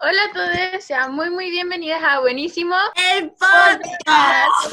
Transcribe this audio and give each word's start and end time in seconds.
Hola 0.00 0.20
a 0.30 0.32
todos, 0.32 0.84
sean 0.84 1.12
muy 1.12 1.28
muy 1.28 1.50
bienvenidas 1.50 2.00
a 2.04 2.20
Buenísimo 2.20 2.76
el 2.94 3.30
podcast. 3.30 4.72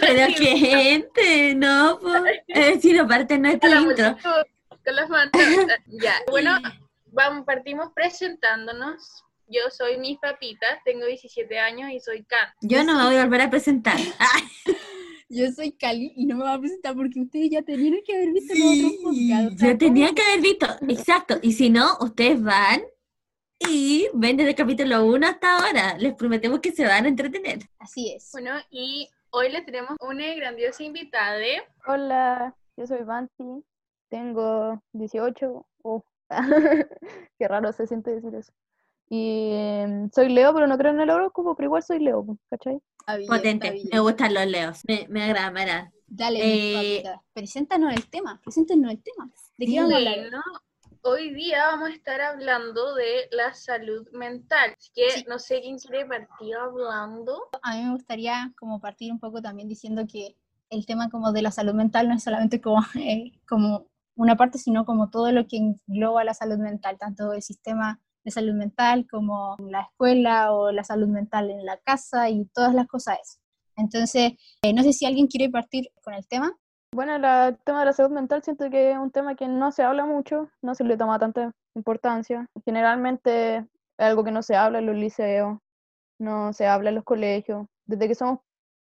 Pero 0.00 0.26
qué 0.38 0.56
gente, 0.56 1.54
no, 1.56 1.98
pues, 2.00 2.80
si 2.80 2.92
no 2.92 3.08
parte 3.08 3.36
nuestro 3.36 3.68
intro. 3.80 4.16
Con 4.84 4.94
las 4.94 5.08
manos. 5.08 5.32
ya, 5.86 6.14
bueno, 6.30 6.56
vamos, 7.06 7.44
partimos 7.44 7.90
presentándonos. 7.92 9.24
Yo 9.48 9.62
soy 9.70 9.98
Miss 9.98 10.20
Papitas, 10.20 10.78
tengo 10.84 11.04
17 11.04 11.58
años 11.58 11.90
y 11.90 11.98
soy 11.98 12.22
Kat. 12.22 12.50
Yo 12.60 12.84
no 12.84 12.96
me 12.96 13.06
voy 13.06 13.16
a 13.16 13.24
volver 13.24 13.40
a 13.40 13.50
presentar. 13.50 13.98
Yo 15.28 15.50
soy 15.52 15.72
Cali 15.72 16.12
y 16.16 16.26
no 16.26 16.36
me 16.36 16.44
voy 16.44 16.52
a 16.52 16.58
presentar 16.58 16.94
porque 16.94 17.20
ustedes 17.20 17.50
ya 17.50 17.62
tenían 17.62 18.00
que 18.04 18.14
haber 18.14 18.32
visto 18.32 18.54
los 18.54 18.78
otros 18.78 18.92
podcasts. 19.02 19.62
Ya 19.62 19.78
tenían 19.78 20.14
que 20.14 20.22
haber 20.22 20.40
visto, 20.40 20.66
exacto. 20.88 21.38
Y 21.42 21.52
si 21.52 21.70
no, 21.70 21.96
ustedes 22.00 22.42
van 22.42 22.82
y 23.60 24.08
ven 24.14 24.36
desde 24.36 24.50
el 24.50 24.56
capítulo 24.56 25.06
1 25.06 25.26
hasta 25.26 25.56
ahora. 25.56 25.98
Les 25.98 26.14
prometemos 26.14 26.60
que 26.60 26.72
se 26.72 26.84
van 26.84 27.06
a 27.06 27.08
entretener. 27.08 27.60
Así 27.78 28.12
es. 28.12 28.28
Bueno, 28.32 28.50
y 28.70 29.08
hoy 29.30 29.50
les 29.50 29.64
tenemos 29.64 29.96
una 30.00 30.34
grandiosa 30.34 30.82
invitada. 30.82 31.38
Hola, 31.86 32.54
yo 32.76 32.86
soy 32.86 33.02
Banti, 33.02 33.64
tengo 34.08 34.82
18. 34.92 35.66
qué 37.38 37.48
raro 37.48 37.72
se 37.72 37.86
siente 37.86 38.10
decir 38.10 38.34
eso. 38.34 38.52
Y 39.08 39.50
em, 39.52 40.10
soy 40.10 40.30
Leo, 40.30 40.54
pero 40.54 40.66
no 40.66 40.78
creo 40.78 40.92
en 40.92 41.00
el 41.00 41.10
horóscopo, 41.10 41.54
pero 41.54 41.66
igual 41.66 41.82
soy 41.82 42.00
Leo, 42.00 42.26
¿cachai? 42.50 42.80
Potente, 43.28 43.82
me 43.92 44.00
gustan 44.00 44.34
los 44.34 44.46
Leos, 44.46 44.80
me, 44.86 45.06
me 45.08 45.22
agrada, 45.22 45.50
me 45.50 45.62
agrada. 45.62 45.92
Dale, 46.06 46.98
eh, 46.98 47.04
preséntanos 47.32 47.92
el 47.92 48.08
tema, 48.08 48.40
preséntanos 48.42 48.90
el 48.90 49.02
tema. 49.02 49.30
¿De 49.58 49.66
qué 49.66 49.80
vamos 49.80 49.92
a 49.92 49.96
hablar? 49.96 50.42
Hoy 51.02 51.34
día 51.34 51.66
vamos 51.66 51.90
a 51.90 51.92
estar 51.92 52.20
hablando 52.22 52.94
de 52.94 53.28
la 53.30 53.52
salud 53.52 54.08
mental. 54.12 54.74
Así 54.78 54.90
que 54.94 55.24
no 55.28 55.38
sé 55.38 55.60
quién 55.60 55.78
quiere 55.78 56.06
partir 56.06 56.54
hablando. 56.56 57.50
A 57.62 57.76
mí 57.76 57.82
me 57.82 57.92
gustaría 57.92 58.52
como 58.58 58.80
partir 58.80 59.12
un 59.12 59.20
poco 59.20 59.42
también 59.42 59.68
diciendo 59.68 60.06
que 60.10 60.36
el 60.70 60.86
tema 60.86 61.10
como 61.10 61.32
de 61.32 61.42
la 61.42 61.50
salud 61.50 61.74
mental 61.74 62.08
no 62.08 62.14
es 62.14 62.22
solamente 62.22 62.60
como, 62.60 62.78
eh, 62.94 63.32
como 63.46 63.86
una 64.14 64.36
parte, 64.36 64.56
sino 64.58 64.86
como 64.86 65.10
todo 65.10 65.30
lo 65.30 65.46
que 65.46 65.58
engloba 65.58 66.24
la 66.24 66.32
salud 66.32 66.56
mental, 66.56 66.96
tanto 66.98 67.34
el 67.34 67.42
sistema 67.42 68.00
de 68.24 68.30
salud 68.30 68.54
mental 68.54 69.06
como 69.10 69.56
la 69.58 69.82
escuela 69.82 70.52
o 70.52 70.72
la 70.72 70.84
salud 70.84 71.08
mental 71.08 71.50
en 71.50 71.64
la 71.64 71.76
casa 71.78 72.30
y 72.30 72.46
todas 72.46 72.74
las 72.74 72.86
cosas. 72.86 73.40
Entonces, 73.76 74.32
eh, 74.62 74.72
no 74.72 74.82
sé 74.82 74.92
si 74.92 75.04
alguien 75.04 75.26
quiere 75.26 75.50
partir 75.50 75.90
con 76.02 76.14
el 76.14 76.26
tema. 76.26 76.52
Bueno, 76.92 77.16
el 77.16 77.58
tema 77.64 77.80
de 77.80 77.86
la 77.86 77.92
salud 77.92 78.12
mental 78.12 78.42
siento 78.42 78.70
que 78.70 78.92
es 78.92 78.98
un 78.98 79.10
tema 79.10 79.34
que 79.34 79.48
no 79.48 79.72
se 79.72 79.82
habla 79.82 80.06
mucho, 80.06 80.48
no 80.62 80.74
se 80.74 80.84
le 80.84 80.96
toma 80.96 81.18
tanta 81.18 81.52
importancia. 81.74 82.48
Generalmente 82.64 83.56
es 83.56 83.64
algo 83.98 84.24
que 84.24 84.30
no 84.30 84.42
se 84.42 84.56
habla 84.56 84.78
en 84.78 84.86
los 84.86 84.96
liceos, 84.96 85.58
no 86.18 86.52
se 86.52 86.66
habla 86.66 86.90
en 86.90 86.94
los 86.96 87.04
colegios. 87.04 87.66
Desde 87.84 88.08
que 88.08 88.14
somos 88.14 88.40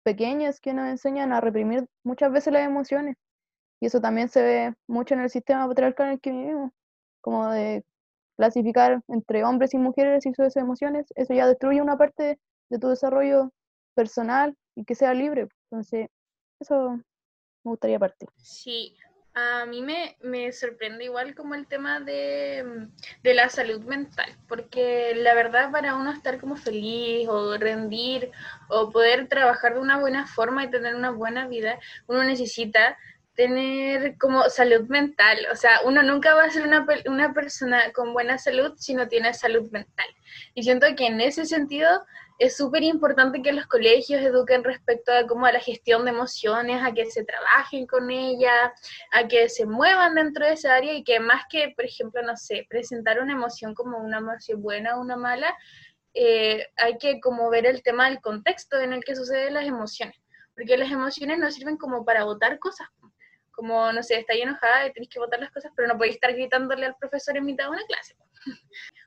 pequeños 0.03 0.59
que 0.59 0.73
nos 0.73 0.87
enseñan 0.87 1.31
a 1.31 1.41
reprimir 1.41 1.87
muchas 2.03 2.31
veces 2.31 2.51
las 2.53 2.65
emociones. 2.65 3.15
Y 3.79 3.87
eso 3.87 4.01
también 4.01 4.29
se 4.29 4.41
ve 4.41 4.73
mucho 4.87 5.13
en 5.13 5.21
el 5.21 5.29
sistema 5.29 5.67
patriarcal 5.67 6.07
en 6.07 6.13
el 6.13 6.21
que 6.21 6.31
vivimos, 6.31 6.71
como 7.21 7.49
de 7.49 7.85
clasificar 8.43 9.01
entre 9.07 9.45
hombres 9.45 9.73
y 9.73 9.77
mujeres 9.77 10.25
y 10.25 10.33
sus 10.33 10.57
emociones, 10.57 11.05
eso 11.15 11.33
ya 11.33 11.47
destruye 11.47 11.81
una 11.81 11.97
parte 11.97 12.39
de 12.69 12.79
tu 12.79 12.89
desarrollo 12.89 13.53
personal 13.95 14.53
y 14.75 14.83
que 14.83 14.95
sea 14.95 15.13
libre. 15.13 15.47
Entonces, 15.71 16.09
eso 16.59 16.99
me 17.63 17.71
gustaría 17.71 17.99
partir. 17.99 18.27
Sí, 18.35 18.97
a 19.33 19.65
mí 19.65 19.81
me, 19.81 20.17
me 20.21 20.51
sorprende 20.51 21.05
igual 21.05 21.35
como 21.35 21.55
el 21.55 21.67
tema 21.67 22.01
de, 22.01 22.89
de, 23.23 23.33
la 23.33 23.47
salud 23.47 23.81
mental, 23.83 24.29
porque 24.49 25.13
la 25.15 25.33
verdad 25.35 25.71
para 25.71 25.95
uno 25.95 26.11
estar 26.11 26.37
como 26.37 26.57
feliz 26.57 27.29
o 27.29 27.57
rendir 27.57 28.29
o 28.67 28.91
poder 28.91 29.29
trabajar 29.29 29.75
de 29.75 29.79
una 29.79 29.99
buena 29.99 30.27
forma 30.27 30.65
y 30.65 30.69
tener 30.69 30.95
una 30.95 31.11
buena 31.11 31.47
vida, 31.47 31.79
uno 32.07 32.25
necesita 32.25 32.97
tener 33.35 34.17
como 34.17 34.43
salud 34.49 34.87
mental. 34.87 35.37
O 35.51 35.55
sea, 35.55 35.81
uno 35.85 36.03
nunca 36.03 36.35
va 36.35 36.45
a 36.45 36.49
ser 36.49 36.67
una, 36.67 36.85
una 37.07 37.33
persona 37.33 37.91
con 37.93 38.13
buena 38.13 38.37
salud 38.37 38.73
si 38.77 38.93
no 38.93 39.07
tiene 39.07 39.33
salud 39.33 39.69
mental. 39.71 40.07
Y 40.53 40.63
siento 40.63 40.87
que 40.95 41.07
en 41.07 41.21
ese 41.21 41.45
sentido 41.45 41.87
es 42.39 42.57
súper 42.57 42.83
importante 42.83 43.41
que 43.41 43.53
los 43.53 43.67
colegios 43.67 44.21
eduquen 44.21 44.63
respecto 44.63 45.11
a 45.13 45.27
cómo 45.27 45.45
a 45.45 45.51
la 45.51 45.59
gestión 45.59 46.05
de 46.05 46.11
emociones, 46.11 46.81
a 46.83 46.91
que 46.91 47.05
se 47.05 47.23
trabajen 47.23 47.85
con 47.85 48.09
ella, 48.11 48.73
a 49.11 49.27
que 49.27 49.49
se 49.49 49.65
muevan 49.65 50.15
dentro 50.15 50.45
de 50.45 50.53
esa 50.53 50.75
área 50.75 50.93
y 50.93 51.03
que 51.03 51.19
más 51.19 51.43
que, 51.49 51.73
por 51.75 51.85
ejemplo, 51.85 52.21
no 52.23 52.35
sé, 52.35 52.65
presentar 52.69 53.19
una 53.21 53.33
emoción 53.33 53.73
como 53.73 53.97
una 53.97 54.17
emoción 54.17 54.61
buena 54.61 54.97
o 54.97 55.01
una 55.01 55.15
mala, 55.15 55.55
eh, 56.13 56.67
hay 56.77 56.97
que 56.97 57.19
como 57.19 57.49
ver 57.49 57.65
el 57.65 57.81
tema 57.81 58.09
del 58.09 58.21
contexto 58.21 58.79
en 58.79 58.93
el 58.93 59.03
que 59.03 59.15
suceden 59.15 59.53
las 59.55 59.65
emociones, 59.65 60.17
porque 60.55 60.77
las 60.77 60.91
emociones 60.91 61.39
no 61.39 61.49
sirven 61.49 61.77
como 61.77 62.05
para 62.05 62.23
votar 62.23 62.59
cosas, 62.59 62.87
como, 63.53 63.91
no 63.93 64.03
sé, 64.03 64.19
estáis 64.19 64.43
enojada 64.43 64.87
y 64.87 64.93
tenéis 64.93 65.09
que 65.09 65.19
votar 65.19 65.39
las 65.39 65.51
cosas, 65.51 65.71
pero 65.75 65.87
no 65.87 65.97
podéis 65.97 66.15
estar 66.15 66.33
gritándole 66.33 66.85
al 66.85 66.95
profesor 66.97 67.37
en 67.37 67.45
mitad 67.45 67.65
de 67.65 67.71
una 67.71 67.85
clase. 67.87 68.15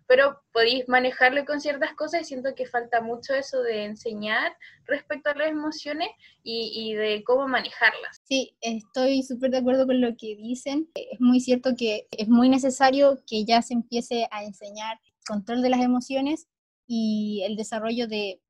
Pero 0.09 0.41
podéis 0.53 0.89
manejarle 0.89 1.45
con 1.45 1.61
ciertas 1.61 1.93
cosas 1.95 2.23
y 2.23 2.25
siento 2.25 2.55
que 2.55 2.67
falta 2.67 3.01
mucho 3.01 3.35
eso 3.35 3.61
de 3.63 3.85
enseñar 3.85 4.57
respecto 4.85 5.31
a 5.31 5.35
las 5.35 5.49
emociones 5.49 6.09
y, 6.45 6.73
y 6.75 6.95
de 6.95 7.25
cómo 7.25 7.49
manejarlas. 7.49 8.23
Sí, 8.23 8.57
estoy 8.61 9.25
súper 9.25 9.51
de 9.51 9.59
acuerdo 9.59 9.85
con 9.85 10.01
lo 10.01 10.17
que 10.17 10.37
dicen. 10.37 10.89
Es 10.95 11.21
muy 11.21 11.41
cierto 11.41 11.75
que 11.77 12.07
es 12.13 12.29
muy 12.29 12.49
necesario 12.49 13.19
que 13.27 13.45
ya 13.45 13.63
se 13.63 13.75
empiece 13.75 14.29
a 14.31 14.45
enseñar 14.45 15.01
control 15.27 15.61
de 15.61 15.71
las 15.71 15.81
emociones 15.81 16.47
y 16.87 17.43
el 17.45 17.57
desarrollo 17.57 18.07
de 18.07 18.41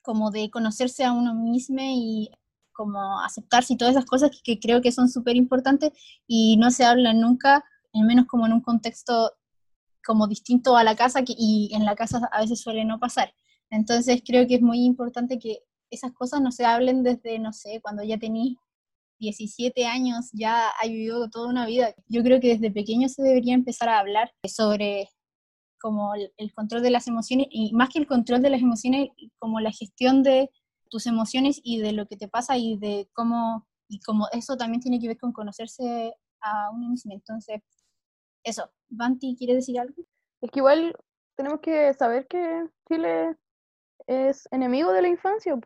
como 0.00 0.30
de 0.30 0.50
conocerse 0.50 1.04
a 1.04 1.12
uno 1.12 1.34
mismo 1.34 1.80
y 1.80 2.30
como 2.72 3.20
aceptarse 3.20 3.74
y 3.74 3.76
todas 3.76 3.94
esas 3.94 4.06
cosas 4.06 4.30
que, 4.42 4.58
creo 4.58 4.80
que 4.80 4.92
son 4.92 5.08
súper 5.08 5.36
importantes 5.36 5.92
y 6.26 6.56
no 6.56 6.70
se 6.70 6.84
hablan 6.84 7.20
nunca, 7.20 7.64
al 7.92 8.04
menos 8.04 8.26
como 8.26 8.46
en 8.46 8.52
un 8.52 8.60
contexto 8.60 9.32
como 10.04 10.26
distinto 10.26 10.76
a 10.76 10.84
la 10.84 10.96
casa 10.96 11.22
que, 11.22 11.34
y 11.36 11.70
en 11.74 11.84
la 11.84 11.94
casa 11.94 12.28
a 12.32 12.40
veces 12.40 12.60
suele 12.60 12.84
no 12.84 12.98
pasar. 12.98 13.32
Entonces 13.70 14.22
creo 14.26 14.46
que 14.46 14.56
es 14.56 14.62
muy 14.62 14.84
importante 14.84 15.38
que 15.38 15.60
esas 15.90 16.12
cosas 16.12 16.40
no 16.40 16.50
se 16.50 16.64
hablen 16.64 17.02
desde, 17.02 17.38
no 17.38 17.52
sé, 17.52 17.80
cuando 17.80 18.02
ya 18.02 18.18
tenéis 18.18 18.56
17 19.18 19.86
años, 19.86 20.30
ya 20.32 20.68
ha 20.68 20.86
vivido 20.86 21.30
toda 21.30 21.48
una 21.48 21.66
vida. 21.66 21.94
Yo 22.08 22.22
creo 22.22 22.40
que 22.40 22.48
desde 22.48 22.70
pequeño 22.70 23.08
se 23.08 23.22
debería 23.22 23.54
empezar 23.54 23.88
a 23.88 24.00
hablar 24.00 24.32
sobre 24.44 25.08
como 25.80 26.14
el, 26.14 26.32
el 26.36 26.52
control 26.52 26.82
de 26.82 26.90
las 26.90 27.08
emociones 27.08 27.46
y 27.50 27.72
más 27.72 27.88
que 27.88 27.98
el 27.98 28.06
control 28.06 28.40
de 28.42 28.50
las 28.50 28.62
emociones, 28.62 29.10
como 29.38 29.60
la 29.60 29.72
gestión 29.72 30.22
de 30.22 30.50
tus 30.92 31.06
emociones 31.06 31.58
y 31.64 31.80
de 31.80 31.92
lo 31.92 32.06
que 32.06 32.18
te 32.18 32.28
pasa 32.28 32.58
y 32.58 32.76
de 32.76 33.08
cómo, 33.14 33.66
y 33.88 33.98
como 34.00 34.28
eso 34.30 34.58
también 34.58 34.82
tiene 34.82 35.00
que 35.00 35.08
ver 35.08 35.16
con 35.18 35.32
conocerse 35.32 36.14
a 36.42 36.70
uno 36.70 36.90
mismo. 36.90 37.14
Entonces, 37.14 37.62
eso. 38.44 38.70
Banti, 38.90 39.34
¿quiere 39.38 39.54
decir 39.54 39.80
algo? 39.80 39.94
Es 40.42 40.50
que 40.50 40.60
igual 40.60 40.94
tenemos 41.34 41.60
que 41.60 41.94
saber 41.94 42.26
que 42.28 42.68
Chile 42.86 43.36
es 44.06 44.46
enemigo 44.50 44.92
de 44.92 45.00
la 45.00 45.08
infancia, 45.08 45.58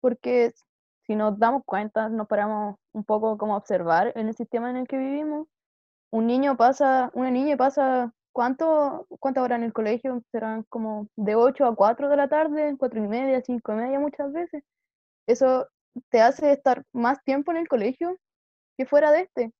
porque 0.00 0.54
si 1.02 1.16
nos 1.16 1.38
damos 1.38 1.64
cuenta, 1.66 2.08
nos 2.08 2.26
paramos 2.26 2.76
un 2.94 3.04
poco 3.04 3.36
como 3.36 3.52
a 3.52 3.58
observar 3.58 4.12
en 4.16 4.28
el 4.28 4.34
sistema 4.34 4.70
en 4.70 4.78
el 4.78 4.88
que 4.88 4.96
vivimos, 4.96 5.48
un 6.10 6.26
niño 6.26 6.56
pasa, 6.56 7.10
una 7.12 7.30
niña 7.30 7.58
pasa 7.58 8.14
¿Cuánto, 8.32 9.06
¿Cuántas 9.20 9.44
horas 9.44 9.58
en 9.58 9.64
el 9.64 9.72
colegio? 9.72 10.22
Serán 10.32 10.64
como 10.68 11.08
de 11.16 11.34
8 11.34 11.66
a 11.66 11.74
4 11.76 12.08
de 12.08 12.16
la 12.16 12.28
tarde, 12.28 12.74
4 12.78 13.04
y 13.04 13.08
media, 13.08 13.42
5 13.42 13.72
y 13.72 13.74
media 13.74 14.00
muchas 14.00 14.32
veces. 14.32 14.64
Eso 15.26 15.68
te 16.10 16.20
hace 16.22 16.52
estar 16.52 16.84
más 16.92 17.22
tiempo 17.24 17.50
en 17.52 17.58
el 17.58 17.68
colegio 17.68 18.18
que 18.78 18.86
fuera 18.86 19.12
de 19.12 19.22
este, 19.22 19.52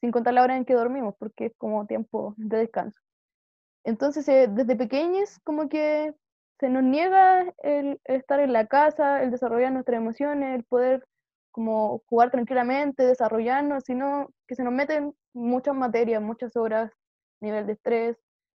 sin 0.00 0.12
contar 0.12 0.34
la 0.34 0.42
hora 0.42 0.56
en 0.56 0.64
que 0.64 0.74
dormimos, 0.74 1.14
porque 1.18 1.46
es 1.46 1.52
como 1.58 1.86
tiempo 1.86 2.34
de 2.36 2.58
descanso. 2.58 3.00
Entonces, 3.84 4.28
eh, 4.28 4.48
desde 4.50 4.76
pequeños, 4.76 5.38
como 5.44 5.68
que 5.68 6.14
se 6.60 6.68
nos 6.68 6.82
niega 6.82 7.52
el, 7.58 8.00
estar 8.04 8.40
en 8.40 8.52
la 8.52 8.66
casa, 8.66 9.22
el 9.22 9.30
desarrollar 9.30 9.72
nuestras 9.72 9.98
emociones, 9.98 10.54
el 10.56 10.64
poder 10.64 11.04
como 11.50 12.02
jugar 12.06 12.30
tranquilamente, 12.30 13.04
desarrollarnos, 13.04 13.84
sino 13.84 14.28
que 14.46 14.54
se 14.54 14.62
nos 14.62 14.72
meten 14.72 15.14
muchas 15.32 15.74
materias, 15.74 16.22
muchas 16.22 16.56
horas 16.56 16.92
nivel 17.40 17.66
de 17.66 17.72
estrés. 17.74 18.16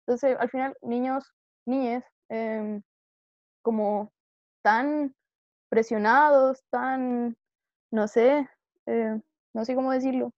Entonces, 0.06 0.36
al 0.38 0.50
final, 0.50 0.76
niños, 0.82 1.24
niñas, 1.66 2.04
em, 2.28 2.82
como 3.62 4.12
tan 4.62 5.14
presionados, 5.68 6.62
tan, 6.70 7.36
no 7.90 8.08
sé, 8.08 8.48
eh, 8.86 9.20
no 9.52 9.64
sé 9.64 9.74
cómo 9.74 9.92
decirlo, 9.92 10.32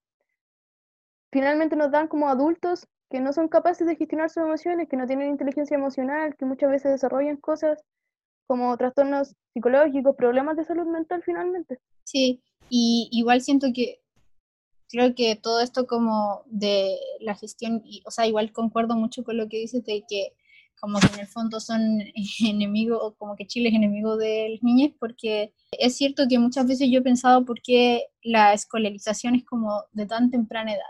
finalmente 1.33 1.77
nos 1.77 1.91
dan 1.91 2.09
como 2.09 2.29
adultos 2.29 2.87
que 3.11 3.21
no 3.21 3.33
son 3.33 3.49
capaces 3.49 3.87
de 3.87 3.97
gestionar 3.97 4.31
sus 4.31 4.43
emociones, 4.43 4.89
que 4.89 4.97
no 4.97 5.07
tienen 5.07 5.31
inteligencia 5.31 5.77
emocional, 5.77 6.37
que 6.37 6.45
muchas 6.45 6.71
veces 6.71 6.93
desarrollan 6.93 7.37
cosas 7.37 7.83
como 8.47 8.77
trastornos 8.77 9.35
psicológicos, 9.53 10.17
problemas 10.17 10.57
de 10.57 10.65
salud 10.65 10.87
mental 10.87 11.23
finalmente. 11.25 11.79
Sí, 12.05 12.43
y 12.69 13.09
igual 13.13 13.41
siento 13.41 13.69
que 13.75 14.00
creo 14.91 15.15
que 15.15 15.37
todo 15.37 15.61
esto 15.61 15.87
como 15.87 16.43
de 16.47 16.99
la 17.21 17.35
gestión, 17.35 17.83
y, 17.85 18.03
o 18.05 18.11
sea, 18.11 18.27
igual 18.27 18.53
concuerdo 18.53 18.97
mucho 18.97 19.23
con 19.25 19.37
lo 19.37 19.49
que 19.49 19.59
dices 19.59 19.85
de 19.85 20.05
que 20.09 20.35
como 20.81 20.99
que 20.99 21.15
en 21.15 21.21
el 21.21 21.27
fondo 21.27 21.61
son 21.61 22.01
enemigos, 22.41 22.99
o 23.03 23.15
como 23.15 23.37
que 23.37 23.47
Chile 23.47 23.69
es 23.69 23.75
enemigo 23.75 24.17
de 24.17 24.51
las 24.51 24.63
niñas, 24.63 24.93
porque 24.99 25.53
es 25.73 25.97
cierto 25.97 26.27
que 26.29 26.39
muchas 26.39 26.67
veces 26.67 26.89
yo 26.91 27.01
he 27.01 27.03
pensado 27.03 27.45
por 27.45 27.61
qué 27.63 28.07
la 28.23 28.53
escolarización 28.53 29.35
es 29.37 29.45
como 29.45 29.85
de 29.93 30.07
tan 30.07 30.31
temprana 30.31 30.73
edad. 30.73 30.83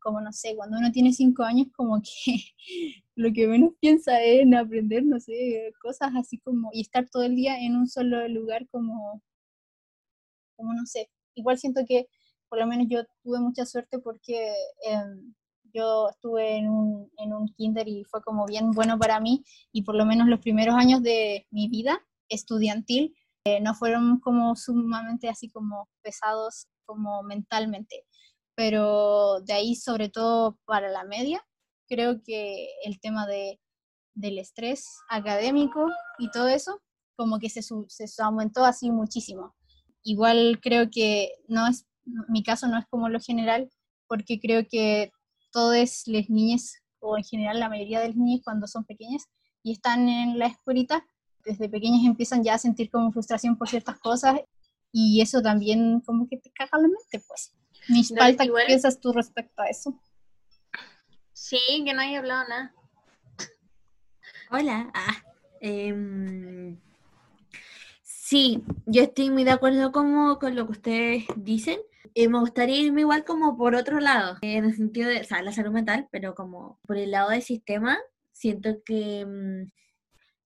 Como 0.00 0.20
no 0.20 0.32
sé, 0.32 0.54
cuando 0.54 0.78
uno 0.78 0.92
tiene 0.92 1.12
cinco 1.12 1.42
años, 1.42 1.68
como 1.74 2.00
que 2.02 2.36
lo 3.16 3.32
que 3.32 3.46
menos 3.46 3.72
piensa 3.80 4.22
es 4.22 4.42
en 4.42 4.54
aprender, 4.54 5.04
no 5.04 5.18
sé, 5.20 5.72
cosas 5.80 6.12
así 6.16 6.38
como, 6.38 6.70
y 6.72 6.82
estar 6.82 7.08
todo 7.08 7.22
el 7.22 7.36
día 7.36 7.58
en 7.60 7.76
un 7.76 7.88
solo 7.88 8.28
lugar 8.28 8.68
como, 8.68 9.22
como 10.56 10.74
no 10.74 10.84
sé. 10.86 11.08
Igual 11.34 11.58
siento 11.58 11.82
que 11.86 12.08
por 12.48 12.58
lo 12.58 12.66
menos 12.66 12.86
yo 12.88 13.02
tuve 13.22 13.40
mucha 13.40 13.66
suerte 13.66 13.98
porque 13.98 14.54
em, 14.82 15.34
yo 15.72 16.08
estuve 16.08 16.56
en 16.56 16.68
un, 16.68 17.10
en 17.18 17.32
un 17.32 17.48
kinder 17.48 17.86
y 17.88 18.04
fue 18.04 18.22
como 18.22 18.46
bien 18.46 18.70
bueno 18.70 18.98
para 18.98 19.20
mí 19.20 19.44
y 19.72 19.82
por 19.82 19.94
lo 19.94 20.06
menos 20.06 20.28
los 20.28 20.40
primeros 20.40 20.74
años 20.74 21.02
de 21.02 21.46
mi 21.50 21.68
vida 21.68 22.00
estudiantil 22.28 23.14
eh, 23.44 23.60
no 23.60 23.74
fueron 23.74 24.18
como 24.18 24.56
sumamente 24.56 25.28
así 25.28 25.48
como 25.48 25.88
pesados 26.02 26.66
como 26.84 27.22
mentalmente, 27.22 28.04
pero 28.56 29.40
de 29.42 29.52
ahí 29.52 29.76
sobre 29.76 30.08
todo 30.08 30.58
para 30.64 30.88
la 30.88 31.04
media, 31.04 31.44
creo 31.88 32.22
que 32.24 32.68
el 32.84 32.98
tema 33.00 33.26
de, 33.26 33.60
del 34.14 34.38
estrés 34.38 34.86
académico 35.08 35.86
y 36.18 36.30
todo 36.30 36.48
eso, 36.48 36.80
como 37.16 37.38
que 37.38 37.50
se, 37.50 37.62
se 37.62 38.22
aumentó 38.22 38.64
así 38.64 38.90
muchísimo. 38.90 39.54
Igual 40.02 40.58
creo 40.62 40.90
que 40.90 41.32
no 41.48 41.66
es, 41.66 41.86
mi 42.28 42.42
caso 42.42 42.66
no 42.68 42.78
es 42.78 42.86
como 42.86 43.08
lo 43.08 43.20
general, 43.20 43.70
porque 44.08 44.40
creo 44.40 44.66
que 44.68 45.10
todas 45.52 46.02
las 46.06 46.28
niñas, 46.30 46.82
o 47.00 47.16
en 47.16 47.24
general 47.24 47.60
la 47.60 47.68
mayoría 47.68 48.00
de 48.00 48.08
las 48.08 48.16
niñas 48.16 48.40
cuando 48.44 48.66
son 48.66 48.84
pequeñas 48.84 49.24
y 49.62 49.72
están 49.72 50.08
en 50.08 50.38
la 50.38 50.46
escuelita, 50.46 51.06
desde 51.44 51.68
pequeñas 51.68 52.04
empiezan 52.04 52.42
ya 52.42 52.54
a 52.54 52.58
sentir 52.58 52.90
como 52.90 53.12
frustración 53.12 53.56
por 53.56 53.68
ciertas 53.68 53.98
cosas 53.98 54.40
y 54.92 55.20
eso 55.20 55.42
también 55.42 56.00
como 56.00 56.28
que 56.28 56.38
te 56.38 56.50
caga 56.50 56.78
la 56.78 56.88
mente, 56.88 57.24
pues. 57.26 57.54
Mis 57.88 58.12
falta, 58.16 58.44
¿qué 58.44 58.52
piensas 58.66 59.00
tú 59.00 59.12
respecto 59.12 59.62
a 59.62 59.66
eso? 59.66 60.00
Sí, 61.32 61.58
que 61.84 61.92
no 61.92 62.00
hay 62.00 62.16
hablado 62.16 62.48
nada. 62.48 62.74
Hola. 64.50 64.90
Ah, 64.94 65.22
em, 65.60 66.78
sí, 68.02 68.62
yo 68.86 69.02
estoy 69.02 69.30
muy 69.30 69.44
de 69.44 69.50
acuerdo 69.50 69.92
como 69.92 70.38
con 70.38 70.56
lo 70.56 70.66
que 70.66 70.72
ustedes 70.72 71.24
dicen. 71.36 71.78
Eh, 72.14 72.28
me 72.28 72.40
gustaría 72.40 72.80
irme 72.80 73.02
igual 73.02 73.24
como 73.24 73.56
por 73.56 73.74
otro 73.74 74.00
lado, 74.00 74.36
en 74.42 74.64
el 74.64 74.76
sentido 74.76 75.08
de, 75.08 75.20
o 75.20 75.24
sea, 75.24 75.42
la 75.42 75.52
salud 75.52 75.72
mental, 75.72 76.08
pero 76.10 76.34
como 76.34 76.78
por 76.86 76.96
el 76.98 77.10
lado 77.10 77.30
del 77.30 77.42
sistema, 77.42 77.98
siento 78.32 78.82
que, 78.84 79.24
mm, 79.26 79.70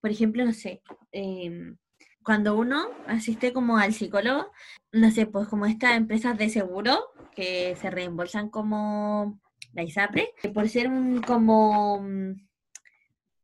por 0.01 0.11
ejemplo, 0.11 0.45
no 0.45 0.53
sé, 0.53 0.83
em, 1.13 1.77
cuando 2.23 2.57
uno 2.57 2.89
asiste 3.07 3.53
como 3.53 3.79
al 3.79 3.93
psicólogo, 3.93 4.51
no 4.93 5.11
sé, 5.11 5.27
pues 5.27 5.49
como 5.49 5.67
estas 5.67 5.97
empresas 5.97 6.37
de 6.39 6.49
seguro 6.51 7.11
que 7.35 7.77
se 7.77 7.91
reembolsan 7.91 8.51
como 8.51 9.41
la 9.73 9.83
ISAPRE, 9.85 10.35
por 10.55 10.69
ser 10.69 10.89
un 10.89 11.23
como 11.23 12.01
mm, 12.03 12.35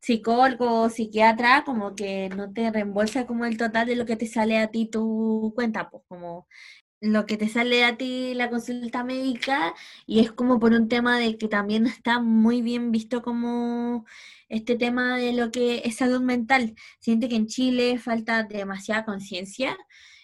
psicólogo 0.00 0.82
o 0.82 0.90
psiquiatra, 0.90 1.64
como 1.64 1.94
que 1.96 2.28
no 2.30 2.52
te 2.52 2.70
reembolsa 2.70 3.26
como 3.26 3.44
el 3.44 3.56
total 3.56 3.86
de 3.88 3.96
lo 3.96 4.06
que 4.06 4.16
te 4.16 4.26
sale 4.26 4.58
a 4.58 4.68
ti 4.68 4.86
tu 4.86 5.52
cuenta, 5.56 5.90
pues 5.90 6.04
como 6.08 6.46
lo 7.00 7.26
que 7.26 7.36
te 7.36 7.48
sale 7.48 7.84
a 7.84 7.96
ti 7.96 8.34
la 8.34 8.50
consulta 8.50 9.04
médica 9.04 9.74
y 10.06 10.20
es 10.20 10.32
como 10.32 10.58
por 10.58 10.72
un 10.72 10.88
tema 10.88 11.18
de 11.18 11.36
que 11.38 11.48
también 11.48 11.86
está 11.86 12.20
muy 12.20 12.62
bien 12.62 12.90
visto 12.92 13.22
como 13.22 14.06
este 14.48 14.76
tema 14.76 15.16
de 15.18 15.32
lo 15.32 15.50
que 15.50 15.82
es 15.84 15.96
salud 15.96 16.20
mental. 16.20 16.74
Siente 17.00 17.28
que 17.28 17.36
en 17.36 17.46
Chile 17.46 17.98
falta 17.98 18.44
demasiada 18.44 19.04
conciencia. 19.04 19.76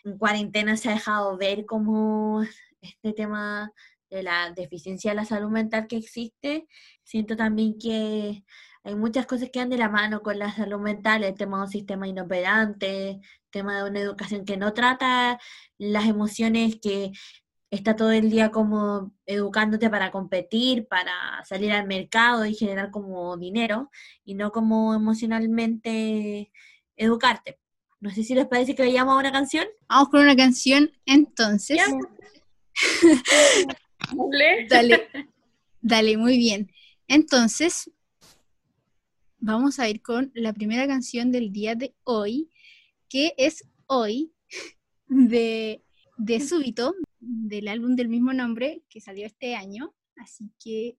En 0.05 0.19
cuarentena 0.19 0.77
se 0.77 0.89
ha 0.91 0.95
dejado 0.95 1.37
ver 1.37 1.67
como 1.67 2.43
este 2.81 3.13
tema 3.13 3.73
de 4.11 4.23
la 4.23 4.53
deficiencia 4.53 5.13
de 5.13 5.17
la 5.17 5.25
salud 5.25 5.51
mental 5.51 5.87
que 5.89 5.97
existe. 5.97 6.67
Siento 7.05 7.37
también 7.37 7.79
que 7.79 8.45
hay 8.85 8.95
muchas 8.97 9.27
cosas 9.27 9.51
que 9.51 9.61
van 9.61 9.71
de 9.71 9.79
la 9.79 9.89
mano 9.89 10.23
con 10.23 10.39
la 10.39 10.53
salud 10.53 10.81
mental, 10.81 11.23
el 11.23 11.35
tema 11.35 11.59
de 11.59 11.65
un 11.65 11.71
sistema 11.71 12.09
inoperante, 12.09 13.11
el 13.11 13.21
tema 13.51 13.77
de 13.77 13.91
una 13.91 14.01
educación 14.01 14.45
que 14.45 14.57
no 14.57 14.73
trata 14.73 15.39
las 15.79 16.07
emociones, 16.07 16.79
que 16.83 17.13
está 17.71 17.97
todo 17.97 18.11
el 18.11 18.31
día 18.31 18.51
como 18.51 19.15
educándote 19.25 19.89
para 19.89 20.11
competir, 20.11 20.89
para 20.89 21.13
salir 21.45 21.73
al 21.73 21.87
mercado 21.87 22.45
y 22.45 22.55
generar 22.55 22.91
como 22.91 23.37
dinero, 23.37 23.91
y 24.25 24.35
no 24.35 24.51
como 24.51 24.95
emocionalmente 24.95 26.53
educarte. 26.97 27.61
No 28.01 28.11
sé 28.11 28.25
si 28.25 28.35
les 28.35 28.47
parece 28.47 28.75
que 28.75 28.83
veamos 28.83 29.17
una 29.17 29.31
canción. 29.31 29.65
Vamos 29.89 30.09
con 30.09 30.23
una 30.23 30.35
canción 30.35 30.91
entonces. 31.07 31.81
dale, 34.69 35.09
dale, 35.81 36.17
muy 36.17 36.37
bien. 36.37 36.71
Entonces, 37.07 37.89
vamos 39.43 39.81
a 39.81 39.89
ir 39.89 40.01
con 40.01 40.31
la 40.35 40.53
primera 40.53 40.87
canción 40.87 41.33
del 41.33 41.53
día 41.53 41.75
de 41.75 41.95
hoy, 42.05 42.49
que 43.09 43.35
es 43.37 43.69
Hoy, 43.87 44.33
de, 45.09 45.85
de 46.17 46.41
Súbito, 46.41 46.95
del 47.19 47.69
álbum 47.69 47.95
del 47.95 48.09
mismo 48.09 48.33
nombre, 48.33 48.83
que 48.89 49.01
salió 49.01 49.27
este 49.27 49.55
año. 49.55 49.95
Así 50.17 50.51
que 50.63 50.97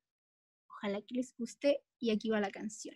ojalá 0.67 1.01
que 1.01 1.15
les 1.15 1.33
guste 1.35 1.81
y 1.97 2.11
aquí 2.11 2.29
va 2.29 2.39
la 2.39 2.51
canción. 2.51 2.95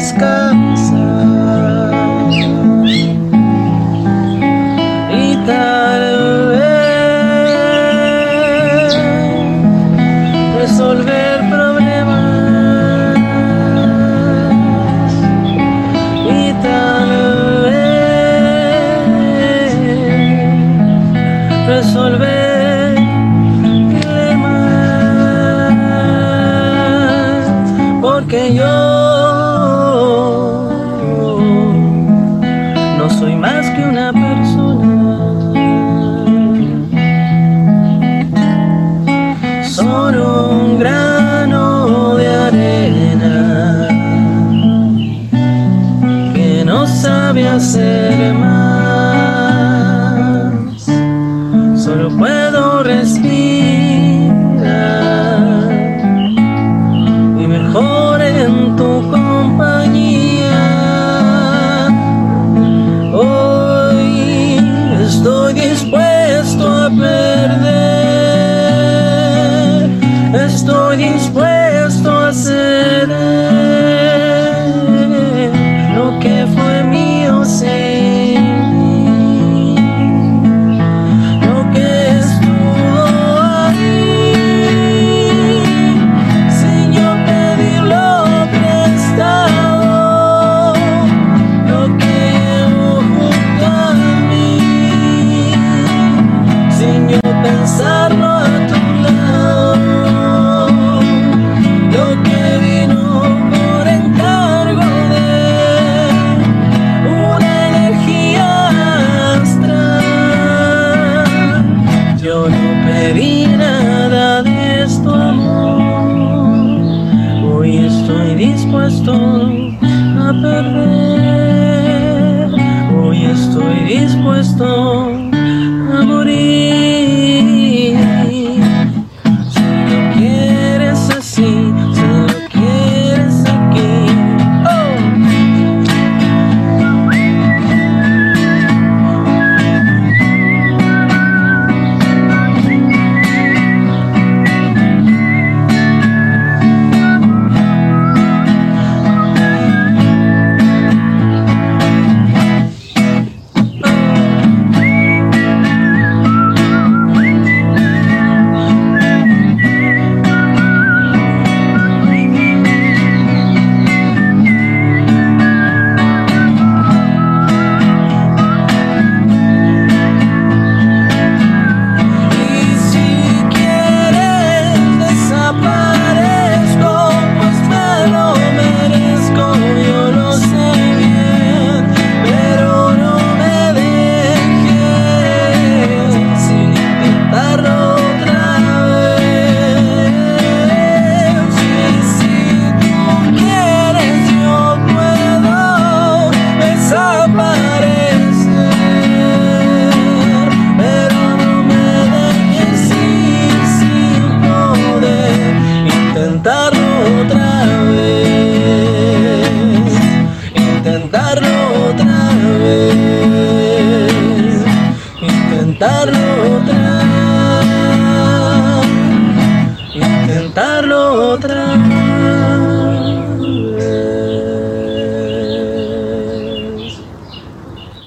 en 0.00 0.14
tu 0.18 0.69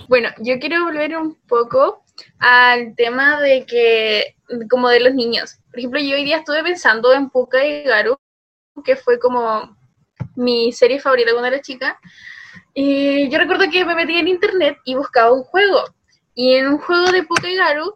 Bueno, 0.07 0.29
yo 0.39 0.59
quiero 0.59 0.83
volver 0.83 1.17
un 1.17 1.35
poco 1.47 2.03
al 2.39 2.95
tema 2.95 3.39
de 3.41 3.65
que, 3.65 4.35
como 4.69 4.89
de 4.89 4.99
los 4.99 5.13
niños. 5.13 5.57
Por 5.69 5.79
ejemplo, 5.79 5.99
yo 5.99 6.15
hoy 6.15 6.23
día 6.25 6.37
estuve 6.37 6.63
pensando 6.63 7.13
en 7.13 7.29
Puka 7.29 7.65
y 7.65 7.83
Garu, 7.83 8.17
que 8.83 8.95
fue 8.95 9.19
como 9.19 9.77
mi 10.35 10.71
serie 10.71 10.99
favorita 10.99 11.31
cuando 11.31 11.47
era 11.49 11.61
chica. 11.61 11.99
Y 12.73 13.29
yo 13.29 13.39
recuerdo 13.39 13.65
que 13.71 13.85
me 13.85 13.95
metí 13.95 14.17
en 14.17 14.27
internet 14.27 14.77
y 14.85 14.95
buscaba 14.95 15.33
un 15.33 15.43
juego. 15.43 15.81
Y 16.35 16.55
en 16.55 16.67
un 16.69 16.79
juego 16.79 17.11
de 17.11 17.23
Puka 17.23 17.49
y 17.49 17.55
Garu 17.55 17.95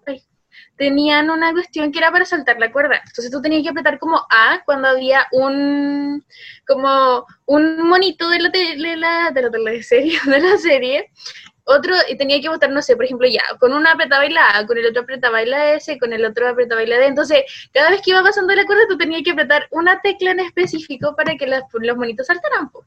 tenían 0.78 1.30
una 1.30 1.52
cuestión 1.54 1.92
que 1.92 2.00
era 2.00 2.12
para 2.12 2.26
saltar 2.26 2.60
la 2.60 2.72
cuerda. 2.72 2.98
Entonces 3.06 3.32
tú 3.32 3.42
tenías 3.42 3.64
que 3.64 3.70
apretar 3.70 4.00
como 4.00 4.18
A 4.30 4.62
cuando 4.66 4.88
había 4.88 5.28
un 5.32 6.26
como 6.68 7.26
un 7.46 7.88
monito 7.88 8.30
de 8.30 8.40
la, 8.40 8.52
te- 8.52 8.76
de 8.78 8.96
la, 8.98 9.32
de 9.32 9.42
la 9.42 9.52
teleserie, 9.52 10.20
de 10.26 10.40
la 10.40 10.58
serie 10.58 11.12
otro 11.68 11.94
tenía 12.18 12.42
que 12.42 12.50
votar, 12.50 12.70
no 12.72 12.82
sé, 12.82 12.96
por 12.96 13.06
ejemplo, 13.06 13.28
ya, 13.28 13.42
con 13.60 13.74
uno 13.74 13.88
apretaba 13.90 14.26
y 14.26 14.30
la 14.32 14.58
A, 14.58 14.66
con 14.66 14.78
el 14.78 14.86
otro 14.88 15.04
apretaba 15.04 15.44
y 15.44 15.46
la 15.46 15.74
S, 15.76 15.98
con 16.00 16.14
el 16.14 16.26
otro 16.26 16.48
apretaba 16.50 16.82
y 16.84 16.88
la 16.88 16.98
D. 16.98 17.06
Entonces, 17.08 17.44
cada 17.74 17.90
vez 17.92 18.02
que 18.02 18.12
iba 18.12 18.24
pasando 18.24 18.56
la 18.56 18.66
cuerda, 18.66 18.84
tú 18.90 18.98
tenías 18.98 19.22
que 19.24 19.32
apretar 19.32 19.68
una 19.72 20.00
tecla 20.02 20.32
en 20.32 20.40
específico 20.40 21.16
para 21.16 21.36
que 21.36 21.48
las- 21.48 21.64
los 21.74 21.98
monitos 21.98 22.28
saltaran. 22.28 22.70
po. 22.70 22.86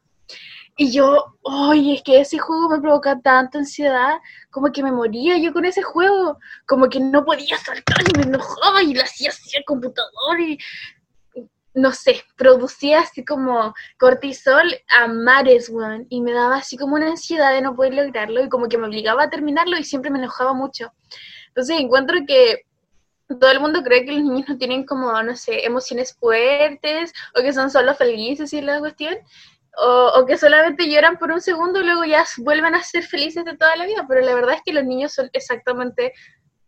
Y 0.76 0.92
yo, 0.92 1.36
oye, 1.42 1.94
es 1.96 2.02
que 2.02 2.20
ese 2.20 2.38
juego 2.38 2.70
me 2.70 2.80
provoca 2.80 3.20
tanta 3.20 3.58
ansiedad, 3.58 4.14
como 4.50 4.72
que 4.72 4.82
me 4.82 4.90
moría 4.92 5.36
yo 5.36 5.52
con 5.52 5.64
ese 5.66 5.82
juego, 5.82 6.38
como 6.66 6.88
que 6.88 7.00
no 7.00 7.24
podía 7.24 7.58
saltar 7.58 7.98
y 8.08 8.16
me 8.18 8.24
enojaba 8.24 8.82
y 8.82 8.94
lo 8.94 9.02
hacía 9.02 9.28
así 9.30 9.54
al 9.56 9.64
computador 9.64 10.40
y 10.40 10.58
no 11.74 11.92
sé, 11.92 12.22
producía 12.36 13.00
así 13.00 13.24
como 13.24 13.74
cortisol 13.98 14.74
a 14.88 15.06
mares, 15.06 15.68
weón, 15.68 16.06
y 16.08 16.20
me 16.20 16.32
daba 16.32 16.56
así 16.56 16.76
como 16.76 16.96
una 16.96 17.08
ansiedad 17.10 17.52
de 17.52 17.62
no 17.62 17.76
poder 17.76 17.94
lograrlo 17.94 18.42
y 18.42 18.48
como 18.48 18.68
que 18.68 18.78
me 18.78 18.86
obligaba 18.86 19.24
a 19.24 19.30
terminarlo 19.30 19.76
y 19.76 19.84
siempre 19.84 20.10
me 20.10 20.18
enojaba 20.18 20.52
mucho. 20.52 20.92
Entonces 21.48 21.78
encuentro 21.78 22.18
que 22.26 22.64
todo 23.28 23.50
el 23.50 23.60
mundo 23.60 23.82
cree 23.84 24.04
que 24.04 24.12
los 24.12 24.22
niños 24.22 24.48
no 24.48 24.58
tienen 24.58 24.84
como, 24.84 25.22
no 25.22 25.36
sé, 25.36 25.64
emociones 25.64 26.14
fuertes 26.14 27.12
o 27.36 27.40
que 27.40 27.52
son 27.52 27.70
solo 27.70 27.94
felices 27.94 28.52
y 28.52 28.60
la 28.60 28.80
cuestión, 28.80 29.16
o, 29.76 30.12
o 30.16 30.26
que 30.26 30.36
solamente 30.36 30.90
lloran 30.90 31.16
por 31.16 31.30
un 31.30 31.40
segundo 31.40 31.80
y 31.80 31.84
luego 31.84 32.04
ya 32.04 32.24
vuelven 32.38 32.74
a 32.74 32.82
ser 32.82 33.04
felices 33.04 33.44
de 33.44 33.56
toda 33.56 33.76
la 33.76 33.86
vida, 33.86 34.04
pero 34.08 34.20
la 34.20 34.34
verdad 34.34 34.56
es 34.56 34.62
que 34.64 34.72
los 34.72 34.84
niños 34.84 35.12
son 35.12 35.30
exactamente 35.32 36.12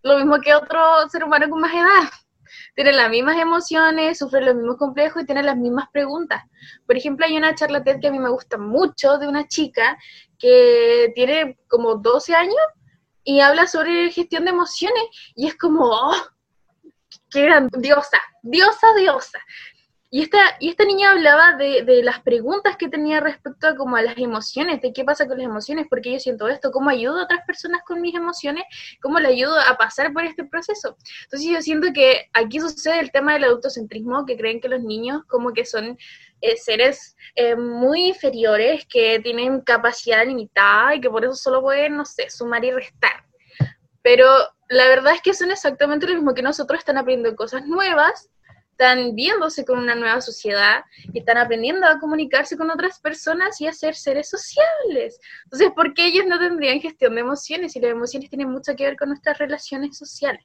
lo 0.03 0.17
mismo 0.19 0.41
que 0.41 0.55
otro 0.55 1.09
ser 1.09 1.25
humano 1.25 1.51
con 1.51 1.61
más 1.61 1.75
edad 1.75 2.09
tienen 2.75 2.97
las 2.97 3.11
mismas 3.11 3.37
emociones, 3.37 4.19
sufren 4.19 4.47
los 4.47 4.55
mismos 4.55 4.77
complejos 4.77 5.23
y 5.23 5.27
tienen 5.27 5.47
las 5.47 5.57
mismas 5.57 5.89
preguntas. 5.93 6.43
Por 6.87 6.97
ejemplo, 6.97 7.27
hay 7.27 7.37
una 7.37 7.55
charla 7.55 7.83
TED 7.83 8.01
que 8.01 8.09
a 8.09 8.13
mí 8.13 8.19
me 8.19 8.31
gusta 8.31 8.59
mucho 8.59 9.19
de 9.19 9.29
una 9.29 9.47
chica 9.47 9.99
que 10.39 11.13
tiene 11.15 11.59
como 11.69 11.97
12 11.97 12.35
años 12.35 12.57
y 13.25 13.41
habla 13.41 13.67
sobre 13.67 14.11
gestión 14.11 14.45
de 14.45 14.51
emociones 14.51 15.05
y 15.35 15.47
es 15.47 15.57
como, 15.57 15.85
oh, 15.85 16.17
gran 17.33 17.69
diosa, 17.79 18.21
diosa, 18.43 18.95
diosa. 18.97 19.39
Y 20.15 20.21
esta, 20.21 20.85
niña 20.85 21.13
hablaba 21.13 21.57
de, 21.57 22.03
las 22.05 22.21
preguntas 22.21 22.77
que 22.77 22.91
tenía 22.91 23.19
respecto 23.21 23.67
a 23.67 23.75
como 23.75 23.97
las 23.97 24.19
emociones, 24.19 24.83
de 24.83 24.93
qué 24.93 25.05
pasa 25.05 25.27
con 25.27 25.39
las 25.39 25.47
emociones, 25.47 25.89
por 25.89 26.03
qué 26.03 26.13
yo 26.13 26.21
siento 26.21 26.49
esto, 26.49 26.71
cómo 26.71 26.91
ayudo 26.91 27.19
a 27.19 27.25
otras 27.25 27.47
personas 27.47 27.81
con 27.83 28.03
mis 28.03 28.15
emociones, 28.15 28.65
cómo 29.01 29.19
le 29.21 29.29
ayudo 29.29 29.59
a 29.59 29.79
pasar 29.79 30.13
por 30.13 30.23
este 30.27 30.45
proceso. 30.45 30.99
Entonces 31.23 31.49
yo 31.49 31.63
siento 31.63 31.95
que 31.95 32.29
aquí 32.35 32.61
sucede 32.61 33.01
el 33.01 33.11
tema 33.11 33.33
del 33.33 33.45
adultocentrismo, 33.45 34.27
que 34.27 34.37
creen 34.37 34.61
que 34.61 34.69
los 34.69 34.83
niños 34.83 35.23
como 35.27 35.55
que 35.55 35.65
son 35.65 35.97
eh, 36.43 36.57
seres 36.59 37.17
eh, 37.35 37.57
muy 37.57 38.09
inferiores, 38.09 38.85
que 38.85 39.19
tienen 39.21 39.63
capacidad 39.63 40.27
limitada 40.27 40.95
y 40.95 41.01
que 41.01 41.09
por 41.09 41.25
eso 41.25 41.37
solo 41.37 41.63
pueden, 41.63 41.97
no 41.97 42.05
sé, 42.05 42.29
sumar 42.29 42.63
y 42.67 42.71
restar. 42.71 43.25
Pero 44.03 44.29
la 44.69 44.89
verdad 44.89 45.15
es 45.15 45.23
que 45.23 45.33
son 45.33 45.51
exactamente 45.51 46.07
lo 46.07 46.17
mismo 46.17 46.35
que 46.35 46.43
nosotros, 46.43 46.81
están 46.81 46.99
aprendiendo 46.99 47.35
cosas 47.35 47.65
nuevas, 47.65 48.29
están 48.83 49.15
viéndose 49.15 49.65
con 49.65 49.79
una 49.79 49.95
nueva 49.95 50.21
sociedad 50.21 50.85
y 51.13 51.21
están 51.21 51.39
aprendiendo 51.39 51.87
a 51.87 52.01
comunicarse 52.01 52.57
con 52.57 52.69
otras 52.69 52.99
personas 52.99 53.61
y 53.61 53.69
a 53.69 53.73
ser 53.73 53.95
seres 53.95 54.29
sociables. 54.29 55.21
Entonces, 55.45 55.71
¿por 55.77 55.95
qué 55.95 56.07
ellos 56.07 56.27
no 56.27 56.39
tendrían 56.39 56.81
gestión 56.81 57.15
de 57.15 57.21
emociones? 57.21 57.77
Y 57.77 57.81
las 57.81 57.93
emociones 57.93 58.29
tienen 58.29 58.51
mucho 58.51 58.75
que 58.75 58.85
ver 58.85 58.97
con 58.97 59.11
nuestras 59.11 59.39
relaciones 59.39 59.97
sociales. 59.97 60.45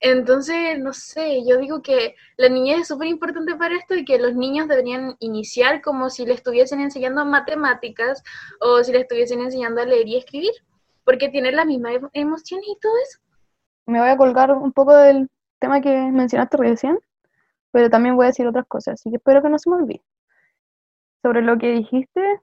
Entonces, 0.00 0.80
no 0.80 0.92
sé, 0.92 1.46
yo 1.48 1.58
digo 1.58 1.80
que 1.80 2.16
la 2.36 2.48
niñez 2.48 2.80
es 2.80 2.88
súper 2.88 3.06
importante 3.06 3.54
para 3.54 3.76
esto 3.76 3.94
y 3.94 4.04
que 4.04 4.18
los 4.18 4.34
niños 4.34 4.66
deberían 4.66 5.14
iniciar 5.20 5.80
como 5.80 6.10
si 6.10 6.26
le 6.26 6.34
estuviesen 6.34 6.80
enseñando 6.80 7.24
matemáticas 7.24 8.24
o 8.60 8.82
si 8.82 8.90
le 8.90 9.02
estuviesen 9.02 9.40
enseñando 9.40 9.80
a 9.80 9.84
leer 9.84 10.08
y 10.08 10.16
escribir, 10.16 10.50
porque 11.04 11.28
tienen 11.28 11.54
las 11.54 11.66
mismas 11.66 11.92
emo- 11.94 12.10
emociones 12.14 12.66
y 12.68 12.78
todo 12.80 12.92
eso. 13.08 13.20
Me 13.86 14.00
voy 14.00 14.08
a 14.08 14.16
colgar 14.16 14.50
un 14.50 14.72
poco 14.72 14.96
del 14.96 15.28
tema 15.60 15.80
que 15.80 15.96
mencionaste 15.96 16.56
recién, 16.56 16.98
pero 17.72 17.90
también 17.90 18.16
voy 18.16 18.26
a 18.26 18.28
decir 18.28 18.46
otras 18.46 18.66
cosas, 18.66 18.94
así 18.94 19.10
que 19.10 19.16
espero 19.16 19.42
que 19.42 19.48
no 19.48 19.58
se 19.58 19.70
me 19.70 19.76
olvide. 19.76 20.02
Sobre 21.22 21.42
lo 21.42 21.58
que 21.58 21.72
dijiste, 21.72 22.40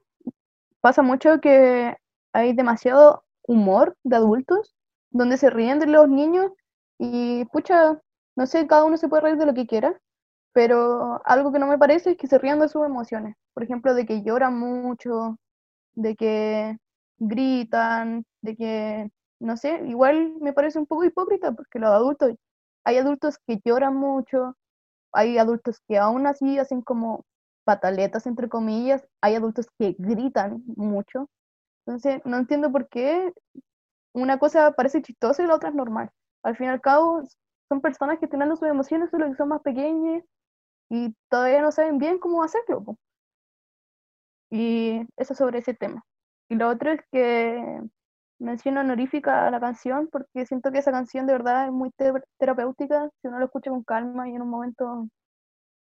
pasa 0.80 1.02
mucho 1.02 1.40
que 1.40 1.96
hay 2.32 2.52
demasiado 2.54 3.24
humor 3.46 3.96
de 4.04 4.16
adultos 4.16 4.74
donde 5.10 5.36
se 5.36 5.50
ríen 5.50 5.78
de 5.78 5.86
los 5.86 6.08
niños 6.08 6.52
y, 6.98 7.44
pucha, 7.46 8.00
no 8.36 8.46
sé, 8.46 8.66
cada 8.66 8.84
uno 8.84 8.96
se 8.96 9.08
puede 9.08 9.22
reír 9.22 9.36
de 9.38 9.46
lo 9.46 9.54
que 9.54 9.66
quiera, 9.66 10.00
pero 10.52 11.20
algo 11.24 11.52
que 11.52 11.58
no 11.58 11.66
me 11.66 11.78
parece 11.78 12.12
es 12.12 12.16
que 12.16 12.26
se 12.26 12.38
rían 12.38 12.60
de 12.60 12.68
sus 12.68 12.84
emociones. 12.84 13.36
Por 13.54 13.64
ejemplo, 13.64 13.94
de 13.94 14.06
que 14.06 14.22
lloran 14.22 14.58
mucho, 14.58 15.36
de 15.94 16.16
que 16.16 16.76
gritan, 17.18 18.24
de 18.42 18.56
que, 18.56 19.10
no 19.40 19.56
sé, 19.56 19.82
igual 19.86 20.34
me 20.40 20.52
parece 20.52 20.78
un 20.78 20.86
poco 20.86 21.04
hipócrita 21.04 21.52
porque 21.52 21.78
los 21.78 21.90
adultos, 21.90 22.34
hay 22.84 22.98
adultos 22.98 23.38
que 23.46 23.60
lloran 23.64 23.96
mucho, 23.96 24.56
hay 25.12 25.38
adultos 25.38 25.80
que 25.88 25.98
aún 25.98 26.26
así 26.26 26.58
hacen 26.58 26.82
como 26.82 27.24
pataletas, 27.64 28.26
entre 28.26 28.48
comillas, 28.48 29.06
hay 29.20 29.34
adultos 29.34 29.68
que 29.78 29.94
gritan 29.98 30.62
mucho. 30.76 31.28
Entonces, 31.86 32.22
no 32.24 32.36
entiendo 32.38 32.72
por 32.72 32.88
qué 32.88 33.32
una 34.12 34.38
cosa 34.38 34.72
parece 34.72 35.02
chistosa 35.02 35.42
y 35.42 35.46
la 35.46 35.54
otra 35.56 35.70
es 35.70 35.74
normal. 35.74 36.10
Al 36.42 36.56
fin 36.56 36.66
y 36.66 36.70
al 36.70 36.80
cabo, 36.80 37.22
son 37.68 37.80
personas 37.80 38.18
que 38.18 38.26
tienen 38.26 38.56
sus 38.56 38.68
emociones, 38.68 39.10
solo 39.10 39.28
que 39.28 39.36
son 39.36 39.48
más 39.48 39.62
pequeñas 39.62 40.24
y 40.90 41.14
todavía 41.28 41.62
no 41.62 41.72
saben 41.72 41.98
bien 41.98 42.18
cómo 42.18 42.42
hacerlo. 42.42 42.96
Y 44.50 45.06
eso 45.16 45.34
sobre 45.34 45.60
ese 45.60 45.74
tema. 45.74 46.04
Y 46.48 46.56
lo 46.56 46.68
otro 46.68 46.90
es 46.90 47.00
que 47.12 47.80
menciono 48.40 48.80
honorífica 48.80 49.46
a 49.46 49.50
la 49.50 49.60
canción 49.60 50.08
porque 50.10 50.46
siento 50.46 50.72
que 50.72 50.78
esa 50.78 50.90
canción 50.90 51.26
de 51.26 51.34
verdad 51.34 51.66
es 51.66 51.72
muy 51.72 51.90
te- 51.92 52.12
terapéutica 52.38 53.08
si 53.20 53.28
uno 53.28 53.38
lo 53.38 53.44
escucha 53.44 53.70
con 53.70 53.84
calma 53.84 54.28
y 54.28 54.34
en 54.34 54.42
un 54.42 54.48
momento 54.50 55.08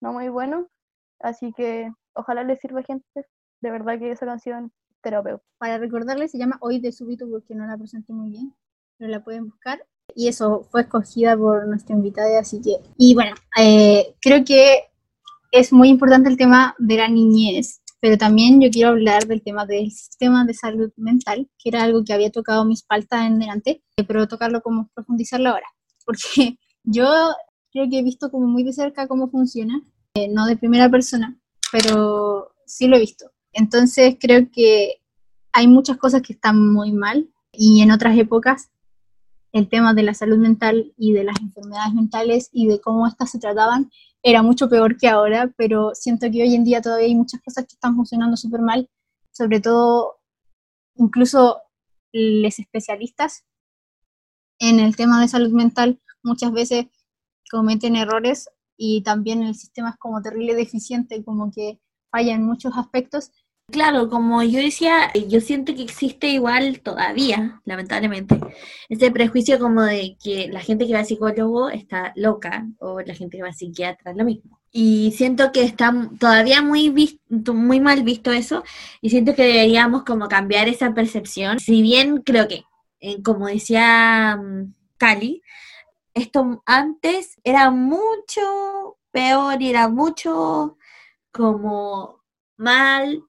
no 0.01 0.13
muy 0.13 0.29
bueno. 0.29 0.67
Así 1.19 1.51
que 1.53 1.91
ojalá 2.13 2.43
le 2.43 2.57
sirva 2.57 2.81
a 2.81 2.83
gente. 2.83 3.25
De 3.61 3.71
verdad 3.71 3.97
que 3.99 4.11
esa 4.11 4.25
canción 4.25 4.71
es 4.89 5.01
terapéutica. 5.01 5.45
Para 5.57 5.77
recordarle, 5.77 6.27
se 6.27 6.37
llama 6.37 6.57
Hoy 6.61 6.79
de 6.79 6.91
súbito 6.91 7.27
porque 7.29 7.55
no 7.55 7.65
la 7.65 7.77
presenté 7.77 8.13
muy 8.13 8.29
bien, 8.29 8.53
pero 8.97 9.09
la 9.09 9.23
pueden 9.23 9.49
buscar. 9.49 9.85
Y 10.15 10.27
eso 10.27 10.63
fue 10.71 10.81
escogida 10.81 11.37
por 11.37 11.67
nuestra 11.67 11.95
invitada, 11.95 12.39
así 12.39 12.61
que... 12.61 12.77
Y 12.97 13.13
bueno, 13.13 13.35
eh, 13.59 14.15
creo 14.21 14.43
que 14.43 14.89
es 15.51 15.71
muy 15.73 15.89
importante 15.89 16.29
el 16.29 16.37
tema 16.37 16.75
de 16.79 16.97
la 16.97 17.07
niñez, 17.07 17.81
pero 17.99 18.17
también 18.17 18.61
yo 18.61 18.69
quiero 18.69 18.89
hablar 18.89 19.27
del 19.27 19.41
tema 19.41 19.65
del 19.65 19.91
sistema 19.91 20.45
de 20.45 20.53
salud 20.53 20.91
mental, 20.95 21.49
que 21.57 21.69
era 21.69 21.83
algo 21.83 22.03
que 22.03 22.13
había 22.13 22.31
tocado 22.31 22.65
mis 22.65 22.83
paltas 22.83 23.25
en 23.25 23.39
delante, 23.39 23.83
eh, 23.97 24.03
pero 24.03 24.27
tocarlo 24.27 24.61
como 24.61 24.89
profundizarlo 24.93 25.49
ahora, 25.49 25.67
porque 26.05 26.57
yo 26.83 27.05
creo 27.71 27.89
que 27.89 27.99
he 27.99 28.03
visto 28.03 28.31
como 28.31 28.47
muy 28.47 28.63
de 28.63 28.73
cerca 28.73 29.07
cómo 29.07 29.29
funciona, 29.29 29.81
eh, 30.13 30.27
no 30.29 30.45
de 30.45 30.57
primera 30.57 30.89
persona, 30.89 31.37
pero 31.71 32.51
sí 32.65 32.87
lo 32.87 32.95
he 32.95 32.99
visto. 32.99 33.31
Entonces 33.53 34.15
creo 34.19 34.49
que 34.51 35.01
hay 35.51 35.67
muchas 35.67 35.97
cosas 35.97 36.21
que 36.21 36.33
están 36.33 36.71
muy 36.71 36.91
mal 36.91 37.29
y 37.51 37.81
en 37.81 37.91
otras 37.91 38.17
épocas 38.17 38.69
el 39.51 39.67
tema 39.67 39.93
de 39.93 40.03
la 40.03 40.13
salud 40.13 40.37
mental 40.37 40.93
y 40.97 41.13
de 41.13 41.23
las 41.23 41.39
enfermedades 41.41 41.93
mentales 41.93 42.49
y 42.51 42.67
de 42.67 42.79
cómo 42.79 43.07
éstas 43.07 43.31
se 43.31 43.39
trataban 43.39 43.89
era 44.23 44.41
mucho 44.41 44.69
peor 44.69 44.97
que 44.97 45.07
ahora, 45.07 45.51
pero 45.57 45.91
siento 45.93 46.29
que 46.31 46.41
hoy 46.43 46.55
en 46.55 46.63
día 46.63 46.81
todavía 46.81 47.07
hay 47.07 47.15
muchas 47.15 47.41
cosas 47.41 47.65
que 47.65 47.75
están 47.75 47.95
funcionando 47.95 48.37
súper 48.37 48.61
mal, 48.61 48.89
sobre 49.31 49.59
todo 49.59 50.19
incluso 50.95 51.61
los 52.11 52.59
especialistas 52.59 53.45
en 54.59 54.79
el 54.79 54.95
tema 54.95 55.21
de 55.21 55.27
salud 55.27 55.51
mental 55.51 56.01
muchas 56.23 56.51
veces 56.51 56.87
cometen 57.49 57.95
errores 57.95 58.49
y 58.77 59.01
también 59.03 59.43
el 59.43 59.55
sistema 59.55 59.91
es 59.91 59.97
como 59.97 60.21
terrible 60.21 60.55
deficiente, 60.55 61.23
como 61.23 61.51
que 61.51 61.79
falla 62.11 62.33
en 62.33 62.45
muchos 62.45 62.73
aspectos 62.75 63.31
Claro, 63.71 64.09
como 64.09 64.41
yo 64.41 64.59
decía, 64.59 65.11
yo 65.27 65.41
siento 65.41 65.75
que 65.75 65.83
existe 65.83 66.27
igual 66.27 66.79
todavía, 66.81 67.61
lamentablemente, 67.65 68.39
ese 68.87 69.11
prejuicio 69.11 69.59
como 69.59 69.83
de 69.83 70.17
que 70.23 70.47
la 70.47 70.61
gente 70.61 70.87
que 70.87 70.93
va 70.93 70.99
al 70.99 71.05
psicólogo 71.05 71.69
está 71.69 72.11
loca 72.15 72.65
o 72.79 73.01
la 73.01 73.13
gente 73.13 73.37
que 73.37 73.43
va 73.43 73.49
al 73.49 73.53
psiquiatra 73.55 74.11
es 74.11 74.17
lo 74.17 74.25
mismo. 74.25 74.59
Y 74.71 75.11
siento 75.15 75.51
que 75.51 75.63
está 75.63 75.93
todavía 76.19 76.61
muy, 76.63 76.89
vis- 76.89 77.19
muy 77.29 77.79
mal 77.79 78.03
visto 78.03 78.31
eso 78.31 78.63
y 79.01 79.09
siento 79.11 79.35
que 79.35 79.43
deberíamos 79.43 80.03
como 80.03 80.27
cambiar 80.29 80.67
esa 80.67 80.93
percepción. 80.93 81.59
Si 81.59 81.81
bien 81.83 82.21
creo 82.23 82.47
que, 82.47 82.63
eh, 83.01 83.21
como 83.21 83.47
decía 83.47 84.35
mm, 84.37 84.73
Cali, 84.97 85.41
esto 86.13 86.63
antes 86.65 87.37
era 87.43 87.71
mucho 87.71 88.97
peor 89.11 89.61
y 89.61 89.69
era 89.69 89.87
mucho 89.89 90.77
como 91.31 92.21
mal 92.57 93.23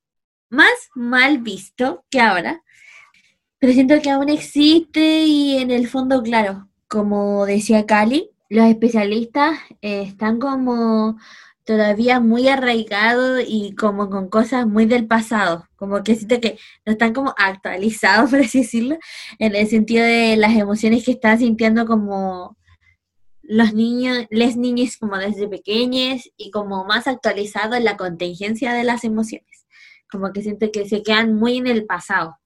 más 0.50 0.90
mal 0.94 1.38
visto 1.38 2.04
que 2.10 2.20
ahora, 2.20 2.62
pero 3.58 3.72
siento 3.72 4.00
que 4.02 4.10
aún 4.10 4.28
existe 4.28 5.24
y 5.24 5.58
en 5.58 5.70
el 5.70 5.88
fondo, 5.88 6.22
claro, 6.22 6.68
como 6.88 7.46
decía 7.46 7.86
Cali, 7.86 8.30
los 8.48 8.66
especialistas 8.66 9.58
están 9.80 10.40
como 10.40 11.18
todavía 11.64 12.18
muy 12.20 12.48
arraigados 12.48 13.44
y 13.46 13.74
como 13.76 14.10
con 14.10 14.28
cosas 14.28 14.66
muy 14.66 14.86
del 14.86 15.06
pasado, 15.06 15.68
como 15.76 16.02
que 16.02 16.16
siento 16.16 16.40
que 16.40 16.58
no 16.84 16.92
están 16.92 17.12
como 17.14 17.34
actualizados, 17.38 18.30
por 18.30 18.40
así 18.40 18.62
decirlo, 18.62 18.98
en 19.38 19.54
el 19.54 19.68
sentido 19.68 20.04
de 20.04 20.36
las 20.36 20.56
emociones 20.56 21.04
que 21.04 21.12
están 21.12 21.38
sintiendo 21.38 21.86
como 21.86 22.56
los 23.42 23.74
niños, 23.74 24.26
les 24.30 24.56
niños 24.56 24.96
como 24.96 25.16
desde 25.16 25.48
pequeños 25.48 26.22
y 26.36 26.50
como 26.50 26.84
más 26.84 27.06
actualizados 27.06 27.76
en 27.76 27.84
la 27.84 27.96
contingencia 27.96 28.72
de 28.72 28.84
las 28.84 29.04
emociones 29.04 29.59
como 30.10 30.32
que 30.32 30.42
siento 30.42 30.70
que 30.72 30.88
se 30.88 31.02
quedan 31.02 31.34
muy 31.34 31.58
en 31.58 31.66
el 31.66 31.86
pasado, 31.86 32.36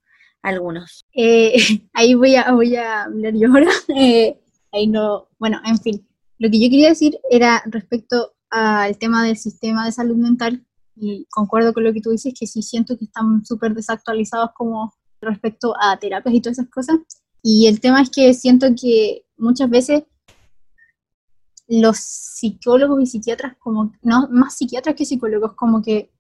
algunos. 0.42 1.04
Eh, 1.14 1.54
ahí 1.92 2.14
voy 2.14 2.36
a, 2.36 2.52
voy 2.52 2.76
a 2.76 3.04
hablar 3.04 3.34
yo 3.34 3.48
ahora. 3.48 3.70
Eh, 3.96 4.40
ahí 4.72 4.86
no, 4.86 5.28
bueno, 5.38 5.60
en 5.64 5.78
fin. 5.78 6.06
Lo 6.38 6.50
que 6.50 6.60
yo 6.60 6.68
quería 6.68 6.88
decir 6.88 7.18
era 7.30 7.62
respecto 7.66 8.34
al 8.50 8.98
tema 8.98 9.24
del 9.24 9.36
sistema 9.36 9.84
de 9.84 9.92
salud 9.92 10.16
mental, 10.16 10.64
y 10.96 11.26
concuerdo 11.30 11.72
con 11.72 11.84
lo 11.84 11.92
que 11.92 12.00
tú 12.00 12.10
dices, 12.10 12.34
que 12.38 12.46
sí 12.46 12.62
siento 12.62 12.96
que 12.96 13.04
están 13.06 13.44
súper 13.44 13.74
desactualizados 13.74 14.50
como 14.54 14.94
respecto 15.20 15.74
a 15.80 15.98
terapias 15.98 16.34
y 16.34 16.40
todas 16.40 16.58
esas 16.58 16.70
cosas. 16.70 16.96
Y 17.42 17.66
el 17.66 17.80
tema 17.80 18.00
es 18.02 18.10
que 18.10 18.32
siento 18.34 18.68
que 18.80 19.24
muchas 19.36 19.68
veces 19.68 20.04
los 21.66 21.98
psicólogos 21.98 23.02
y 23.02 23.06
psiquiatras, 23.06 23.56
como, 23.58 23.92
no, 24.02 24.28
más 24.30 24.56
psiquiatras 24.56 24.94
que 24.94 25.04
psicólogos, 25.04 25.54
como 25.54 25.82
que 25.82 26.12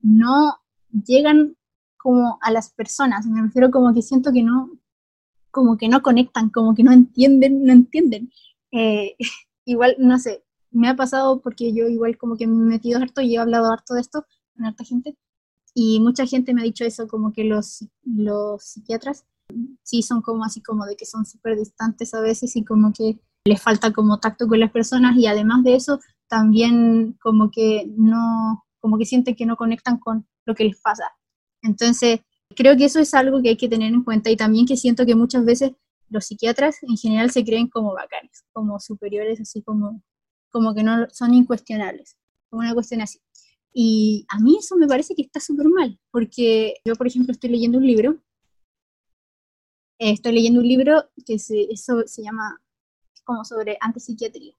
no 0.00 0.56
llegan 0.90 1.56
como 1.96 2.38
a 2.42 2.50
las 2.50 2.70
personas, 2.70 3.26
me 3.26 3.42
refiero 3.42 3.70
como 3.70 3.92
que 3.92 4.02
siento 4.02 4.32
que 4.32 4.42
no, 4.42 4.70
como 5.50 5.76
que 5.76 5.88
no 5.88 6.02
conectan, 6.02 6.50
como 6.50 6.74
que 6.74 6.84
no 6.84 6.92
entienden, 6.92 7.64
no 7.64 7.72
entienden. 7.72 8.30
Eh, 8.72 9.16
igual, 9.64 9.96
no 9.98 10.18
sé, 10.18 10.44
me 10.70 10.88
ha 10.88 10.96
pasado 10.96 11.40
porque 11.40 11.72
yo 11.72 11.88
igual 11.88 12.16
como 12.18 12.36
que 12.36 12.46
me 12.46 12.54
he 12.54 12.76
metido 12.76 13.00
harto 13.00 13.20
y 13.20 13.34
he 13.34 13.38
hablado 13.38 13.72
harto 13.72 13.94
de 13.94 14.00
esto 14.00 14.24
con 14.54 14.66
harta 14.66 14.84
gente, 14.84 15.16
y 15.80 16.00
mucha 16.00 16.26
gente 16.26 16.54
me 16.54 16.62
ha 16.62 16.64
dicho 16.64 16.84
eso, 16.84 17.06
como 17.06 17.32
que 17.32 17.44
los, 17.44 17.86
los 18.02 18.64
psiquiatras 18.64 19.24
sí 19.84 20.02
son 20.02 20.22
como 20.22 20.44
así 20.44 20.60
como 20.60 20.84
de 20.84 20.96
que 20.96 21.06
son 21.06 21.24
súper 21.24 21.56
distantes 21.56 22.14
a 22.14 22.20
veces 22.20 22.56
y 22.56 22.64
como 22.64 22.92
que 22.92 23.20
les 23.44 23.62
falta 23.62 23.92
como 23.92 24.18
tacto 24.18 24.48
con 24.48 24.58
las 24.58 24.72
personas. 24.72 25.16
Y 25.16 25.26
además 25.26 25.62
de 25.62 25.76
eso 25.76 26.00
también 26.26 27.16
como 27.22 27.52
que 27.52 27.90
no, 27.96 28.64
como 28.80 28.98
que 28.98 29.04
sienten 29.04 29.34
que 29.34 29.46
no 29.46 29.56
conectan 29.56 29.98
con 29.98 30.26
lo 30.46 30.54
que 30.54 30.64
les 30.64 30.80
pasa. 30.80 31.04
Entonces, 31.62 32.20
creo 32.54 32.76
que 32.76 32.84
eso 32.84 33.00
es 33.00 33.14
algo 33.14 33.42
que 33.42 33.50
hay 33.50 33.56
que 33.56 33.68
tener 33.68 33.92
en 33.92 34.04
cuenta 34.04 34.30
y 34.30 34.36
también 34.36 34.66
que 34.66 34.76
siento 34.76 35.04
que 35.04 35.14
muchas 35.14 35.44
veces 35.44 35.72
los 36.08 36.26
psiquiatras 36.26 36.82
en 36.82 36.96
general 36.96 37.30
se 37.30 37.44
creen 37.44 37.68
como 37.68 37.92
bacanes, 37.92 38.44
como 38.52 38.80
superiores, 38.80 39.40
así 39.40 39.62
como, 39.62 40.02
como 40.50 40.74
que 40.74 40.82
no 40.82 41.06
son 41.10 41.34
incuestionables, 41.34 42.16
como 42.48 42.60
una 42.60 42.74
cuestión 42.74 43.02
así. 43.02 43.20
Y 43.72 44.26
a 44.28 44.38
mí 44.40 44.56
eso 44.58 44.76
me 44.76 44.86
parece 44.86 45.14
que 45.14 45.22
está 45.22 45.40
súper 45.40 45.68
mal, 45.68 45.98
porque 46.10 46.74
yo, 46.84 46.94
por 46.94 47.06
ejemplo, 47.06 47.32
estoy 47.32 47.50
leyendo 47.50 47.78
un 47.78 47.86
libro, 47.86 48.18
eh, 49.98 50.12
estoy 50.12 50.32
leyendo 50.32 50.60
un 50.60 50.68
libro 50.68 51.10
que 51.26 51.38
se, 51.38 51.64
eso 51.70 52.02
se 52.06 52.22
llama 52.22 52.60
como 53.24 53.44
sobre 53.44 53.76
antipsiquiatría. 53.80 54.54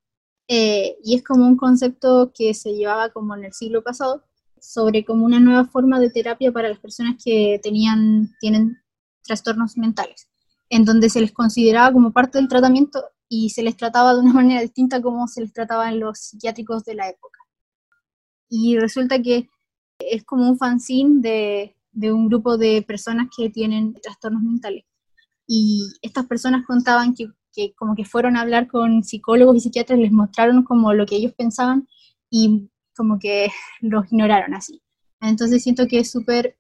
Eh, 0.51 0.97
y 1.03 1.15
es 1.15 1.23
como 1.23 1.45
un 1.45 1.55
concepto 1.55 2.31
que 2.33 2.55
se 2.55 2.73
llevaba 2.73 3.09
como 3.09 3.35
en 3.35 3.45
el 3.45 3.53
siglo 3.53 3.83
pasado 3.83 4.23
sobre 4.59 5.05
como 5.05 5.23
una 5.23 5.39
nueva 5.39 5.65
forma 5.65 5.99
de 5.99 6.09
terapia 6.09 6.51
para 6.51 6.69
las 6.69 6.79
personas 6.79 7.23
que 7.23 7.59
tenían, 7.62 8.31
tienen 8.39 8.81
trastornos 9.23 9.77
mentales, 9.77 10.27
en 10.69 10.85
donde 10.85 11.12
se 11.12 11.21
les 11.21 11.31
consideraba 11.31 11.93
como 11.93 12.12
parte 12.12 12.39
del 12.39 12.47
tratamiento 12.47 13.05
y 13.29 13.51
se 13.51 13.62
les 13.62 13.77
trataba 13.77 14.15
de 14.15 14.21
una 14.21 14.33
manera 14.41 14.62
distinta 14.62 15.01
como 15.01 15.27
se 15.27 15.41
les 15.41 15.53
trataba 15.53 15.88
en 15.89 15.99
los 15.99 16.17
psiquiátricos 16.17 16.83
de 16.83 16.95
la 16.95 17.09
época. 17.09 17.39
Y 18.49 18.79
resulta 18.79 19.21
que 19.21 19.47
es 19.99 20.23
como 20.23 20.49
un 20.49 20.57
fanzine 20.57 21.21
de, 21.21 21.75
de 21.91 22.12
un 22.12 22.27
grupo 22.27 22.57
de 22.57 22.81
personas 22.81 23.27
que 23.35 23.51
tienen 23.51 23.93
trastornos 24.01 24.41
mentales. 24.41 24.83
Y 25.45 25.83
estas 26.01 26.25
personas 26.25 26.65
contaban 26.65 27.13
que 27.13 27.27
como 27.76 27.95
que 27.95 28.06
fueron 28.06 28.36
a 28.36 28.41
hablar 28.41 28.67
con 28.67 29.04
psicólogos 29.04 29.58
y 29.58 29.60
psiquiatras, 29.62 30.00
les 30.00 30.12
mostraron 30.12 30.63
como 30.63 30.93
lo 30.93 31.06
que 31.06 31.15
ellos 31.15 31.34
pensaban 31.34 31.88
y 32.30 32.69
como 32.95 33.19
que 33.19 33.50
los 33.82 34.06
ignoraron 34.12 34.54
así. 34.54 34.82
Entonces 35.22 35.63
siento 35.63 35.88
que 35.88 36.00
es 36.00 36.12
súper, 36.12 36.58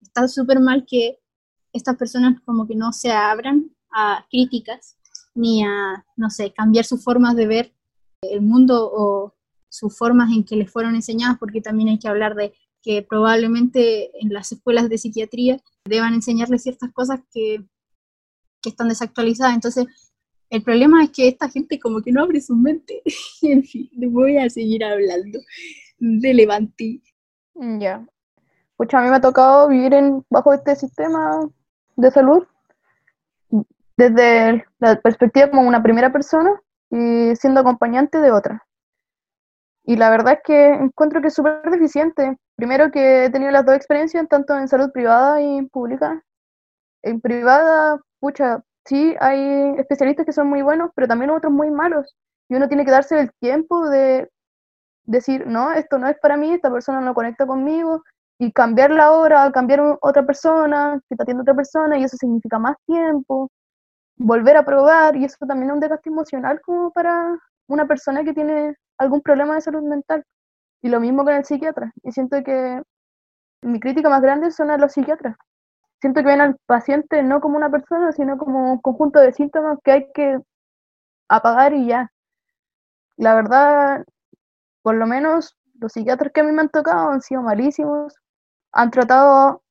está 0.00 0.28
súper 0.28 0.60
mal 0.60 0.84
que 0.88 1.18
estas 1.72 1.96
personas 1.96 2.40
como 2.44 2.66
que 2.66 2.74
no 2.74 2.92
se 2.92 3.10
abran 3.10 3.70
a 3.90 4.26
críticas 4.30 4.96
ni 5.34 5.64
a, 5.64 6.04
no 6.16 6.30
sé, 6.30 6.52
cambiar 6.52 6.84
sus 6.84 7.02
formas 7.02 7.36
de 7.36 7.46
ver 7.46 7.74
el 8.22 8.40
mundo 8.40 8.90
o 8.92 9.34
sus 9.68 9.96
formas 9.96 10.32
en 10.32 10.44
que 10.44 10.56
les 10.56 10.70
fueron 10.70 10.94
enseñadas, 10.94 11.38
porque 11.38 11.60
también 11.60 11.90
hay 11.90 11.98
que 11.98 12.08
hablar 12.08 12.34
de 12.34 12.52
que 12.82 13.02
probablemente 13.02 14.10
en 14.20 14.32
las 14.32 14.50
escuelas 14.50 14.88
de 14.88 14.98
psiquiatría 14.98 15.60
deban 15.84 16.14
enseñarles 16.14 16.62
ciertas 16.62 16.92
cosas 16.92 17.20
que 17.32 17.64
que 18.62 18.70
están 18.70 18.88
desactualizadas. 18.88 19.54
Entonces, 19.54 19.86
el 20.50 20.62
problema 20.62 21.02
es 21.04 21.10
que 21.10 21.28
esta 21.28 21.48
gente 21.48 21.78
como 21.78 22.00
que 22.00 22.12
no 22.12 22.22
abre 22.22 22.40
su 22.40 22.56
mente. 22.56 23.02
en 23.42 23.64
fin, 23.64 23.88
voy 24.10 24.38
a 24.38 24.48
seguir 24.48 24.84
hablando 24.84 25.38
de 25.98 26.34
Levanti. 26.34 27.02
Ya. 27.54 28.06
Pucha, 28.76 28.98
a 28.98 29.02
mí 29.02 29.10
me 29.10 29.16
ha 29.16 29.20
tocado 29.20 29.68
vivir 29.68 29.92
en, 29.94 30.24
bajo 30.30 30.52
este 30.52 30.76
sistema 30.76 31.40
de 31.96 32.10
salud 32.10 32.46
desde 33.96 34.64
la 34.78 35.00
perspectiva 35.00 35.50
como 35.50 35.62
una 35.62 35.82
primera 35.82 36.12
persona 36.12 36.62
y 36.88 37.34
siendo 37.34 37.60
acompañante 37.60 38.20
de 38.20 38.30
otra. 38.30 38.64
Y 39.82 39.96
la 39.96 40.10
verdad 40.10 40.34
es 40.34 40.40
que 40.44 40.68
encuentro 40.68 41.20
que 41.20 41.28
es 41.28 41.34
súper 41.34 41.62
deficiente. 41.70 42.36
Primero 42.54 42.90
que 42.90 43.24
he 43.24 43.30
tenido 43.30 43.50
las 43.50 43.66
dos 43.66 43.74
experiencias, 43.74 44.28
tanto 44.28 44.56
en 44.56 44.68
salud 44.68 44.92
privada 44.92 45.42
y 45.42 45.62
pública. 45.66 46.22
En 47.02 47.20
privada, 47.20 47.98
pucha, 48.20 48.62
sí, 48.84 49.14
hay 49.20 49.74
especialistas 49.78 50.26
que 50.26 50.32
son 50.32 50.48
muy 50.48 50.62
buenos, 50.62 50.90
pero 50.94 51.08
también 51.08 51.30
otros 51.30 51.52
muy 51.52 51.70
malos. 51.70 52.16
Y 52.48 52.56
uno 52.56 52.68
tiene 52.68 52.84
que 52.84 52.90
darse 52.90 53.20
el 53.20 53.30
tiempo 53.40 53.88
de 53.88 54.28
decir, 55.04 55.46
no, 55.46 55.72
esto 55.72 55.98
no 55.98 56.08
es 56.08 56.18
para 56.20 56.36
mí, 56.36 56.52
esta 56.52 56.70
persona 56.70 57.00
no 57.00 57.14
conecta 57.14 57.46
conmigo, 57.46 58.02
y 58.40 58.52
cambiar 58.52 58.90
la 58.90 59.12
hora, 59.12 59.50
cambiar 59.52 59.98
otra 60.00 60.24
persona, 60.24 61.00
que 61.08 61.16
te 61.16 61.22
atienda 61.22 61.42
otra 61.42 61.54
persona, 61.54 61.98
y 61.98 62.04
eso 62.04 62.16
significa 62.16 62.58
más 62.58 62.76
tiempo, 62.86 63.50
volver 64.18 64.56
a 64.56 64.64
probar, 64.64 65.16
y 65.16 65.24
eso 65.24 65.36
también 65.46 65.70
es 65.70 65.74
un 65.74 65.80
desgaste 65.80 66.10
emocional 66.10 66.60
como 66.62 66.92
para 66.92 67.38
una 67.68 67.86
persona 67.86 68.24
que 68.24 68.34
tiene 68.34 68.74
algún 68.98 69.22
problema 69.22 69.54
de 69.54 69.60
salud 69.62 69.82
mental. 69.82 70.24
Y 70.82 70.88
lo 70.90 71.00
mismo 71.00 71.24
con 71.24 71.34
el 71.34 71.44
psiquiatra. 71.44 71.92
Y 72.04 72.12
siento 72.12 72.42
que 72.44 72.82
mi 73.62 73.80
crítica 73.80 74.08
más 74.08 74.22
grande 74.22 74.50
son 74.52 74.70
a 74.70 74.78
los 74.78 74.92
psiquiatras. 74.92 75.36
Siento 76.00 76.20
que 76.20 76.26
ven 76.28 76.40
al 76.40 76.56
paciente 76.66 77.22
no 77.22 77.40
como 77.40 77.56
una 77.56 77.70
persona, 77.70 78.12
sino 78.12 78.38
como 78.38 78.72
un 78.72 78.78
conjunto 78.80 79.20
de 79.20 79.32
síntomas 79.32 79.78
que 79.84 79.92
hay 79.92 80.12
que 80.12 80.38
apagar 81.28 81.74
y 81.74 81.86
ya. 81.88 82.10
La 83.16 83.34
verdad, 83.34 84.04
por 84.82 84.94
lo 84.96 85.06
menos 85.06 85.56
los 85.80 85.92
psiquiatras 85.92 86.32
que 86.32 86.40
a 86.40 86.44
mí 86.44 86.52
me 86.52 86.62
han 86.62 86.68
tocado 86.70 87.10
han 87.10 87.22
sido 87.22 87.42
malísimos, 87.42 88.14
han 88.72 88.90
tratado 88.90 89.62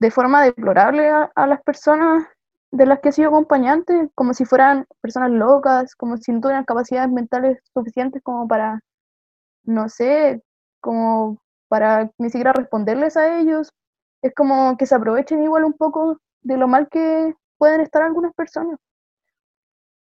de 0.00 0.10
forma 0.10 0.42
deplorable 0.44 1.08
a, 1.08 1.30
a 1.34 1.46
las 1.46 1.62
personas 1.62 2.24
de 2.70 2.86
las 2.86 3.00
que 3.00 3.10
he 3.10 3.12
sido 3.12 3.30
acompañante, 3.30 4.10
como 4.14 4.34
si 4.34 4.44
fueran 4.44 4.86
personas 5.00 5.30
locas, 5.30 5.94
como 5.94 6.16
si 6.18 6.32
no 6.32 6.40
tuvieran 6.40 6.64
capacidades 6.64 7.10
mentales 7.10 7.58
suficientes 7.74 8.22
como 8.22 8.46
para, 8.48 8.80
no 9.64 9.88
sé, 9.88 10.42
como 10.80 11.38
para 11.68 12.10
ni 12.18 12.30
siquiera 12.30 12.52
responderles 12.52 13.16
a 13.16 13.38
ellos. 13.40 13.70
Es 14.22 14.34
como 14.34 14.76
que 14.76 14.86
se 14.86 14.94
aprovechen 14.94 15.42
igual 15.42 15.64
un 15.64 15.74
poco 15.74 16.20
de 16.42 16.56
lo 16.56 16.68
mal 16.68 16.88
que 16.88 17.34
pueden 17.56 17.80
estar 17.80 18.02
algunas 18.02 18.34
personas. 18.34 18.78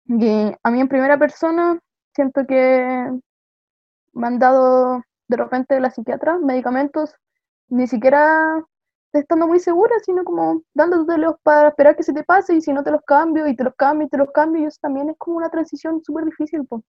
Y 0.06 0.54
a 0.62 0.71
mí 0.71 0.82
en 0.82 0.88
primera 0.88 1.17
persona 1.17 1.80
siento 2.13 2.45
que 2.45 3.10
me 4.13 4.28
han 4.28 4.39
dado 4.39 5.02
de 5.28 5.38
repente 5.38 5.80
la 5.80 5.89
psiquiatra 5.89 6.38
medicamentos, 6.38 7.15
ni 7.69 7.88
siquiera 7.88 8.63
estando 9.13 9.47
muy 9.47 9.60
segura, 9.60 9.95
sino 10.04 10.23
como 10.23 10.62
dándotelos 10.73 11.36
para 11.43 11.69
esperar 11.69 11.95
que 11.95 12.04
se 12.04 12.13
te 12.13 12.23
pase 12.23 12.56
y 12.56 12.62
si 12.62 12.73
no 12.73 12.84
te 12.84 12.91
los 12.91 13.02
cambio 13.04 13.47
y 13.47 13.56
te 13.56 13.63
los 13.63 13.76
cambio 13.76 14.08
y 14.08 14.10
te 14.10 14.17
los 14.17 14.32
cambio 14.32 14.63
y 14.63 14.65
eso 14.65 14.80
también 14.82 15.10
es 15.10 15.17
como 15.17 15.38
una 15.38 15.49
transición 15.49 16.04
súper 16.04 16.26
difícil, 16.26 16.65
po. 16.65 16.84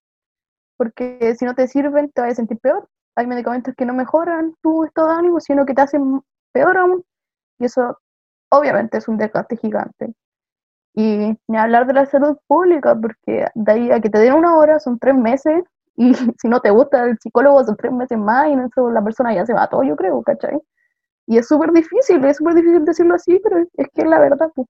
porque 0.77 1.35
si 1.39 1.45
no 1.45 1.55
te 1.55 1.69
sirven 1.69 2.11
te 2.13 2.23
vas 2.23 2.33
a 2.33 2.35
sentir 2.37 2.59
peor. 2.59 2.89
Hay 3.17 3.27
medicamentos 3.27 3.75
que 3.77 3.87
no 3.87 3.95
mejoran 3.95 4.55
tu 4.63 4.85
estado 4.85 5.09
de 5.09 5.15
ánimo, 5.15 5.41
sino 5.41 5.65
que 5.67 5.75
te 5.75 5.83
hacen 5.83 6.21
peor 6.53 6.77
aún 6.79 7.05
y 7.59 7.67
eso 7.67 7.99
obviamente 8.51 8.99
es 8.99 9.09
un 9.09 9.17
desgaste 9.17 9.57
gigante. 9.57 10.15
Y 10.95 11.37
ni 11.49 11.59
hablar 11.59 11.87
de 11.87 11.95
la 11.95 12.07
salud 12.07 12.37
pública, 12.47 12.95
porque 12.95 13.47
de 13.55 13.73
ahí 13.73 13.91
a 13.91 14.01
que 14.01 14.11
te 14.11 14.19
den 14.19 14.35
una 14.35 14.57
hora 14.57 14.79
son 14.79 14.99
tres 14.99 15.15
meses 15.15 15.65
y 15.97 16.15
si 16.15 16.49
no 16.49 16.61
te 16.61 16.71
gusta 16.71 17.05
el 17.05 17.19
psicólogo 17.19 17.65
son 17.65 17.77
tres 17.77 17.93
meses 17.93 18.19
más 18.19 18.49
y 18.49 18.53
en 18.53 18.61
eso 18.61 18.91
la 18.91 19.03
persona 19.03 19.35
ya 19.35 19.47
se 19.47 19.55
va 19.55 19.69
todo, 19.69 19.83
yo 19.83 19.97
creo, 19.97 20.23
¿cachai? 20.23 20.59
Y 21.27 21.39
es 21.39 21.49
súper 21.49 21.73
difícil, 21.73 22.23
es 22.25 22.37
súper 22.37 22.55
difícil 22.55 22.85
decirlo 22.85 23.15
así, 23.15 23.41
pero 23.43 23.59
es, 23.59 23.89
que 23.95 24.03
es 24.03 24.07
la 24.07 24.19
verdad. 24.19 24.51
pues. 24.55 24.69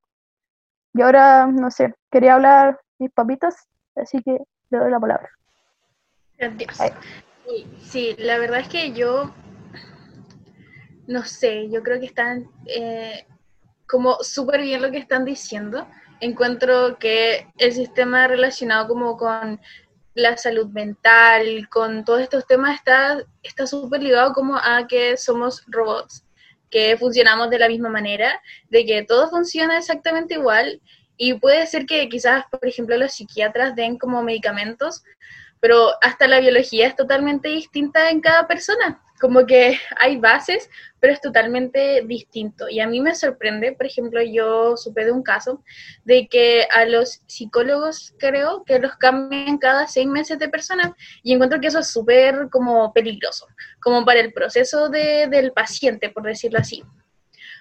Y 0.94 1.02
ahora, 1.02 1.46
no 1.46 1.70
sé, 1.70 1.92
quería 2.10 2.34
hablar 2.34 2.80
mis 2.98 3.10
papitas, 3.10 3.56
así 3.96 4.22
que 4.22 4.38
le 4.70 4.78
doy 4.78 4.90
la 4.90 5.00
palabra. 5.00 5.28
Gracias. 6.38 6.80
Ay. 6.80 6.90
Sí, 7.46 7.66
sí, 7.82 8.16
la 8.18 8.38
verdad 8.38 8.60
es 8.60 8.68
que 8.68 8.92
yo, 8.92 9.30
no 11.06 11.24
sé, 11.24 11.68
yo 11.70 11.82
creo 11.82 12.00
que 12.00 12.06
están 12.06 12.48
eh, 12.66 13.26
como 13.86 14.18
súper 14.22 14.62
bien 14.62 14.82
lo 14.82 14.90
que 14.90 14.98
están 14.98 15.24
diciendo. 15.24 15.86
Encuentro 16.20 16.98
que 16.98 17.46
el 17.58 17.72
sistema 17.72 18.28
relacionado 18.28 18.88
como 18.88 19.16
con 19.16 19.60
la 20.14 20.36
salud 20.36 20.68
mental, 20.68 21.68
con 21.70 22.04
todos 22.04 22.22
estos 22.22 22.46
temas, 22.46 22.80
está 23.42 23.66
súper 23.66 24.02
ligado 24.02 24.32
como 24.32 24.56
a 24.56 24.86
que 24.86 25.16
somos 25.16 25.64
robots, 25.66 26.24
que 26.70 26.96
funcionamos 26.96 27.50
de 27.50 27.58
la 27.58 27.68
misma 27.68 27.88
manera, 27.88 28.40
de 28.70 28.86
que 28.86 29.02
todo 29.02 29.28
funciona 29.28 29.78
exactamente 29.78 30.34
igual. 30.34 30.80
Y 31.16 31.34
puede 31.34 31.66
ser 31.66 31.86
que 31.86 32.08
quizás, 32.08 32.44
por 32.50 32.66
ejemplo, 32.66 32.96
los 32.96 33.12
psiquiatras 33.12 33.76
den 33.76 33.98
como 33.98 34.22
medicamentos 34.22 35.04
pero 35.64 35.92
hasta 36.02 36.28
la 36.28 36.40
biología 36.40 36.86
es 36.86 36.94
totalmente 36.94 37.48
distinta 37.48 38.10
en 38.10 38.20
cada 38.20 38.46
persona. 38.46 39.02
Como 39.18 39.46
que 39.46 39.80
hay 39.96 40.18
bases, 40.18 40.68
pero 41.04 41.12
es 41.12 41.20
totalmente 41.20 42.02
distinto. 42.06 42.66
Y 42.66 42.80
a 42.80 42.88
mí 42.88 42.98
me 42.98 43.14
sorprende, 43.14 43.72
por 43.72 43.84
ejemplo, 43.84 44.22
yo 44.22 44.74
supe 44.78 45.04
de 45.04 45.12
un 45.12 45.22
caso 45.22 45.62
de 46.06 46.28
que 46.28 46.66
a 46.72 46.86
los 46.86 47.20
psicólogos 47.26 48.14
creo 48.18 48.64
que 48.64 48.78
los 48.78 48.96
cambian 48.96 49.58
cada 49.58 49.86
seis 49.86 50.06
meses 50.06 50.38
de 50.38 50.48
persona 50.48 50.96
y 51.22 51.34
encuentro 51.34 51.60
que 51.60 51.66
eso 51.66 51.80
es 51.80 51.88
súper 51.88 52.48
como 52.50 52.90
peligroso, 52.94 53.46
como 53.82 54.02
para 54.06 54.20
el 54.20 54.32
proceso 54.32 54.88
de, 54.88 55.28
del 55.30 55.52
paciente, 55.52 56.08
por 56.08 56.22
decirlo 56.22 56.58
así 56.58 56.82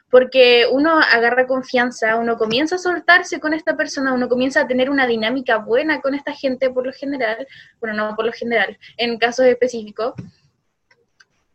porque 0.10 0.68
uno 0.72 1.00
agarra 1.00 1.48
confianza, 1.48 2.18
uno 2.18 2.38
comienza 2.38 2.76
a 2.76 2.78
soltarse 2.78 3.40
con 3.40 3.56
esta 3.56 3.76
persona, 3.76 4.14
uno 4.14 4.30
comienza 4.30 4.62
a 4.62 4.68
tener 4.68 4.92
una 4.92 5.08
dinámica 5.08 5.58
buena 5.58 6.02
con 6.02 6.14
esta 6.14 6.34
gente 6.34 6.70
por 6.70 6.86
lo 6.86 6.94
general, 6.94 7.48
bueno, 7.80 7.96
no 7.96 8.16
por 8.16 8.28
lo 8.28 8.32
general, 8.32 8.78
en 8.98 9.18
casos 9.18 9.48
específicos, 9.48 10.14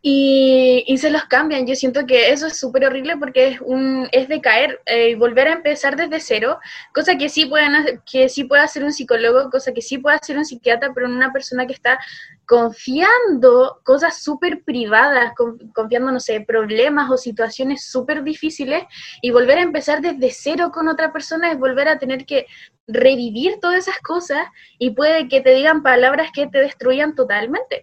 y, 0.00 0.96
se 0.98 1.10
los 1.10 1.24
cambian. 1.24 1.66
Yo 1.66 1.74
siento 1.74 2.06
que 2.06 2.30
eso 2.32 2.46
es 2.46 2.58
súper 2.58 2.84
horrible 2.86 3.16
porque 3.16 3.48
es, 3.48 3.60
un, 3.60 4.08
es 4.12 4.28
de 4.28 4.40
caer 4.40 4.80
eh, 4.86 5.16
volver 5.16 5.48
a 5.48 5.52
empezar 5.52 5.96
desde 5.96 6.20
cero, 6.20 6.58
cosa 6.94 7.16
que 7.16 7.28
sí, 7.28 7.46
pueden, 7.46 8.00
que 8.10 8.28
sí 8.28 8.44
puede 8.44 8.62
hacer 8.62 8.84
un 8.84 8.92
psicólogo, 8.92 9.50
cosa 9.50 9.72
que 9.72 9.82
sí 9.82 9.98
puede 9.98 10.16
hacer 10.16 10.38
un 10.38 10.44
psiquiatra, 10.44 10.92
pero 10.94 11.06
en 11.06 11.12
una 11.14 11.32
persona 11.32 11.66
que 11.66 11.72
está 11.72 11.98
confiando 12.46 13.80
cosas 13.84 14.22
súper 14.22 14.62
privadas, 14.64 15.34
con- 15.36 15.58
confiando, 15.72 16.10
no 16.12 16.20
sé, 16.20 16.40
problemas 16.40 17.10
o 17.10 17.16
situaciones 17.16 17.84
súper 17.84 18.22
difíciles 18.22 18.84
y 19.20 19.30
volver 19.30 19.58
a 19.58 19.62
empezar 19.62 20.00
desde 20.00 20.30
cero 20.30 20.70
con 20.72 20.88
otra 20.88 21.12
persona 21.12 21.50
es 21.52 21.58
volver 21.58 21.88
a 21.88 21.98
tener 21.98 22.24
que 22.24 22.46
revivir 22.86 23.58
todas 23.60 23.78
esas 23.86 23.98
cosas 24.00 24.46
y 24.78 24.90
puede 24.92 25.28
que 25.28 25.40
te 25.42 25.50
digan 25.54 25.82
palabras 25.82 26.30
que 26.32 26.46
te 26.46 26.58
destruyan 26.58 27.14
totalmente, 27.14 27.82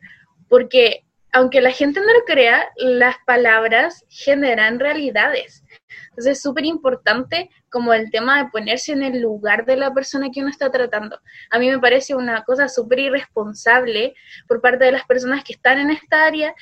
porque 0.49 1.05
aunque 1.36 1.60
la 1.60 1.71
gente 1.71 2.00
no 2.00 2.08
lo 2.13 2.24
crea, 2.26 2.65
las 2.78 3.17
palabras 3.26 4.06
generan 4.08 4.80
realidades. 4.80 5.65
Entonces 6.12 6.38
es 6.38 6.41
súper 6.41 6.63
importante 6.63 7.50
como 7.69 7.93
el 7.93 8.10
tema 8.10 8.41
de 8.41 8.50
ponerse 8.50 8.93
en 8.93 9.04
el 9.04 9.19
lugar 9.19 9.65
de 9.65 9.76
la 9.76 9.93
persona 9.93 10.30
que 10.32 10.39
uno 10.39 10.50
está 10.50 10.71
tratando. 10.71 11.19
A 11.52 11.60
mí 11.60 11.69
me 11.69 11.78
parece 11.78 12.15
una 12.15 12.45
cosa 12.45 12.69
súper 12.69 13.00
irresponsable 13.00 14.13
por 14.48 14.62
parte 14.62 14.86
de 14.86 14.93
las 14.93 15.04
personas 15.04 15.43
que 15.43 15.52
están 15.52 15.78
en 15.80 15.89
esta 15.89 16.24
área 16.24 16.56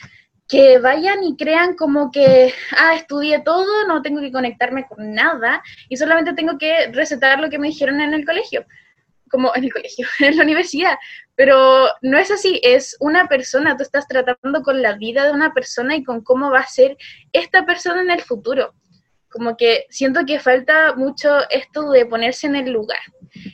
que 0.47 0.79
vayan 0.79 1.23
y 1.23 1.37
crean 1.37 1.75
como 1.75 2.09
que, 2.09 2.51
ah, 2.75 2.95
estudié 2.95 3.41
todo, 3.41 3.87
no 3.87 4.01
tengo 4.01 4.21
que 4.21 4.31
conectarme 4.31 4.87
con 4.87 5.13
nada 5.13 5.61
y 5.87 5.97
solamente 5.97 6.33
tengo 6.33 6.57
que 6.57 6.87
recetar 6.87 7.39
lo 7.39 7.51
que 7.51 7.59
me 7.59 7.67
dijeron 7.67 8.01
en 8.01 8.15
el 8.15 8.25
colegio, 8.25 8.65
como 9.29 9.53
en 9.53 9.65
el 9.65 9.71
colegio, 9.71 10.07
en 10.19 10.35
la 10.35 10.43
universidad. 10.43 10.97
Pero 11.35 11.87
no 12.01 12.17
es 12.17 12.29
así, 12.29 12.59
es 12.63 12.95
una 12.99 13.27
persona, 13.27 13.75
tú 13.75 13.83
estás 13.83 14.07
tratando 14.07 14.61
con 14.61 14.81
la 14.81 14.93
vida 14.93 15.25
de 15.25 15.31
una 15.31 15.53
persona 15.53 15.95
y 15.95 16.03
con 16.03 16.23
cómo 16.23 16.51
va 16.51 16.59
a 16.59 16.67
ser 16.67 16.95
esta 17.31 17.65
persona 17.65 18.01
en 18.01 18.11
el 18.11 18.21
futuro. 18.21 18.73
Como 19.29 19.57
que 19.57 19.87
siento 19.89 20.25
que 20.27 20.39
falta 20.39 20.93
mucho 20.95 21.49
esto 21.49 21.89
de 21.89 22.05
ponerse 22.05 22.45
en 22.45 22.55
el 22.55 22.71
lugar 22.71 22.99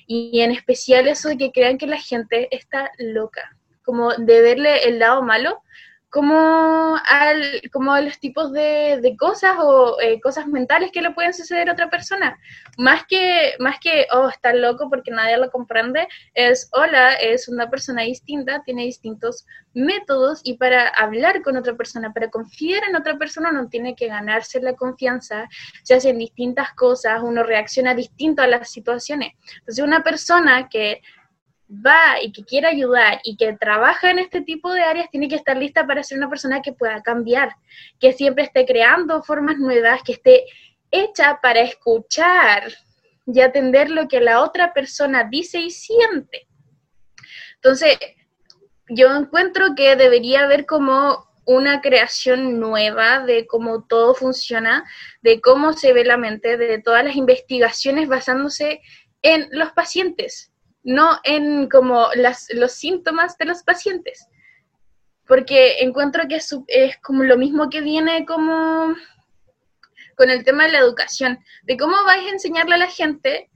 y 0.07 0.41
en 0.41 0.51
especial 0.51 1.07
eso 1.07 1.29
de 1.29 1.37
que 1.37 1.51
crean 1.51 1.77
que 1.77 1.87
la 1.87 1.99
gente 1.99 2.49
está 2.51 2.91
loca, 2.97 3.55
como 3.83 4.13
de 4.13 4.41
verle 4.41 4.83
el 4.83 4.99
lado 4.99 5.21
malo 5.21 5.61
como, 6.09 6.97
al, 7.05 7.61
como 7.71 7.93
a 7.93 8.01
los 8.01 8.19
tipos 8.19 8.51
de, 8.51 8.99
de 9.01 9.15
cosas 9.15 9.55
o 9.59 9.99
eh, 10.01 10.19
cosas 10.21 10.47
mentales 10.47 10.91
que 10.91 11.01
le 11.01 11.11
pueden 11.11 11.33
suceder 11.33 11.69
a 11.69 11.73
otra 11.73 11.89
persona. 11.89 12.37
Más 12.77 13.05
que, 13.05 13.53
más 13.59 13.79
que, 13.79 14.07
oh, 14.11 14.29
está 14.29 14.53
loco 14.53 14.89
porque 14.89 15.11
nadie 15.11 15.37
lo 15.37 15.51
comprende, 15.51 16.07
es, 16.33 16.69
hola, 16.73 17.13
es 17.13 17.47
una 17.47 17.69
persona 17.69 18.03
distinta, 18.03 18.63
tiene 18.63 18.85
distintos 18.85 19.45
métodos 19.73 20.41
y 20.43 20.57
para 20.57 20.87
hablar 20.87 21.41
con 21.43 21.57
otra 21.57 21.75
persona, 21.75 22.11
para 22.11 22.29
confiar 22.29 22.83
en 22.89 22.95
otra 22.95 23.17
persona, 23.17 23.51
uno 23.51 23.69
tiene 23.69 23.95
que 23.95 24.07
ganarse 24.07 24.59
la 24.61 24.73
confianza, 24.73 25.47
se 25.83 25.93
hacen 25.93 26.17
distintas 26.17 26.73
cosas, 26.73 27.21
uno 27.21 27.43
reacciona 27.43 27.93
distinto 27.93 28.41
a 28.41 28.47
las 28.47 28.71
situaciones. 28.71 29.33
Entonces, 29.59 29.83
una 29.83 30.03
persona 30.03 30.69
que 30.69 31.01
va 31.69 32.21
y 32.21 32.31
que 32.31 32.43
quiere 32.43 32.67
ayudar 32.67 33.19
y 33.23 33.37
que 33.37 33.53
trabaja 33.53 34.09
en 34.09 34.19
este 34.19 34.41
tipo 34.41 34.73
de 34.73 34.81
áreas, 34.81 35.09
tiene 35.11 35.27
que 35.27 35.35
estar 35.35 35.55
lista 35.55 35.85
para 35.85 36.03
ser 36.03 36.17
una 36.17 36.29
persona 36.29 36.61
que 36.61 36.73
pueda 36.73 37.01
cambiar, 37.01 37.55
que 37.99 38.13
siempre 38.13 38.43
esté 38.43 38.65
creando 38.65 39.21
formas 39.23 39.57
nuevas, 39.57 40.01
que 40.03 40.13
esté 40.13 40.45
hecha 40.91 41.39
para 41.41 41.61
escuchar 41.61 42.71
y 43.25 43.41
atender 43.41 43.91
lo 43.91 44.07
que 44.07 44.19
la 44.19 44.41
otra 44.41 44.73
persona 44.73 45.23
dice 45.29 45.59
y 45.59 45.69
siente. 45.69 46.47
Entonces, 47.55 47.97
yo 48.89 49.15
encuentro 49.15 49.75
que 49.75 49.95
debería 49.95 50.45
haber 50.45 50.65
como 50.65 51.29
una 51.45 51.81
creación 51.81 52.59
nueva 52.59 53.19
de 53.19 53.45
cómo 53.47 53.85
todo 53.85 54.15
funciona, 54.15 54.83
de 55.21 55.41
cómo 55.41 55.73
se 55.73 55.93
ve 55.93 56.05
la 56.05 56.17
mente, 56.17 56.57
de 56.57 56.79
todas 56.79 57.03
las 57.03 57.15
investigaciones 57.15 58.07
basándose 58.07 58.81
en 59.21 59.47
los 59.51 59.71
pacientes, 59.71 60.48
no 60.83 61.19
en 61.23 61.69
como 61.69 62.09
las, 62.15 62.47
los 62.53 62.73
síntomas 62.73 63.37
de 63.37 63.45
los 63.45 63.63
pacientes. 63.63 64.27
Porque 65.27 65.81
encuentro 65.81 66.27
que 66.27 66.37
es, 66.37 66.55
es 66.67 66.97
como 66.97 67.23
lo 67.23 67.37
mismo 67.37 67.69
que 67.69 67.81
viene 67.81 68.25
como 68.25 68.95
con 70.15 70.29
el 70.29 70.43
tema 70.43 70.65
de 70.65 70.73
la 70.73 70.79
educación, 70.79 71.39
de 71.63 71.77
cómo 71.77 71.95
vais 72.05 72.25
a 72.25 72.31
enseñarle 72.31 72.75
a 72.75 72.79
la 72.79 72.87
gente 72.87 73.49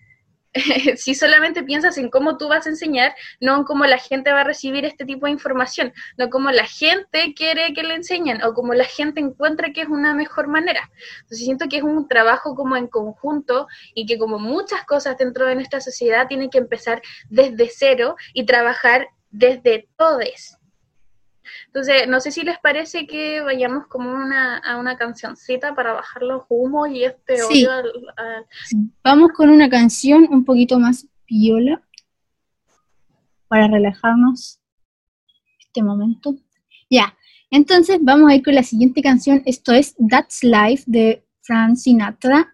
si 0.97 1.15
solamente 1.15 1.63
piensas 1.63 1.97
en 1.97 2.09
cómo 2.09 2.37
tú 2.37 2.47
vas 2.47 2.65
a 2.65 2.69
enseñar, 2.69 3.15
no 3.39 3.57
en 3.57 3.63
cómo 3.63 3.85
la 3.85 3.97
gente 3.97 4.31
va 4.31 4.41
a 4.41 4.43
recibir 4.43 4.85
este 4.85 5.05
tipo 5.05 5.25
de 5.25 5.31
información, 5.31 5.93
no 6.17 6.29
cómo 6.29 6.51
la 6.51 6.65
gente 6.65 7.33
quiere 7.35 7.73
que 7.73 7.83
le 7.83 7.95
enseñen 7.95 8.43
o 8.43 8.53
cómo 8.53 8.73
la 8.73 8.85
gente 8.85 9.19
encuentra 9.19 9.71
que 9.73 9.81
es 9.81 9.87
una 9.87 10.13
mejor 10.13 10.47
manera. 10.47 10.89
Entonces 11.21 11.45
siento 11.45 11.67
que 11.69 11.77
es 11.77 11.83
un 11.83 12.07
trabajo 12.07 12.55
como 12.55 12.75
en 12.75 12.87
conjunto 12.87 13.67
y 13.93 14.05
que 14.05 14.17
como 14.17 14.39
muchas 14.39 14.85
cosas 14.85 15.17
dentro 15.17 15.45
de 15.45 15.55
nuestra 15.55 15.81
sociedad 15.81 16.27
tienen 16.27 16.49
que 16.49 16.59
empezar 16.59 17.01
desde 17.29 17.69
cero 17.69 18.15
y 18.33 18.45
trabajar 18.45 19.07
desde 19.31 19.87
todos. 19.97 20.57
Entonces, 21.73 22.07
no 22.07 22.19
sé 22.19 22.29
si 22.29 22.43
les 22.43 22.59
parece 22.59 23.07
que 23.07 23.41
vayamos 23.41 23.87
como 23.87 24.11
una, 24.11 24.57
a 24.59 24.77
una 24.77 24.95
cancioncita 24.95 25.73
para 25.73 25.93
bajar 25.93 26.21
los 26.21 26.43
humos 26.47 26.87
y 26.89 27.03
este 27.03 27.37
Sí. 27.37 27.65
odio 27.65 27.71
al- 27.71 28.13
al- 28.15 28.45
Vamos 29.03 29.31
con 29.31 29.49
una 29.49 29.67
canción 29.67 30.27
un 30.29 30.45
poquito 30.45 30.77
más 30.77 31.07
viola 31.27 31.81
para 33.47 33.67
relajarnos 33.67 34.59
este 35.59 35.81
momento. 35.81 36.35
Ya, 36.91 37.15
entonces 37.49 37.97
vamos 38.01 38.29
a 38.31 38.35
ir 38.35 38.43
con 38.43 38.53
la 38.53 38.61
siguiente 38.63 39.01
canción. 39.01 39.41
Esto 39.47 39.71
es 39.73 39.95
That's 40.09 40.43
Life 40.43 40.83
de 40.85 41.25
Frank 41.41 41.75
Sinatra. 41.77 42.53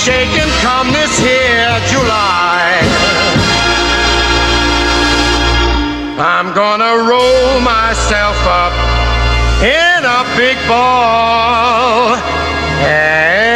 shaking 0.00 0.48
come 0.62 0.88
this 0.92 1.18
here 1.18 1.76
July, 1.92 2.80
I'm 6.16 6.54
gonna 6.54 7.04
roll 7.04 7.60
myself 7.60 8.38
up 8.46 8.72
in 9.62 10.00
a 10.18 10.24
big 10.38 10.56
ball. 10.66 12.16
And 12.80 13.49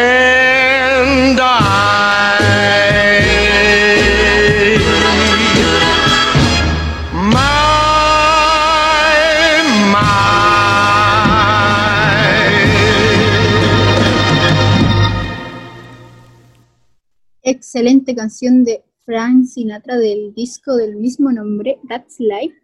Excelente 17.55 18.17
canción 18.17 18.65
de 18.65 18.83
Frank 19.05 19.45
Sinatra 19.45 19.97
del 19.97 20.35
disco 20.35 20.75
del 20.75 20.97
mismo 20.97 21.31
nombre, 21.31 21.79
That's 21.89 22.17
Life, 22.19 22.57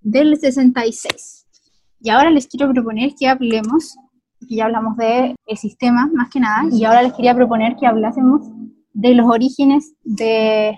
del 0.00 0.36
66. 0.36 1.46
Y 2.00 2.10
ahora 2.10 2.28
les 2.28 2.48
quiero 2.48 2.72
proponer 2.72 3.14
que 3.14 3.28
hablemos, 3.28 3.94
que 4.40 4.56
ya 4.56 4.64
hablamos 4.64 4.96
de 4.96 5.36
el 5.46 5.56
sistema 5.56 6.10
más 6.12 6.28
que 6.28 6.40
nada, 6.40 6.68
y 6.72 6.84
ahora 6.84 7.04
les 7.04 7.12
quería 7.12 7.36
proponer 7.36 7.76
que 7.76 7.86
hablásemos 7.86 8.42
de 8.92 9.14
los 9.14 9.26
orígenes 9.30 9.94
de 10.02 10.76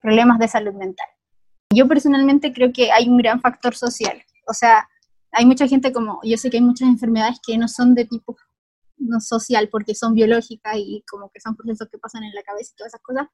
problemas 0.00 0.40
de 0.40 0.48
salud 0.48 0.74
mental. 0.74 1.06
Yo 1.72 1.86
personalmente 1.86 2.52
creo 2.52 2.72
que 2.72 2.90
hay 2.90 3.08
un 3.08 3.18
gran 3.18 3.40
factor 3.40 3.76
social. 3.76 4.20
O 4.48 4.52
sea, 4.52 4.88
hay 5.30 5.46
mucha 5.46 5.68
gente 5.68 5.92
como, 5.92 6.18
yo 6.24 6.36
sé 6.38 6.50
que 6.50 6.56
hay 6.56 6.64
muchas 6.64 6.88
enfermedades 6.88 7.38
que 7.46 7.56
no 7.56 7.68
son 7.68 7.94
de 7.94 8.04
tipo 8.04 8.36
no 8.98 9.20
social 9.20 9.68
porque 9.70 9.94
son 9.94 10.14
biológicas 10.14 10.76
y 10.76 11.04
como 11.10 11.30
que 11.30 11.40
son 11.40 11.56
procesos 11.56 11.88
que 11.90 11.98
pasan 11.98 12.24
en 12.24 12.34
la 12.34 12.42
cabeza 12.42 12.72
y 12.72 12.76
todas 12.76 12.92
esas 12.94 13.02
cosas, 13.02 13.28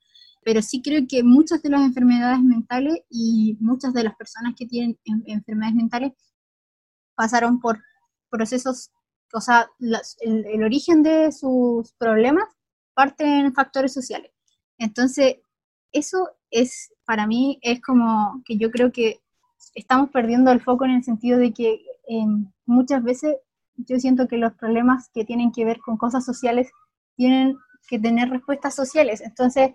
pero 0.45 0.63
sí 0.63 0.83
creo 0.83 1.03
que 1.09 1.23
muchas 1.23 1.63
de 1.63 1.71
las 1.71 1.83
enfermedades 1.83 2.41
mentales 2.43 2.99
y 3.11 3.57
muchas 3.61 3.93
de 3.95 4.05
las 4.05 4.17
personas 4.17 4.55
que 4.59 4.67
tienen 4.67 4.99
en- 5.05 5.23
enfermedades 5.27 5.77
mentales 5.77 6.13
pasaron 7.15 7.61
por 7.61 7.81
procesos 8.31 8.91
o 9.35 9.41
sea, 9.41 9.67
las- 9.79 10.17
el, 10.21 10.45
el 10.47 10.63
origen 10.63 11.03
de 11.03 11.33
sus 11.33 11.93
problemas 11.95 12.45
parte 12.93 13.25
en 13.25 13.55
factores 13.55 13.91
sociales. 13.95 14.31
Entonces, 14.77 15.37
eso 15.91 16.29
es, 16.51 16.93
para 17.07 17.27
mí, 17.27 17.59
es 17.63 17.81
como 17.81 18.43
que 18.45 18.59
yo 18.59 18.71
creo 18.71 18.93
que 18.93 19.23
estamos 19.75 20.11
perdiendo 20.11 20.51
el 20.53 20.61
foco 20.61 20.85
en 20.85 20.91
el 20.93 21.03
sentido 21.05 21.39
de 21.39 21.55
que 21.55 21.73
eh, 22.09 22.27
muchas 22.67 23.03
veces 23.03 23.37
yo 23.77 23.99
siento 23.99 24.29
que 24.29 24.37
los 24.37 24.53
problemas 24.55 25.11
que 25.13 25.25
tienen 25.25 25.53
que 25.53 25.65
ver 25.65 25.79
con 25.81 25.97
cosas 25.97 26.25
sociales 26.25 26.71
tienen 27.17 27.57
que 27.89 27.99
tener 27.99 28.31
respuestas 28.31 28.75
sociales. 28.75 29.21
Entonces, 29.21 29.73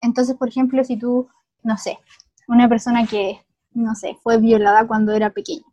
entonces, 0.00 0.36
por 0.36 0.48
ejemplo, 0.48 0.84
si 0.84 0.96
tú, 0.96 1.28
no 1.62 1.76
sé, 1.76 1.98
una 2.46 2.68
persona 2.68 3.06
que, 3.06 3.40
no 3.72 3.94
sé, 3.94 4.16
fue 4.22 4.38
violada 4.38 4.86
cuando 4.86 5.12
era 5.12 5.30
pequeña 5.30 5.64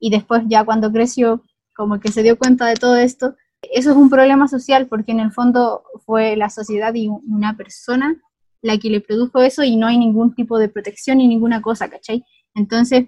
y 0.00 0.10
después 0.10 0.42
ya 0.46 0.64
cuando 0.64 0.92
creció, 0.92 1.42
como 1.74 2.00
que 2.00 2.12
se 2.12 2.22
dio 2.22 2.38
cuenta 2.38 2.66
de 2.66 2.74
todo 2.74 2.96
esto, 2.96 3.36
eso 3.62 3.90
es 3.90 3.96
un 3.96 4.10
problema 4.10 4.48
social 4.48 4.86
porque 4.86 5.12
en 5.12 5.20
el 5.20 5.32
fondo 5.32 5.82
fue 6.06 6.36
la 6.36 6.50
sociedad 6.50 6.94
y 6.94 7.08
una 7.08 7.56
persona 7.56 8.16
la 8.60 8.78
que 8.78 8.90
le 8.90 9.00
produjo 9.00 9.40
eso 9.40 9.62
y 9.62 9.76
no 9.76 9.86
hay 9.86 9.98
ningún 9.98 10.34
tipo 10.34 10.58
de 10.58 10.68
protección 10.68 11.18
ni 11.18 11.28
ninguna 11.28 11.60
cosa, 11.62 11.88
¿cachai? 11.88 12.24
Entonces, 12.54 13.06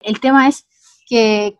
el 0.00 0.20
tema 0.20 0.48
es 0.48 0.66
que 1.08 1.58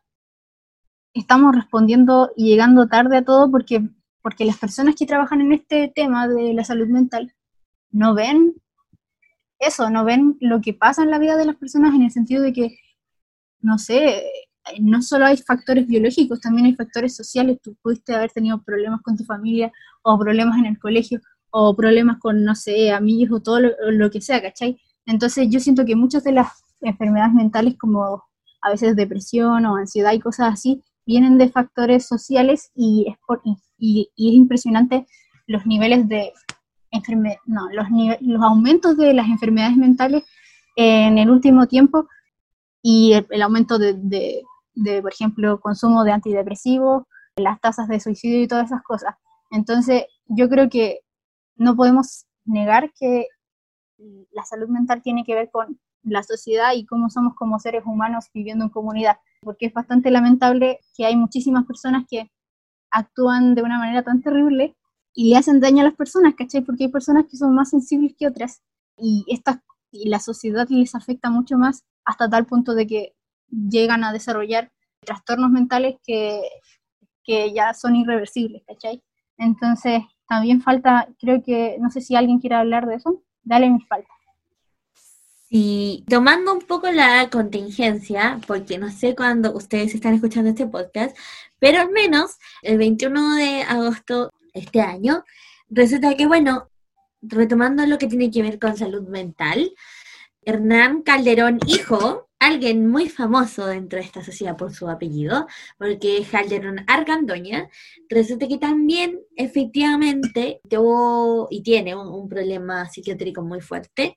estamos 1.15 1.55
respondiendo 1.55 2.33
y 2.37 2.51
llegando 2.51 2.89
tarde 2.89 3.19
a 3.19 3.25
todo 3.25 3.51
porque, 3.51 3.89
porque 4.23 4.45
las 4.45 4.59
personas 4.59 4.95
que 4.95 5.07
trabajan 5.07 5.41
en 5.41 5.53
este 5.53 5.93
tema 5.95 6.29
de 6.29 6.55
la 6.55 6.65
salud 6.65 6.89
mental 6.89 7.35
no 7.91 8.15
ven 8.15 8.55
eso, 9.59 9.91
no 9.91 10.05
ven 10.05 10.37
lo 10.41 10.61
que 10.61 10.75
pasa 10.75 11.03
en 11.03 11.11
la 11.11 11.19
vida 11.19 11.37
de 11.37 11.45
las 11.45 11.57
personas 11.57 11.95
en 11.95 12.03
el 12.03 12.11
sentido 12.11 12.43
de 12.43 12.53
que, 12.53 12.79
no 13.61 13.79
sé, 13.79 14.25
no 14.81 15.03
solo 15.03 15.27
hay 15.27 15.37
factores 15.37 15.87
biológicos, 15.87 16.41
también 16.41 16.67
hay 16.67 16.75
factores 16.75 17.15
sociales. 17.15 17.61
Tú 17.63 17.77
pudiste 17.81 18.15
haber 18.15 18.31
tenido 18.33 18.61
problemas 18.63 19.03
con 19.03 19.17
tu 19.17 19.25
familia 19.25 19.73
o 20.03 20.19
problemas 20.19 20.59
en 20.59 20.67
el 20.67 20.79
colegio 20.79 21.21
o 21.51 21.77
problemas 21.77 22.19
con, 22.19 22.43
no 22.45 22.55
sé, 22.55 22.91
amigos 22.91 23.41
o 23.41 23.43
todo 23.43 23.61
lo, 23.61 23.71
lo 23.91 24.11
que 24.11 24.21
sea, 24.21 24.43
¿cachai? 24.43 24.81
Entonces 25.07 25.49
yo 25.51 25.61
siento 25.61 25.85
que 25.85 25.95
muchas 25.95 26.25
de 26.25 26.33
las 26.33 26.49
enfermedades 26.81 27.35
mentales 27.35 27.77
como 27.79 28.25
a 28.63 28.71
veces 28.71 28.97
depresión 28.97 29.65
o 29.67 29.77
ansiedad 29.77 30.13
y 30.13 30.21
cosas 30.21 30.55
así 30.55 30.83
vienen 31.07 31.39
de 31.39 31.51
factores 31.51 32.07
sociales 32.07 32.71
y 32.75 33.07
es, 33.09 33.17
por- 33.27 33.43
y, 33.79 34.11
es 34.17 34.33
impresionante 34.35 35.07
los 35.47 35.67
niveles 35.67 36.09
de 36.09 36.33
enferme 36.91 37.39
no, 37.47 37.69
los, 37.71 37.87
nive- 37.89 38.19
los 38.21 38.43
aumentos 38.43 38.97
de 38.97 39.15
las 39.15 39.27
enfermedades 39.29 39.77
mentales 39.77 40.25
en 40.77 41.19
el 41.19 41.31
último 41.31 41.67
tiempo 41.67 42.07
y 42.83 43.15
el, 43.31 43.43
aumento 43.43 43.79
de, 43.79 43.95
de, 44.75 45.03
por 45.03 45.13
ejemplo, 45.13 45.61
consumo 45.61 46.05
de 46.05 46.13
antidepresivos, 46.13 47.05
las 47.37 47.61
tasas 47.61 47.89
de 47.89 48.01
suicidio 48.01 48.43
y 48.43 48.49
todas 48.49 48.67
esas 48.67 48.83
cosas. 48.83 49.15
Entonces, 49.51 50.05
yo 50.27 50.49
creo 50.49 50.69
que 50.69 51.01
no 51.57 51.77
podemos 51.77 52.27
negar 52.45 52.93
que 52.99 53.27
la 54.33 54.45
salud 54.45 54.69
mental 54.69 55.03
tiene 55.03 55.25
que 55.25 55.35
ver 55.35 55.51
con 55.51 55.79
la 56.03 56.23
sociedad 56.23 56.73
y 56.75 56.87
cómo 56.87 57.11
somos 57.11 57.35
como 57.35 57.59
seres 57.59 57.85
humanos 57.87 58.27
viviendo 58.33 58.65
en 58.65 58.71
comunidad, 58.71 59.19
porque 59.41 59.67
es 59.67 59.73
bastante 59.73 60.11
lamentable 60.11 60.81
que 60.97 61.07
hay 61.07 61.17
muchísimas 61.17 61.65
personas 61.65 62.05
que 62.09 62.31
actúan 62.91 63.55
de 63.55 63.63
una 63.63 63.79
manera 63.79 64.03
tan 64.03 64.23
terrible 64.23 64.77
y 65.15 65.31
le 65.31 65.37
hacen 65.37 65.61
daño 65.61 65.83
a 65.83 65.85
las 65.85 65.95
personas, 65.95 66.35
¿cachai? 66.35 66.63
Porque 66.63 66.85
hay 66.85 66.91
personas 66.91 67.27
que 67.31 67.37
son 67.37 67.55
más 67.55 67.71
sensibles 67.71 68.15
que 68.19 68.27
otras 68.27 68.63
y, 68.97 69.25
estas, 69.29 69.59
y 69.91 70.09
la 70.09 70.19
sociedad 70.19 70.67
les 70.69 70.95
afecta 70.95 71.31
mucho 71.31 71.59
más 71.59 71.85
hasta 72.05 72.29
tal 72.29 72.47
punto 72.47 72.75
de 72.75 72.87
que 72.87 73.15
llegan 73.51 74.05
a 74.05 74.13
desarrollar 74.13 74.73
trastornos 75.01 75.51
mentales 75.51 75.97
que, 76.05 76.41
que 77.25 77.53
ya 77.53 77.75
son 77.75 77.97
irreversibles, 77.97 78.63
¿cachai? 78.67 79.03
Entonces, 79.37 80.03
también 80.29 80.63
falta, 80.63 81.09
creo 81.19 81.43
que, 81.43 81.77
no 81.81 81.91
sé 81.91 82.01
si 82.01 82.17
alguien 82.17 82.39
quiere 82.39 82.57
hablar 82.57 82.87
de 82.87 82.97
eso, 82.97 83.23
dale 83.43 83.69
mi 83.69 83.81
falta. 83.81 84.09
Y 85.55 86.07
tomando 86.09 86.55
un 86.55 86.61
poco 86.61 86.91
la 86.91 87.29
contingencia, 87.29 88.41
porque 88.47 88.79
no 88.79 88.91
sé 88.91 89.15
cuándo 89.15 89.53
ustedes 89.53 89.95
están 89.95 90.15
escuchando 90.15 90.49
este 90.49 90.67
podcast, 90.67 91.15
pero 91.59 91.79
al 91.79 91.91
menos 91.91 92.39
el 92.63 92.79
21 92.79 93.37
de 93.37 93.63
agosto 93.63 94.33
este 94.55 94.81
año, 94.81 95.25
resulta 95.69 96.17
que, 96.17 96.27
bueno, 96.27 96.71
retomando 97.21 97.85
lo 97.85 97.99
que 97.99 98.07
tiene 98.07 98.31
que 98.31 98.41
ver 98.41 98.59
con 98.59 98.79
salud 98.79 99.07
mental, 99.09 99.75
Hernán 100.41 101.03
Calderón, 101.03 101.59
hijo, 101.67 102.31
alguien 102.39 102.89
muy 102.89 103.11
famoso 103.11 103.67
dentro 103.67 103.99
de 103.99 104.07
esta 104.07 104.25
sociedad 104.25 104.57
por 104.57 104.73
su 104.73 104.89
apellido, 104.89 105.47
porque 105.77 106.17
es 106.17 106.31
Calderón 106.31 106.83
Argandoña, 106.87 107.69
resulta 108.09 108.49
que 108.49 108.57
también 108.57 109.21
efectivamente 109.37 110.63
tuvo 110.71 111.49
y 111.51 111.63
tiene 111.63 111.95
un 111.95 112.27
problema 112.27 112.89
psiquiátrico 112.89 113.43
muy 113.43 113.61
fuerte 113.61 114.17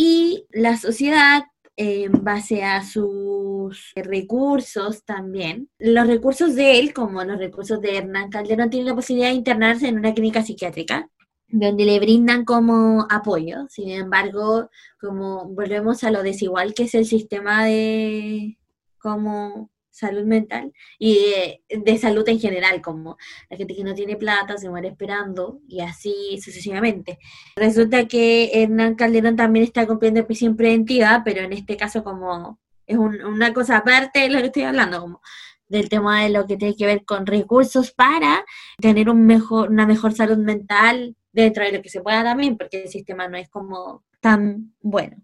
y 0.00 0.46
la 0.52 0.76
sociedad, 0.76 1.46
en 1.74 2.22
base 2.22 2.62
a 2.62 2.84
sus 2.84 3.90
recursos 3.96 5.04
también, 5.04 5.68
los 5.80 6.06
recursos 6.06 6.54
de 6.54 6.78
él, 6.78 6.94
como 6.94 7.24
los 7.24 7.36
recursos 7.36 7.80
de 7.80 7.96
Hernán 7.96 8.30
Calderón, 8.30 8.70
tienen 8.70 8.86
la 8.86 8.94
posibilidad 8.94 9.30
de 9.30 9.34
internarse 9.34 9.88
en 9.88 9.98
una 9.98 10.14
clínica 10.14 10.44
psiquiátrica, 10.44 11.10
donde 11.48 11.84
le 11.84 11.98
brindan 11.98 12.44
como 12.44 13.08
apoyo. 13.10 13.66
Sin 13.70 13.90
embargo, 13.90 14.70
como 15.00 15.46
volvemos 15.48 16.04
a 16.04 16.12
lo 16.12 16.22
desigual 16.22 16.74
que 16.74 16.84
es 16.84 16.94
el 16.94 17.04
sistema 17.04 17.64
de 17.64 18.56
como 18.98 19.68
salud 19.90 20.24
mental 20.24 20.72
y 20.98 21.14
de, 21.18 21.62
de 21.80 21.98
salud 21.98 22.28
en 22.28 22.38
general, 22.38 22.80
como 22.82 23.16
la 23.50 23.56
gente 23.56 23.74
que 23.74 23.84
no 23.84 23.94
tiene 23.94 24.16
plata 24.16 24.56
se 24.58 24.68
muere 24.70 24.88
esperando 24.88 25.60
y 25.68 25.80
así 25.80 26.38
sucesivamente. 26.42 27.18
Resulta 27.56 28.06
que 28.06 28.50
Hernán 28.62 28.94
Calderón 28.94 29.36
también 29.36 29.64
está 29.64 29.86
cumpliendo 29.86 30.26
prisión 30.26 30.56
preventiva, 30.56 31.22
pero 31.24 31.40
en 31.42 31.52
este 31.52 31.76
caso 31.76 32.04
como 32.04 32.58
es 32.86 32.96
un- 32.96 33.22
una 33.24 33.52
cosa 33.52 33.78
aparte 33.78 34.20
de 34.20 34.30
lo 34.30 34.38
que 34.40 34.46
estoy 34.46 34.62
hablando, 34.62 35.00
como 35.00 35.20
del 35.68 35.88
tema 35.90 36.22
de 36.22 36.30
lo 36.30 36.46
que 36.46 36.56
tiene 36.56 36.74
que 36.76 36.86
ver 36.86 37.04
con 37.04 37.26
recursos 37.26 37.90
para 37.92 38.44
tener 38.80 39.10
un 39.10 39.26
mejor, 39.26 39.70
una 39.70 39.86
mejor 39.86 40.14
salud 40.14 40.38
mental 40.38 41.14
dentro 41.32 41.62
de 41.64 41.72
lo 41.72 41.82
que 41.82 41.90
se 41.90 42.00
pueda 42.00 42.22
también, 42.24 42.56
porque 42.56 42.84
el 42.84 42.88
sistema 42.88 43.28
no 43.28 43.36
es 43.36 43.50
como 43.50 44.02
tan 44.20 44.72
bueno. 44.80 45.18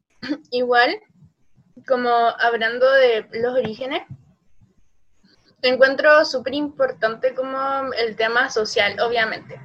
Igual, 0.50 0.96
como 1.86 2.08
hablando 2.10 2.90
de 2.92 3.26
los 3.40 3.54
orígenes, 3.54 4.02
encuentro 5.68 6.24
súper 6.24 6.54
importante 6.54 7.34
como 7.34 7.92
el 7.94 8.16
tema 8.16 8.50
social, 8.50 8.98
obviamente, 9.00 9.60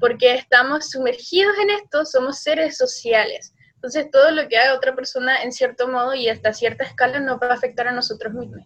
porque 0.00 0.34
estamos 0.34 0.90
sumergidos 0.90 1.56
en 1.58 1.70
esto, 1.70 2.04
somos 2.04 2.40
seres 2.42 2.76
sociales. 2.76 3.54
Entonces, 3.74 4.10
todo 4.10 4.30
lo 4.30 4.48
que 4.48 4.56
haga 4.56 4.74
otra 4.74 4.94
persona, 4.94 5.42
en 5.42 5.52
cierto 5.52 5.88
modo 5.88 6.14
y 6.14 6.28
hasta 6.28 6.52
cierta 6.52 6.84
escala, 6.84 7.20
nos 7.20 7.38
va 7.40 7.48
a 7.48 7.54
afectar 7.54 7.86
a 7.86 7.92
nosotros 7.92 8.32
mismos, 8.34 8.62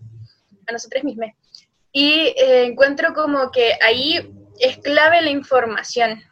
a 0.67 0.73
nosotros 0.73 1.05
mismos. 1.05 1.31
Y 1.93 2.35
eh, 2.37 2.65
encuentro 2.65 3.13
como 3.13 3.51
que 3.51 3.75
ahí 3.83 4.33
es 4.59 4.79
clave 4.79 5.21
la 5.21 5.31
información 5.31 6.23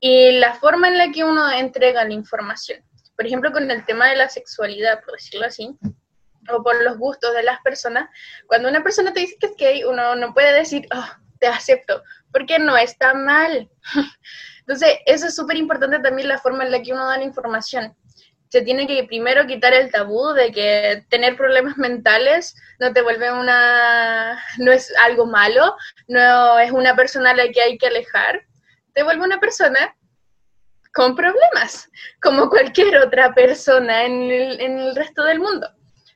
y 0.00 0.32
la 0.32 0.54
forma 0.54 0.88
en 0.88 0.98
la 0.98 1.10
que 1.10 1.24
uno 1.24 1.50
entrega 1.50 2.04
la 2.04 2.12
información 2.12 2.84
por 3.16 3.26
ejemplo, 3.26 3.52
con 3.52 3.70
el 3.70 3.84
tema 3.84 4.08
de 4.08 4.16
la 4.16 4.28
sexualidad, 4.28 5.02
por 5.04 5.14
decirlo 5.14 5.46
así, 5.46 5.76
o 6.50 6.62
por 6.62 6.82
los 6.82 6.98
gustos 6.98 7.32
de 7.34 7.42
las 7.42 7.60
personas, 7.62 8.08
cuando 8.46 8.68
una 8.68 8.82
persona 8.82 9.12
te 9.12 9.20
dice 9.20 9.36
que 9.38 9.46
es 9.46 9.56
gay, 9.56 9.84
uno 9.84 10.16
no 10.16 10.32
puede 10.34 10.52
decir, 10.52 10.86
oh, 10.94 11.08
te 11.38 11.46
acepto, 11.46 12.02
porque 12.32 12.58
no 12.58 12.76
está 12.76 13.14
mal. 13.14 13.68
Entonces, 14.60 14.98
eso 15.06 15.26
es 15.26 15.36
súper 15.36 15.56
importante 15.56 15.98
también 15.98 16.28
la 16.28 16.38
forma 16.38 16.64
en 16.64 16.70
la 16.70 16.82
que 16.82 16.92
uno 16.92 17.06
da 17.06 17.18
la 17.18 17.24
información. 17.24 17.94
Se 18.48 18.62
tiene 18.62 18.86
que 18.86 19.04
primero 19.04 19.46
quitar 19.46 19.74
el 19.74 19.90
tabú 19.90 20.32
de 20.32 20.52
que 20.52 21.04
tener 21.10 21.36
problemas 21.36 21.76
mentales 21.76 22.54
no 22.78 22.92
te 22.92 23.02
vuelve 23.02 23.32
una, 23.32 24.40
no 24.58 24.72
es 24.72 24.92
algo 25.04 25.26
malo, 25.26 25.76
no 26.06 26.58
es 26.58 26.70
una 26.70 26.94
persona 26.94 27.30
a 27.30 27.36
la 27.36 27.48
que 27.48 27.60
hay 27.60 27.78
que 27.78 27.88
alejar, 27.88 28.42
te 28.92 29.02
vuelve 29.02 29.24
una 29.24 29.40
persona 29.40 29.94
con 30.94 31.16
problemas, 31.16 31.90
como 32.22 32.48
cualquier 32.48 32.96
otra 32.98 33.34
persona 33.34 34.04
en 34.04 34.30
el, 34.30 34.60
en 34.60 34.78
el 34.78 34.94
resto 34.94 35.24
del 35.24 35.40
mundo. 35.40 35.68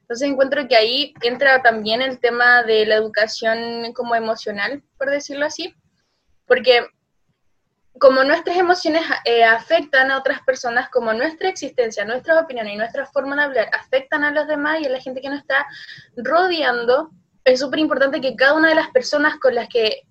Entonces 0.08 0.26
encuentro 0.26 0.66
que 0.66 0.74
ahí 0.74 1.12
entra 1.20 1.60
también 1.60 2.00
el 2.00 2.18
tema 2.18 2.62
de 2.62 2.86
la 2.86 2.94
educación 2.94 3.92
como 3.92 4.14
emocional, 4.14 4.82
por 4.96 5.10
decirlo 5.10 5.44
así, 5.44 5.74
porque 6.46 6.86
como 7.98 8.24
nuestras 8.24 8.56
emociones 8.56 9.02
eh, 9.26 9.44
afectan 9.44 10.10
a 10.10 10.16
otras 10.16 10.40
personas, 10.42 10.88
como 10.88 11.12
nuestra 11.12 11.50
existencia, 11.50 12.06
nuestras 12.06 12.42
opiniones 12.42 12.72
y 12.72 12.76
nuestra 12.78 13.04
forma 13.04 13.36
de 13.36 13.42
hablar 13.42 13.70
afectan 13.78 14.24
a 14.24 14.30
los 14.30 14.48
demás 14.48 14.80
y 14.80 14.86
a 14.86 14.88
la 14.88 15.00
gente 15.00 15.20
que 15.20 15.28
nos 15.28 15.40
está 15.40 15.66
rodeando, 16.16 17.10
es 17.44 17.60
súper 17.60 17.80
importante 17.80 18.22
que 18.22 18.34
cada 18.34 18.54
una 18.54 18.70
de 18.70 18.76
las 18.76 18.88
personas 18.88 19.38
con 19.38 19.54
las 19.54 19.68
que, 19.68 20.04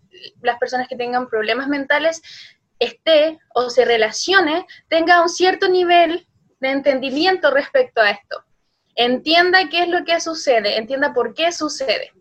las 0.44 0.60
personas 0.60 0.88
que 0.88 0.96
tengan 0.96 1.28
problemas 1.28 1.70
mentales, 1.70 2.22
esté 2.78 3.40
o 3.56 3.72
se 3.72 3.84
relacione, 3.84 4.68
tenga 4.90 5.24
un 5.24 5.30
cierto 5.30 5.68
nivel 5.68 6.28
de 6.60 6.70
entendimiento 6.70 7.50
respecto 7.50 8.00
a 8.00 8.12
esto. 8.12 8.44
Entienda 8.98 9.70
qué 9.70 9.84
es 9.84 9.90
lo 9.90 10.04
que 10.04 10.20
sucede, 10.20 10.78
entienda 10.78 11.14
por 11.14 11.36
qué 11.36 11.52
sucede. 11.52 12.12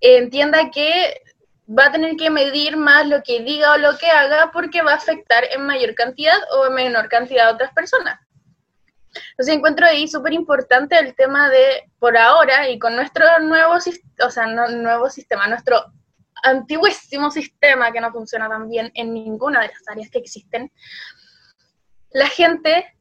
entienda 0.00 0.70
que 0.70 1.20
va 1.68 1.86
a 1.86 1.92
tener 1.92 2.16
que 2.16 2.30
medir 2.30 2.76
más 2.76 3.06
lo 3.06 3.22
que 3.22 3.42
diga 3.42 3.72
o 3.72 3.78
lo 3.78 3.98
que 3.98 4.06
haga 4.06 4.50
porque 4.52 4.80
va 4.80 4.92
a 4.92 4.96
afectar 4.96 5.44
en 5.50 5.66
mayor 5.66 5.94
cantidad 5.94 6.38
o 6.52 6.66
en 6.66 6.74
menor 6.74 7.08
cantidad 7.08 7.48
a 7.48 7.52
otras 7.52 7.74
personas. 7.74 8.18
Entonces 9.32 9.54
encuentro 9.54 9.84
ahí 9.84 10.08
súper 10.08 10.32
importante 10.32 10.98
el 10.98 11.14
tema 11.14 11.50
de, 11.50 11.90
por 11.98 12.16
ahora, 12.16 12.70
y 12.70 12.78
con 12.78 12.96
nuestro 12.96 13.26
nuevo, 13.40 13.74
o 13.74 14.30
sea, 14.30 14.46
nuevo 14.46 15.10
sistema, 15.10 15.46
nuestro 15.46 15.92
antiguísimo 16.42 17.30
sistema 17.30 17.92
que 17.92 18.00
no 18.00 18.12
funciona 18.12 18.48
tan 18.48 18.68
bien 18.68 18.90
en 18.94 19.12
ninguna 19.12 19.60
de 19.60 19.68
las 19.68 19.88
áreas 19.88 20.08
que 20.10 20.18
existen, 20.18 20.72
la 22.10 22.28
gente 22.28 22.94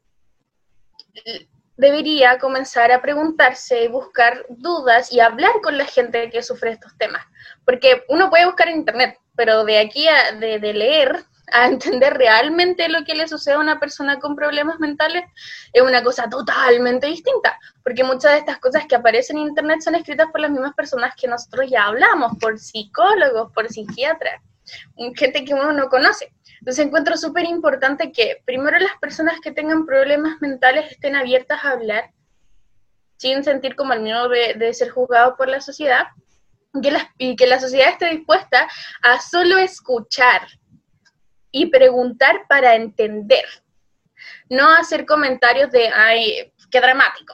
debería 1.77 2.39
comenzar 2.39 2.91
a 2.91 3.01
preguntarse 3.01 3.83
y 3.83 3.87
buscar 3.87 4.45
dudas 4.49 5.13
y 5.13 5.19
hablar 5.19 5.53
con 5.63 5.77
la 5.77 5.85
gente 5.85 6.29
que 6.29 6.43
sufre 6.43 6.71
estos 6.71 6.97
temas. 6.97 7.25
Porque 7.65 8.03
uno 8.09 8.29
puede 8.29 8.45
buscar 8.45 8.67
en 8.67 8.77
internet, 8.77 9.19
pero 9.35 9.63
de 9.63 9.79
aquí 9.79 10.07
a 10.07 10.33
de, 10.33 10.59
de 10.59 10.73
leer 10.73 11.23
a 11.53 11.67
entender 11.67 12.13
realmente 12.15 12.89
lo 12.89 13.05
que 13.05 13.15
le 13.15 13.27
sucede 13.27 13.55
a 13.55 13.59
una 13.59 13.79
persona 13.79 14.19
con 14.19 14.35
problemas 14.35 14.79
mentales 14.79 15.23
es 15.71 15.81
una 15.81 16.03
cosa 16.03 16.29
totalmente 16.29 17.07
distinta, 17.07 17.57
porque 17.83 18.03
muchas 18.03 18.33
de 18.33 18.39
estas 18.39 18.59
cosas 18.59 18.85
que 18.85 18.95
aparecen 18.95 19.37
en 19.37 19.47
internet 19.47 19.81
son 19.81 19.95
escritas 19.95 20.27
por 20.31 20.41
las 20.41 20.51
mismas 20.51 20.73
personas 20.73 21.13
que 21.15 21.27
nosotros 21.27 21.69
ya 21.69 21.85
hablamos, 21.85 22.33
por 22.41 22.59
psicólogos, 22.59 23.51
por 23.53 23.69
psiquiatras, 23.69 24.41
gente 25.15 25.45
que 25.45 25.53
uno 25.53 25.71
no 25.73 25.89
conoce. 25.89 26.33
Entonces 26.59 26.85
encuentro 26.85 27.17
súper 27.17 27.45
importante 27.45 28.11
que 28.11 28.41
primero 28.45 28.77
las 28.79 28.97
personas 28.99 29.39
que 29.41 29.51
tengan 29.51 29.85
problemas 29.85 30.41
mentales 30.41 30.91
estén 30.91 31.15
abiertas 31.15 31.63
a 31.63 31.71
hablar 31.71 32.11
sin 33.17 33.43
sentir 33.43 33.75
como 33.75 33.93
el 33.93 34.01
miedo 34.01 34.29
de, 34.29 34.73
ser 34.73 34.89
juzgado 34.89 35.35
por 35.35 35.47
la 35.47 35.61
sociedad 35.61 36.07
que 36.81 36.91
la- 36.91 37.11
y 37.17 37.35
que 37.35 37.47
la 37.47 37.59
sociedad 37.59 37.89
esté 37.89 38.09
dispuesta 38.09 38.67
a 39.01 39.19
solo 39.19 39.57
escuchar 39.57 40.47
y 41.51 41.67
preguntar 41.67 42.45
para 42.47 42.75
entender, 42.75 43.45
no 44.49 44.69
hacer 44.73 45.05
comentarios 45.05 45.71
de, 45.71 45.87
ay, 45.87 46.53
qué 46.69 46.79
dramático. 46.79 47.33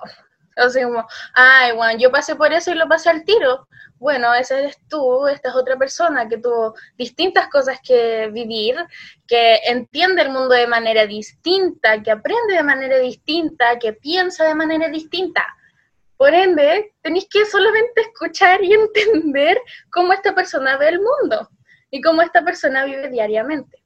O 0.64 0.70
sea, 0.70 0.86
como, 0.86 1.06
ay, 1.34 1.74
bueno, 1.74 2.00
yo 2.00 2.12
pasé 2.12 2.36
por 2.36 2.54
eso 2.54 2.72
y 2.72 2.76
lo 2.76 2.88
pasé 2.88 3.10
al 3.10 3.26
tiro. 3.26 3.68
Bueno, 4.04 4.34
esa 4.34 4.60
eres 4.60 4.78
tú, 4.90 5.28
esta 5.28 5.48
es 5.48 5.56
otra 5.56 5.78
persona 5.78 6.28
que 6.28 6.38
tuvo 6.38 6.76
distintas 6.98 7.48
cosas 7.48 7.80
que 7.82 8.28
vivir, 8.34 8.76
que 9.26 9.62
entiende 9.64 10.24
el 10.24 10.30
mundo 10.30 10.50
de 10.50 10.68
manera 10.68 11.08
distinta, 11.08 12.04
que 12.04 12.12
aprende 12.12 12.54
de 12.54 12.64
manera 12.64 12.98
distinta, 12.98 13.80
que 13.80 13.94
piensa 13.94 14.44
de 14.44 14.56
manera 14.56 14.90
distinta. 14.90 15.48
Por 16.18 16.34
ende, 16.34 16.92
tenéis 17.02 17.30
que 17.30 17.46
solamente 17.46 18.02
escuchar 18.02 18.62
y 18.62 18.74
entender 19.06 19.58
cómo 19.90 20.12
esta 20.12 20.36
persona 20.36 20.76
ve 20.76 20.90
el 20.90 21.00
mundo 21.00 21.50
y 21.90 22.02
cómo 22.02 22.24
esta 22.24 22.44
persona 22.44 22.84
vive 22.84 23.08
diariamente. 23.08 23.82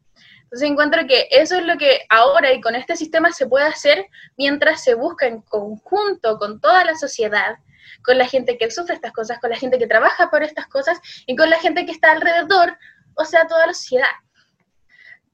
Entonces 0.45 0.67
encuentro 0.67 1.05
que 1.05 1.27
eso 1.29 1.57
es 1.57 1.63
lo 1.67 1.77
que 1.77 2.07
ahora 2.09 2.51
y 2.53 2.59
con 2.59 2.73
este 2.73 2.95
sistema 2.95 3.31
se 3.31 3.45
puede 3.45 3.67
hacer 3.67 4.07
mientras 4.35 4.83
se 4.83 4.95
busca 4.95 5.27
en 5.27 5.41
conjunto 5.41 6.39
con 6.39 6.59
toda 6.59 6.83
la 6.85 6.95
sociedad, 6.95 7.57
con 8.03 8.17
la 8.17 8.27
gente 8.27 8.57
que 8.57 8.69
sufre 8.71 8.95
estas 8.95 9.13
cosas, 9.13 9.39
con 9.39 9.49
la 9.49 9.57
gente 9.57 9.77
que 9.77 9.87
trabaja 9.87 10.29
por 10.29 10.43
estas 10.43 10.67
cosas 10.67 10.99
y 11.25 11.35
con 11.35 11.49
la 11.49 11.59
gente 11.59 11.85
que 11.85 11.91
está 11.91 12.11
alrededor, 12.11 12.77
o 13.15 13.25
sea, 13.25 13.47
toda 13.47 13.67
la 13.67 13.73
sociedad. 13.73 14.07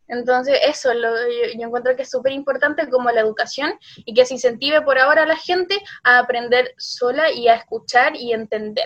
Entonces, 0.08 0.60
eso 0.68 0.94
lo, 0.94 1.10
yo, 1.56 1.66
encuentro 1.66 1.96
que 1.96 2.04
es 2.04 2.10
súper 2.12 2.34
importante 2.34 2.90
como 2.90 3.10
la 3.10 3.22
educación 3.22 3.74
y 3.98 4.14
que 4.14 4.26
se 4.26 4.36
incentive 4.36 4.82
por 4.82 5.00
ahora 5.00 5.24
a 5.24 5.26
la 5.26 5.38
gente 5.38 5.80
a 6.04 6.20
aprender 6.20 6.74
sola 6.78 7.32
y 7.32 7.48
a 7.48 7.56
escuchar 7.56 8.16
y 8.16 8.34
entender. 8.34 8.86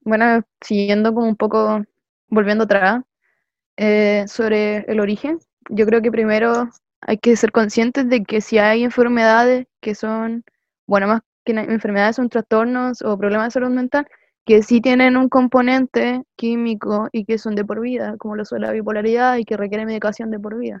Bueno, 0.00 0.42
siguiendo 0.60 1.14
como 1.14 1.28
un 1.28 1.36
poco, 1.36 1.82
volviendo 2.28 2.64
atrás, 2.64 3.02
eh, 3.76 4.24
sobre 4.26 4.78
el 4.90 5.00
origen, 5.00 5.38
yo 5.68 5.86
creo 5.86 6.00
que 6.02 6.10
primero 6.10 6.70
hay 7.00 7.18
que 7.18 7.36
ser 7.36 7.52
conscientes 7.52 8.08
de 8.08 8.24
que 8.24 8.40
si 8.40 8.58
hay 8.58 8.84
enfermedades 8.84 9.66
que 9.80 9.94
son, 9.94 10.44
bueno, 10.86 11.06
más 11.06 11.22
enfermedades 11.46 12.16
son 12.16 12.28
trastornos 12.28 13.02
o 13.02 13.18
problemas 13.18 13.48
de 13.48 13.50
salud 13.52 13.70
mental, 13.70 14.06
que 14.46 14.62
sí 14.62 14.80
tienen 14.80 15.16
un 15.16 15.28
componente 15.28 16.22
químico 16.36 17.08
y 17.12 17.24
que 17.24 17.38
son 17.38 17.54
de 17.54 17.64
por 17.64 17.80
vida, 17.80 18.16
como 18.18 18.36
lo 18.36 18.44
son 18.44 18.62
la 18.62 18.72
bipolaridad 18.72 19.36
y 19.36 19.44
que 19.44 19.56
requiere 19.56 19.86
medicación 19.86 20.30
de 20.30 20.38
por 20.38 20.58
vida. 20.58 20.80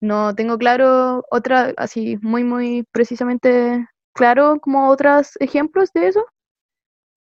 No 0.00 0.34
tengo 0.34 0.58
claro 0.58 1.24
otra, 1.30 1.72
así 1.76 2.18
muy, 2.22 2.42
muy 2.44 2.84
precisamente 2.92 3.86
claro 4.14 4.58
como 4.60 4.88
otros 4.90 5.36
ejemplos 5.40 5.92
de 5.92 6.08
eso, 6.08 6.26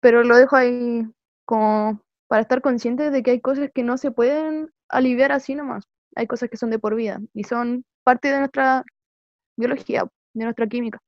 pero 0.01 0.23
lo 0.23 0.35
dejo 0.37 0.55
ahí 0.55 1.05
como 1.45 2.01
para 2.27 2.41
estar 2.41 2.61
conscientes 2.61 3.11
de 3.11 3.23
que 3.23 3.31
hay 3.31 3.41
cosas 3.41 3.69
que 3.73 3.83
no 3.83 3.97
se 3.97 4.11
pueden 4.11 4.69
aliviar 4.89 5.31
así 5.31 5.55
nomás. 5.55 5.85
Hay 6.15 6.27
cosas 6.27 6.49
que 6.49 6.57
son 6.57 6.69
de 6.69 6.79
por 6.79 6.95
vida 6.95 7.19
y 7.33 7.43
son 7.45 7.85
parte 8.03 8.29
de 8.31 8.39
nuestra 8.39 8.83
biología, 9.57 10.05
de 10.33 10.43
nuestra 10.45 10.67
química. 10.67 10.99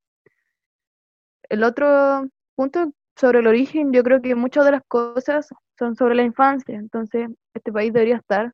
El 1.50 1.64
otro 1.64 2.28
punto 2.56 2.92
sobre 3.16 3.40
el 3.40 3.48
origen, 3.48 3.92
yo 3.94 4.04
creo 4.04 4.22
que 4.22 4.36
muchas 4.36 4.66
de 4.66 4.72
las 4.72 4.84
cosas 4.88 5.48
son 5.78 5.96
sobre 5.96 6.16
la 6.16 6.24
infancia, 6.24 6.76
entonces 6.76 7.30
este 7.54 7.72
país 7.72 7.94
debería 7.94 8.18
estar 8.18 8.54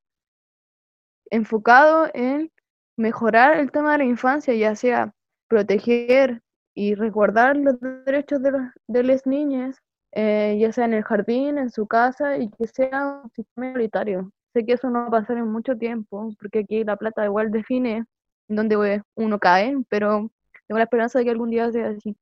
enfocado 1.31 2.09
en 2.13 2.51
mejorar 2.97 3.57
el 3.57 3.71
tema 3.71 3.93
de 3.93 3.99
la 3.99 4.03
infancia, 4.05 4.53
ya 4.53 4.75
sea 4.75 5.13
proteger 5.47 6.41
y 6.75 6.95
resguardar 6.95 7.57
los 7.57 7.79
derechos 7.79 8.41
de, 8.41 8.51
los, 8.51 8.61
de 8.87 9.03
las 9.03 9.25
niñas, 9.25 9.77
eh, 10.11 10.57
ya 10.59 10.71
sea 10.71 10.85
en 10.85 10.93
el 10.93 11.03
jardín, 11.03 11.57
en 11.57 11.71
su 11.71 11.87
casa, 11.87 12.37
y 12.37 12.49
que 12.49 12.67
sea 12.67 13.21
un 13.23 13.31
sistema 13.31 13.67
igualitario. 13.67 14.31
Sé 14.53 14.65
que 14.65 14.73
eso 14.73 14.89
no 14.89 15.01
va 15.01 15.07
a 15.07 15.21
pasar 15.21 15.37
en 15.37 15.51
mucho 15.51 15.77
tiempo, 15.77 16.29
porque 16.39 16.59
aquí 16.59 16.83
la 16.83 16.95
plata 16.97 17.25
igual 17.25 17.51
define 17.51 18.05
dónde 18.47 19.01
uno 19.15 19.39
cae, 19.39 19.75
pero 19.89 20.29
tengo 20.67 20.77
la 20.77 20.83
esperanza 20.83 21.19
de 21.19 21.25
que 21.25 21.31
algún 21.31 21.49
día 21.49 21.71
sea 21.71 21.89
así. 21.89 22.15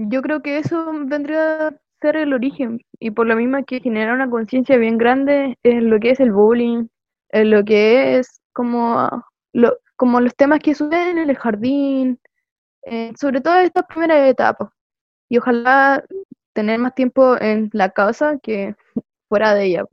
Yo 0.00 0.22
creo 0.22 0.42
que 0.42 0.58
eso 0.58 0.92
vendría 1.06 1.68
a 1.68 1.74
ser 2.00 2.14
el 2.14 2.32
origen, 2.32 2.80
y 3.00 3.10
por 3.10 3.26
lo 3.26 3.34
mismo 3.34 3.58
que 3.66 3.80
genera 3.80 4.14
una 4.14 4.30
conciencia 4.30 4.76
bien 4.76 4.96
grande 4.96 5.58
en 5.64 5.90
lo 5.90 5.98
que 5.98 6.10
es 6.10 6.20
el 6.20 6.30
bullying, 6.30 6.86
en 7.30 7.50
lo 7.50 7.64
que 7.64 8.16
es 8.18 8.40
como, 8.52 9.10
lo, 9.52 9.76
como 9.96 10.20
los 10.20 10.36
temas 10.36 10.60
que 10.60 10.76
suceden 10.76 11.18
en 11.18 11.30
el 11.30 11.36
jardín, 11.36 12.20
eh, 12.82 13.12
sobre 13.18 13.40
todo 13.40 13.58
en 13.58 13.66
estas 13.66 13.86
primeras 13.86 14.30
etapas. 14.30 14.68
Y 15.28 15.38
ojalá 15.38 16.04
tener 16.52 16.78
más 16.78 16.94
tiempo 16.94 17.36
en 17.36 17.68
la 17.72 17.90
casa 17.90 18.38
que 18.40 18.76
fuera 19.28 19.54
de 19.54 19.64
ella. 19.64 19.84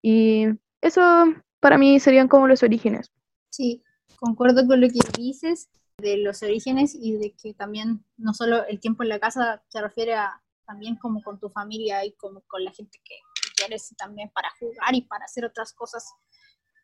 Y 0.00 0.46
eso 0.80 1.24
para 1.58 1.76
mí 1.76 1.98
serían 1.98 2.28
como 2.28 2.46
los 2.46 2.62
orígenes. 2.62 3.10
Sí, 3.50 3.82
concuerdo 4.20 4.64
con 4.64 4.80
lo 4.80 4.86
que 4.86 5.00
dices 5.18 5.68
de 6.00 6.18
los 6.18 6.42
orígenes 6.42 6.94
y 6.94 7.16
de 7.16 7.32
que 7.32 7.54
también 7.54 8.04
no 8.16 8.34
solo 8.34 8.66
el 8.66 8.80
tiempo 8.80 9.02
en 9.02 9.10
la 9.10 9.18
casa 9.18 9.62
se 9.68 9.80
refiere 9.80 10.14
a 10.14 10.42
también 10.66 10.96
como 10.96 11.22
con 11.22 11.38
tu 11.40 11.48
familia 11.48 12.04
y 12.04 12.12
como 12.12 12.42
con 12.42 12.64
la 12.64 12.70
gente 12.70 13.00
que 13.04 13.16
quieres 13.56 13.92
también 13.98 14.30
para 14.30 14.48
jugar 14.58 14.94
y 14.94 15.02
para 15.02 15.24
hacer 15.24 15.44
otras 15.44 15.72
cosas. 15.72 16.14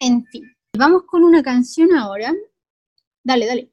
En 0.01 0.25
fin, 0.27 0.43
vamos 0.77 1.05
con 1.05 1.23
una 1.23 1.43
canción 1.43 1.95
ahora. 1.95 2.35
Dale, 3.23 3.47
dale. 3.47 3.71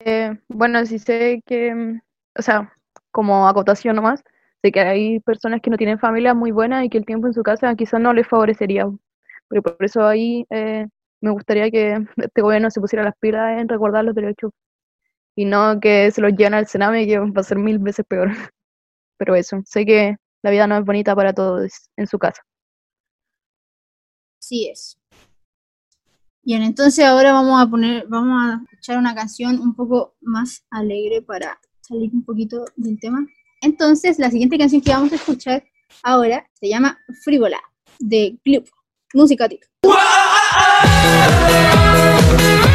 Eh, 0.00 0.38
bueno, 0.48 0.84
sí 0.86 0.98
sé 0.98 1.42
que, 1.44 1.74
mm, 1.74 2.00
o 2.38 2.42
sea, 2.42 2.72
como 3.10 3.46
acotación 3.46 3.96
nomás, 3.96 4.24
sé 4.62 4.72
que 4.72 4.80
hay 4.80 5.20
personas 5.20 5.60
que 5.60 5.70
no 5.70 5.76
tienen 5.76 5.98
familia 5.98 6.32
muy 6.32 6.50
buena 6.50 6.84
y 6.84 6.88
que 6.88 6.98
el 6.98 7.04
tiempo 7.04 7.26
en 7.26 7.34
su 7.34 7.42
casa 7.42 7.74
quizás 7.74 8.00
no 8.00 8.12
les 8.14 8.26
favorecería. 8.26 8.86
Pero 9.48 9.62
por 9.62 9.76
eso 9.84 10.06
ahí 10.06 10.46
eh, 10.50 10.86
me 11.20 11.30
gustaría 11.30 11.70
que 11.70 11.98
este 12.16 12.42
gobierno 12.42 12.70
se 12.70 12.80
pusiera 12.80 13.04
las 13.04 13.14
pilas 13.18 13.60
en 13.60 13.68
recordar 13.68 14.04
los 14.04 14.14
derechos 14.14 14.52
y 15.36 15.44
no 15.44 15.78
que 15.80 16.10
se 16.10 16.20
los 16.20 16.32
lleven 16.32 16.54
al 16.54 16.66
Sename 16.66 17.06
que 17.06 17.18
va 17.18 17.40
a 17.40 17.42
ser 17.42 17.58
mil 17.58 17.78
veces 17.78 18.04
peor. 18.08 18.30
Pero 19.18 19.34
eso, 19.34 19.60
sé 19.64 19.84
que 19.84 20.16
la 20.42 20.50
vida 20.50 20.66
no 20.66 20.78
es 20.78 20.84
bonita 20.84 21.14
para 21.14 21.32
todos 21.32 21.70
en 21.96 22.06
su 22.06 22.18
casa. 22.18 22.42
Sí 24.38 24.68
es. 24.68 24.98
Bien, 26.42 26.62
entonces 26.62 27.04
ahora 27.04 27.32
vamos 27.32 27.62
a 27.62 27.66
poner, 27.68 28.06
vamos 28.08 28.42
a 28.42 28.62
escuchar 28.64 28.96
una 28.96 29.14
canción 29.14 29.60
un 29.60 29.74
poco 29.74 30.16
más 30.22 30.64
alegre 30.70 31.20
para 31.20 31.60
salir 31.82 32.10
un 32.14 32.24
poquito 32.24 32.64
del 32.76 32.98
tema. 32.98 33.26
Entonces, 33.60 34.18
la 34.18 34.30
siguiente 34.30 34.56
canción 34.56 34.80
que 34.80 34.90
vamos 34.90 35.12
a 35.12 35.16
escuchar 35.16 35.62
ahora 36.02 36.48
se 36.54 36.68
llama 36.68 36.98
Frívola, 37.22 37.60
de 37.98 38.38
Club, 38.42 38.66
música. 39.12 39.48
Oh, 41.02 41.06
oh, 41.06 42.36
oh, 42.38 42.64
oh, 42.64 42.69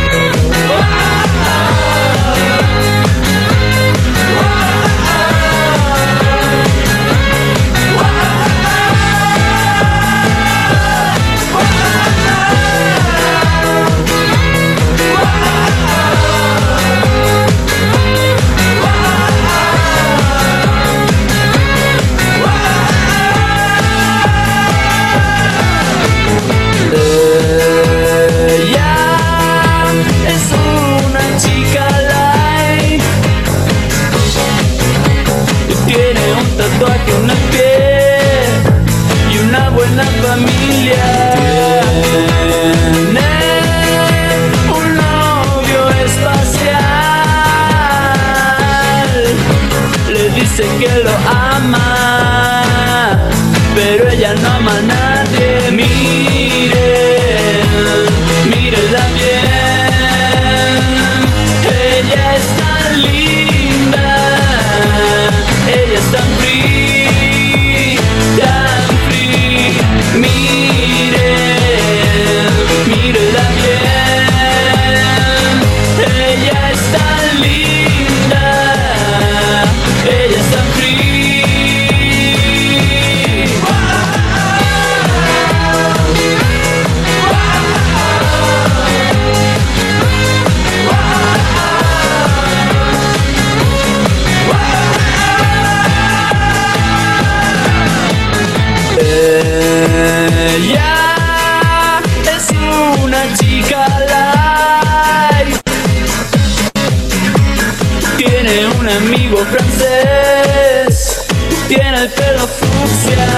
el 112.06 112.12
pelo 112.12 112.48
fucsia. 112.48 113.35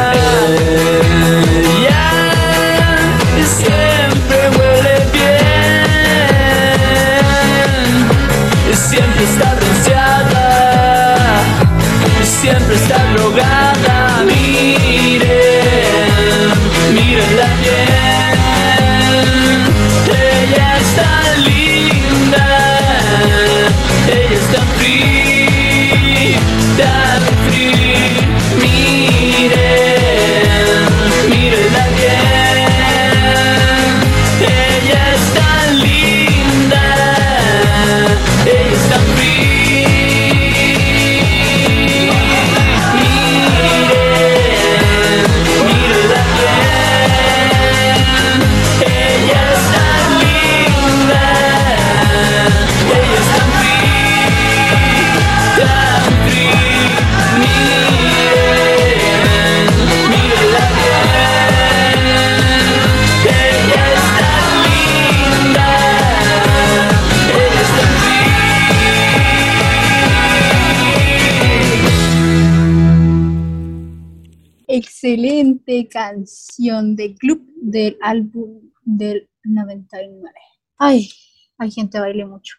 Canción 75.90 76.96
de 76.96 77.16
club 77.16 77.46
del 77.56 77.98
álbum 78.02 78.72
del 78.84 79.30
99. 79.44 80.34
Ay, 80.78 81.10
hay 81.58 81.72
gente 81.72 82.00
baile 82.00 82.26
mucho. 82.26 82.56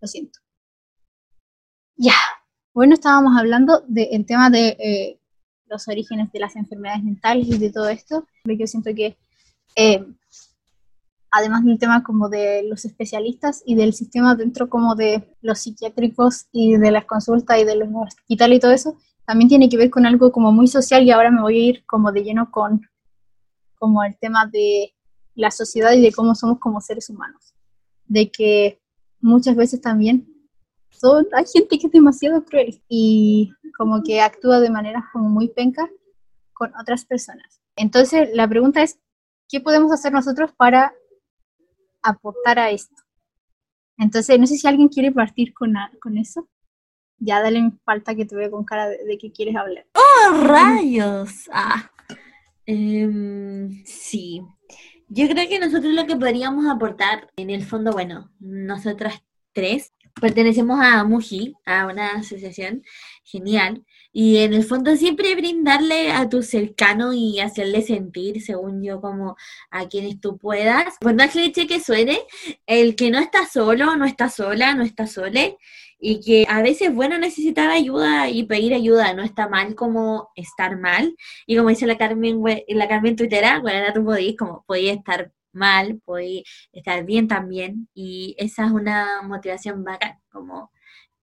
Lo 0.00 0.08
siento. 0.08 0.38
Ya. 1.96 2.14
Bueno, 2.74 2.94
estábamos 2.94 3.38
hablando 3.38 3.82
del 3.88 4.26
tema 4.26 4.50
de 4.50 4.76
eh, 4.78 5.20
los 5.66 5.88
orígenes 5.88 6.30
de 6.32 6.40
las 6.40 6.56
enfermedades 6.56 7.02
mentales 7.02 7.48
y 7.48 7.58
de 7.58 7.72
todo 7.72 7.88
esto. 7.88 8.26
Pero 8.44 8.58
yo 8.58 8.66
siento 8.66 8.94
que, 8.94 9.16
eh, 9.76 10.06
además 11.30 11.64
del 11.64 11.78
tema 11.78 12.02
como 12.02 12.28
de 12.28 12.62
los 12.64 12.84
especialistas 12.84 13.62
y 13.64 13.74
del 13.74 13.94
sistema 13.94 14.34
dentro 14.34 14.68
como 14.68 14.94
de 14.94 15.34
los 15.40 15.60
psiquiátricos 15.60 16.46
y 16.52 16.76
de 16.76 16.90
las 16.90 17.06
consultas 17.06 17.58
y 17.58 17.64
de 17.64 17.76
los 17.76 17.88
hospitales 17.94 18.58
y 18.58 18.60
todo 18.60 18.72
eso, 18.72 18.96
también 19.26 19.48
tiene 19.48 19.68
que 19.68 19.76
ver 19.76 19.90
con 19.90 20.06
algo 20.06 20.30
como 20.32 20.52
muy 20.52 20.68
social 20.68 21.02
y 21.02 21.10
ahora 21.10 21.30
me 21.30 21.42
voy 21.42 21.56
a 21.56 21.68
ir 21.70 21.86
como 21.86 22.12
de 22.12 22.22
lleno 22.22 22.50
con 22.50 22.80
como 23.78 24.02
el 24.04 24.16
tema 24.18 24.46
de 24.46 24.94
la 25.34 25.50
sociedad 25.50 25.92
y 25.92 26.00
de 26.00 26.12
cómo 26.12 26.34
somos 26.34 26.58
como 26.58 26.80
seres 26.80 27.10
humanos. 27.10 27.54
De 28.06 28.30
que 28.30 28.80
muchas 29.20 29.54
veces 29.54 29.80
también 29.80 30.26
son, 30.90 31.26
hay 31.32 31.44
gente 31.52 31.78
que 31.78 31.88
es 31.88 31.92
demasiado 31.92 32.44
cruel 32.44 32.82
y 32.88 33.52
como 33.76 34.02
que 34.02 34.20
actúa 34.22 34.60
de 34.60 34.70
manera 34.70 35.08
como 35.12 35.28
muy 35.28 35.48
penca 35.48 35.88
con 36.54 36.72
otras 36.80 37.04
personas. 37.04 37.60
Entonces 37.76 38.30
la 38.32 38.48
pregunta 38.48 38.82
es, 38.82 38.98
¿qué 39.48 39.60
podemos 39.60 39.92
hacer 39.92 40.12
nosotros 40.12 40.52
para 40.56 40.94
aportar 42.02 42.58
a 42.58 42.70
esto? 42.70 43.02
Entonces, 43.98 44.38
no 44.38 44.46
sé 44.46 44.56
si 44.56 44.66
alguien 44.66 44.88
quiere 44.88 45.10
partir 45.10 45.54
con, 45.54 45.74
con 46.00 46.18
eso. 46.18 46.48
Ya 47.18 47.40
dale 47.40 47.72
falta 47.84 48.14
que 48.14 48.24
te 48.24 48.36
veo 48.36 48.50
con 48.50 48.64
cara 48.64 48.88
de, 48.88 49.04
de 49.04 49.18
que 49.18 49.32
quieres 49.32 49.56
hablar. 49.56 49.86
¡Oh, 49.94 50.42
rayos! 50.42 51.48
Ah. 51.52 51.90
Em, 52.66 53.84
sí. 53.84 54.42
Yo 55.08 55.28
creo 55.28 55.48
que 55.48 55.58
nosotros 55.58 55.94
lo 55.94 56.06
que 56.06 56.16
podríamos 56.16 56.66
aportar, 56.66 57.30
en 57.36 57.50
el 57.50 57.64
fondo, 57.64 57.92
bueno, 57.92 58.32
nosotras 58.40 59.22
tres 59.52 59.92
pertenecemos 60.20 60.80
a 60.80 61.04
Muji, 61.04 61.54
a 61.66 61.86
una 61.86 62.12
asociación 62.12 62.82
genial, 63.22 63.84
y 64.12 64.38
en 64.38 64.54
el 64.54 64.64
fondo 64.64 64.96
siempre 64.96 65.34
brindarle 65.34 66.10
a 66.10 66.28
tu 66.28 66.42
cercano 66.42 67.12
y 67.12 67.40
hacerle 67.40 67.82
sentir, 67.82 68.42
según 68.42 68.82
yo, 68.82 69.00
como 69.00 69.36
a 69.70 69.88
quienes 69.88 70.20
tú 70.20 70.38
puedas, 70.38 70.94
por 71.00 71.14
más 71.14 71.32
cliché 71.32 71.66
que 71.66 71.80
suene, 71.80 72.20
el 72.66 72.96
que 72.96 73.10
no 73.10 73.18
está 73.18 73.46
solo, 73.46 73.94
no 73.96 74.06
está 74.06 74.30
sola, 74.30 74.74
no 74.74 74.84
está 74.84 75.06
sole, 75.06 75.58
y 75.98 76.20
que 76.20 76.46
a 76.48 76.62
veces, 76.62 76.94
bueno, 76.94 77.18
necesitar 77.18 77.70
ayuda 77.70 78.28
y 78.30 78.44
pedir 78.44 78.74
ayuda 78.74 79.14
no 79.14 79.22
está 79.22 79.48
mal 79.48 79.74
como 79.74 80.30
estar 80.36 80.78
mal, 80.78 81.16
y 81.46 81.56
como 81.56 81.70
dice 81.70 81.86
la 81.86 81.98
Carmen, 81.98 82.42
la 82.68 82.88
Carmen 82.88 83.16
Twittera, 83.16 83.60
bueno, 83.60 83.92
tú 83.94 84.04
podís, 84.04 84.36
como 84.36 84.64
podías 84.66 84.96
estar 84.98 85.32
mal, 85.52 86.00
podías 86.04 86.44
estar 86.72 87.04
bien 87.04 87.28
también, 87.28 87.88
y 87.94 88.34
esa 88.38 88.66
es 88.66 88.72
una 88.72 89.22
motivación 89.22 89.84
bacán, 89.84 90.18
como 90.30 90.70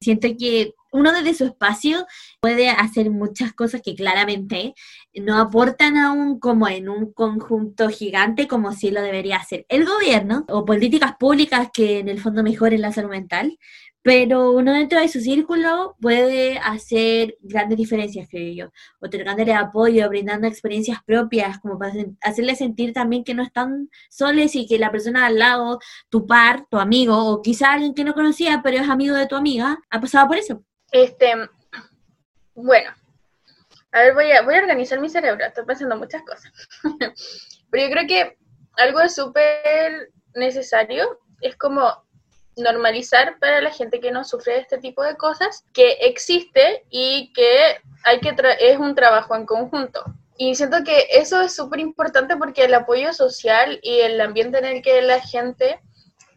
siento 0.04 0.28
que 0.38 0.74
uno 0.92 1.12
desde 1.12 1.34
su 1.34 1.46
espacio 1.46 2.06
puede 2.40 2.70
hacer 2.70 3.10
muchas 3.10 3.54
cosas 3.54 3.82
que 3.82 3.96
claramente 3.96 4.76
no 5.16 5.40
aportan 5.40 5.98
aún 5.98 6.40
como 6.40 6.68
en 6.68 6.90
un 6.90 7.12
conjunto 7.14 7.90
gigante 7.90 8.48
como 8.48 8.74
si 8.74 8.92
lo 8.92 9.02
debería 9.02 9.38
hacer 9.38 9.66
el 9.70 9.86
gobierno 9.86 10.46
o 10.50 10.66
políticas 10.66 11.16
públicas 11.18 11.70
que 11.74 12.00
en 12.00 12.10
el 12.10 12.20
fondo 12.20 12.44
mejoren 12.44 12.82
la 12.82 12.92
salud 12.92 13.10
mental, 13.10 13.58
pero 14.04 14.52
uno 14.52 14.74
dentro 14.74 15.00
de 15.00 15.08
su 15.08 15.22
círculo 15.22 15.96
puede 16.02 16.60
hacer 16.60 17.38
grandes 17.40 17.78
diferencias, 17.78 18.28
creo 18.30 18.54
yo, 18.54 18.72
otorgándole 19.00 19.54
apoyo, 19.54 20.10
brindando 20.10 20.46
experiencias 20.46 21.00
propias, 21.06 21.60
como 21.60 21.80
para 21.80 21.94
hacerle 22.22 22.56
sentir 22.56 22.92
también 22.92 23.24
que 23.24 23.34
no 23.34 23.44
están 23.44 23.90
soles 24.10 24.56
y 24.56 24.68
que 24.68 24.78
la 24.78 24.92
persona 24.92 25.26
al 25.26 25.40
lado, 25.40 25.80
tu 26.10 26.28
par, 26.28 26.66
tu 26.70 26.78
amigo, 26.78 27.18
o 27.18 27.42
quizá 27.42 27.72
alguien 27.72 27.94
que 27.94 28.04
no 28.04 28.14
conocía, 28.14 28.62
pero 28.62 28.78
es 28.78 28.90
amigo 28.90 29.16
de 29.16 29.28
tu 29.28 29.38
amiga, 29.38 29.80
ha 29.90 30.02
pasado 30.02 30.28
por 30.28 30.38
eso. 30.38 30.62
Este, 30.92 31.34
bueno, 32.54 32.92
a 33.94 34.00
ver, 34.02 34.14
voy 34.14 34.32
a, 34.32 34.42
voy 34.42 34.56
a 34.56 34.60
organizar 34.60 35.00
mi 35.00 35.08
cerebro, 35.08 35.46
estoy 35.46 35.66
pensando 35.66 35.96
muchas 35.96 36.24
cosas. 36.24 36.52
Pero 37.72 37.86
yo 37.86 37.92
creo 37.92 38.08
que 38.08 38.38
algo 38.78 39.08
súper 39.08 40.12
necesario 40.36 41.20
es 41.42 41.56
como 41.56 42.03
normalizar 42.58 43.38
para 43.40 43.62
la 43.62 43.72
gente 43.72 44.00
que 44.00 44.12
no 44.12 44.24
sufre 44.24 44.54
de 44.54 44.60
este 44.60 44.78
tipo 44.78 45.04
de 45.04 45.16
cosas 45.18 45.66
que 45.74 45.92
existe 46.02 46.84
y 46.90 47.32
que 47.34 47.78
hay 48.04 48.20
que 48.20 48.34
tra- 48.36 48.56
es 48.60 48.78
un 48.78 48.96
trabajo 48.96 49.36
en 49.36 49.46
conjunto. 49.46 50.04
Y 50.38 50.56
siento 50.56 50.84
que 50.84 51.08
eso 51.12 51.42
es 51.42 51.56
súper 51.56 51.80
importante 51.80 52.36
porque 52.38 52.66
el 52.66 52.74
apoyo 52.74 53.14
social 53.14 53.80
y 53.84 54.00
el 54.00 54.20
ambiente 54.20 54.58
en 54.60 54.66
el 54.66 54.82
que 54.82 55.02
la 55.02 55.20
gente 55.20 55.80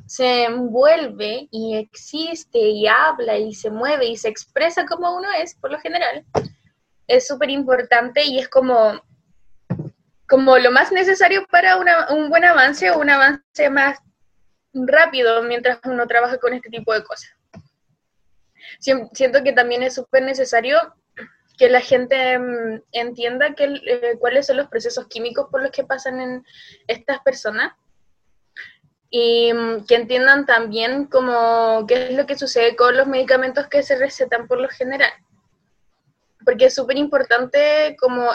se 0.07 0.45
envuelve 0.45 1.49
y 1.51 1.77
existe 1.77 2.59
y 2.59 2.87
habla 2.87 3.39
y 3.39 3.55
se 3.55 3.71
mueve 3.71 4.07
y 4.07 4.17
se 4.17 4.29
expresa 4.29 4.87
como 4.87 5.17
uno 5.17 5.29
es, 5.33 5.55
por 5.57 5.73
lo 5.73 5.81
general, 5.81 6.25
es 7.09 7.27
súper 7.27 7.51
importante 7.51 8.23
y 8.25 8.39
es 8.39 8.49
como, 8.49 9.01
como 10.29 10.59
lo 10.59 10.71
más 10.71 10.93
necesario 10.93 11.47
para 11.51 11.77
una- 11.77 12.11
un 12.13 12.29
buen 12.29 12.45
avance 12.45 12.91
o 12.91 12.99
un 12.99 13.11
avance 13.11 13.71
más 13.71 13.99
rápido 14.87 15.43
mientras 15.43 15.79
uno 15.85 16.07
trabaja 16.07 16.39
con 16.39 16.55
este 16.55 16.69
tipo 16.69 16.93
de 16.93 17.05
cosas. 17.05 17.31
Siento 18.79 19.43
que 19.43 19.53
también 19.53 19.83
es 19.83 19.95
súper 19.95 20.23
necesario 20.23 20.79
que 21.57 21.69
la 21.69 21.81
gente 21.81 22.39
mm, 22.39 22.83
entienda 22.93 23.55
que, 23.55 23.65
eh, 23.65 24.17
cuáles 24.19 24.47
son 24.47 24.59
los 24.59 24.69
procesos 24.69 25.07
químicos 25.09 25.49
por 25.51 25.63
los 25.63 25.71
que 25.71 25.85
pasan 25.85 26.21
en 26.21 26.45
estas 26.87 27.21
personas 27.21 27.73
y 29.11 29.53
mm, 29.53 29.87
que 29.87 29.95
entiendan 29.95 30.47
también 30.47 31.07
como 31.07 31.87
qué 31.87 32.09
es 32.09 32.15
lo 32.15 32.27
que 32.27 32.37
sucede 32.37 32.77
con 32.77 32.97
los 32.97 33.07
medicamentos 33.07 33.69
que 33.69 33.83
se 33.83 33.97
recetan 33.97 34.47
por 34.47 34.61
lo 34.61 34.69
general. 34.69 35.13
Porque 36.45 36.67
es 36.67 36.75
súper 36.75 36.99
importante 36.99 37.97
como, 37.99 38.29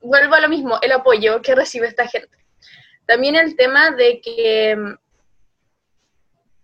vuelvo 0.00 0.34
a 0.34 0.40
lo 0.40 0.48
mismo, 0.48 0.78
el 0.82 0.92
apoyo 0.92 1.42
que 1.42 1.54
recibe 1.54 1.86
esta 1.86 2.08
gente. 2.08 2.36
También 3.06 3.36
el 3.36 3.56
tema 3.56 3.90
de 3.90 4.20
que 4.20 4.76
mm, 4.76 4.94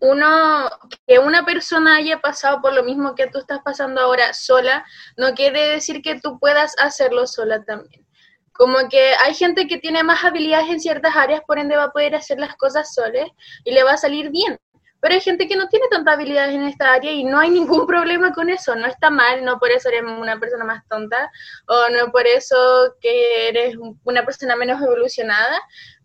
uno, 0.05 0.69
que 1.07 1.19
una 1.19 1.45
persona 1.45 1.97
haya 1.97 2.21
pasado 2.21 2.61
por 2.61 2.75
lo 2.75 2.85
mismo 2.85 3.15
que 3.15 3.27
tú 3.29 3.39
estás 3.39 3.61
pasando 3.65 4.01
ahora 4.01 4.35
sola, 4.35 4.85
no 5.17 5.35
quiere 5.35 5.69
decir 5.69 6.03
que 6.03 6.21
tú 6.21 6.39
puedas 6.39 6.75
hacerlo 6.79 7.27
sola 7.27 7.65
también. 7.65 8.07
Como 8.53 8.89
que 8.89 9.15
hay 9.25 9.35
gente 9.35 9.67
que 9.67 9.79
tiene 9.79 10.03
más 10.05 10.23
habilidades 10.23 10.69
en 10.69 10.81
ciertas 10.81 11.17
áreas, 11.17 11.43
por 11.47 11.59
ende 11.59 11.77
va 11.77 11.85
a 11.85 11.93
poder 11.93 12.15
hacer 12.15 12.39
las 12.39 12.55
cosas 12.57 12.95
sola 12.95 13.27
y 13.65 13.73
le 13.73 13.83
va 13.83 13.93
a 13.93 13.97
salir 13.97 14.31
bien. 14.31 14.59
Pero 15.05 15.17
hay 15.17 15.21
gente 15.21 15.47
que 15.47 15.57
no 15.57 15.69
tiene 15.69 15.87
tanta 15.89 16.13
habilidades 16.13 16.55
en 16.55 16.63
esta 16.63 16.95
área 16.95 17.13
y 17.13 17.25
no 17.25 17.39
hay 17.39 17.51
ningún 17.51 17.87
problema 17.87 18.33
con 18.33 18.49
eso. 18.49 18.75
No 18.75 18.87
está 18.87 19.11
mal, 19.11 19.45
no 19.45 19.59
por 19.59 19.71
eso 19.71 19.91
eres 19.91 20.03
una 20.03 20.41
persona 20.41 20.65
más 20.65 20.83
tonta 20.89 21.31
o 21.67 21.89
no 21.91 22.11
por 22.11 22.27
eso 22.27 22.95
que 23.03 23.49
eres 23.49 23.77
una 24.05 24.25
persona 24.25 24.57
menos 24.57 24.81
evolucionada. 24.81 25.61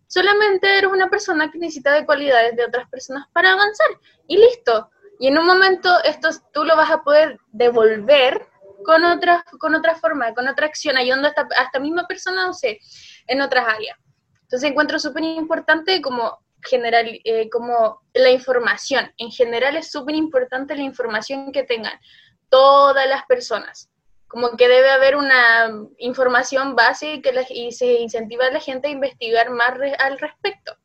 Solamente 0.10 0.80
eres 0.80 0.92
una 0.92 1.08
persona 1.08 1.52
que 1.52 1.60
necesita 1.60 1.94
de 1.94 2.04
cualidades 2.04 2.56
de 2.56 2.66
otras 2.66 2.90
personas 2.90 3.28
para 3.32 3.54
avanzar. 3.54 3.90
Y 4.28 4.38
listo. 4.38 4.90
Y 5.20 5.28
en 5.28 5.38
un 5.38 5.46
momento 5.46 5.88
esto 6.04 6.30
tú 6.52 6.64
lo 6.64 6.76
vas 6.76 6.90
a 6.90 7.04
poder 7.04 7.38
devolver 7.52 8.48
con 8.84 9.04
otra, 9.04 9.46
con 9.60 9.76
otra 9.76 9.94
forma, 9.94 10.34
con 10.34 10.48
otra 10.48 10.66
acción, 10.66 10.98
ayudando 10.98 11.28
a 11.28 11.64
esta, 11.64 11.80
misma 11.80 12.08
persona, 12.08 12.48
no 12.48 12.54
sé, 12.54 12.80
en 13.28 13.40
otras 13.40 13.68
áreas. 13.68 14.00
Entonces 14.42 14.72
encuentro 14.72 14.98
súper 14.98 15.24
importante 15.26 16.02
como 16.02 16.40
general, 16.64 17.22
eh, 17.24 17.48
como 17.52 18.02
la 18.16 18.32
información. 18.32 19.14
En 19.18 19.30
general 19.30 19.78
es 19.78 19.92
súper 19.92 20.16
importante 20.16 20.76
la 20.76 20.82
información 20.82 21.52
que 21.52 21.62
tengan 21.62 22.00
todas 22.50 23.08
las 23.08 23.26
personas. 23.28 23.92
Como 24.30 24.56
que 24.56 24.70
debe 24.70 24.90
haber 24.92 25.18
una 25.18 25.70
información 25.98 26.76
base 26.76 27.16
y, 27.16 27.22
que 27.22 27.72
se 27.72 27.94
incentiva 28.00 28.46
a 28.46 28.52
la 28.52 28.62
gente 28.62 28.88
a 28.88 28.92
investigar 28.92 29.50
más 29.50 29.74
al 30.00 30.20
respecto. 30.20 30.78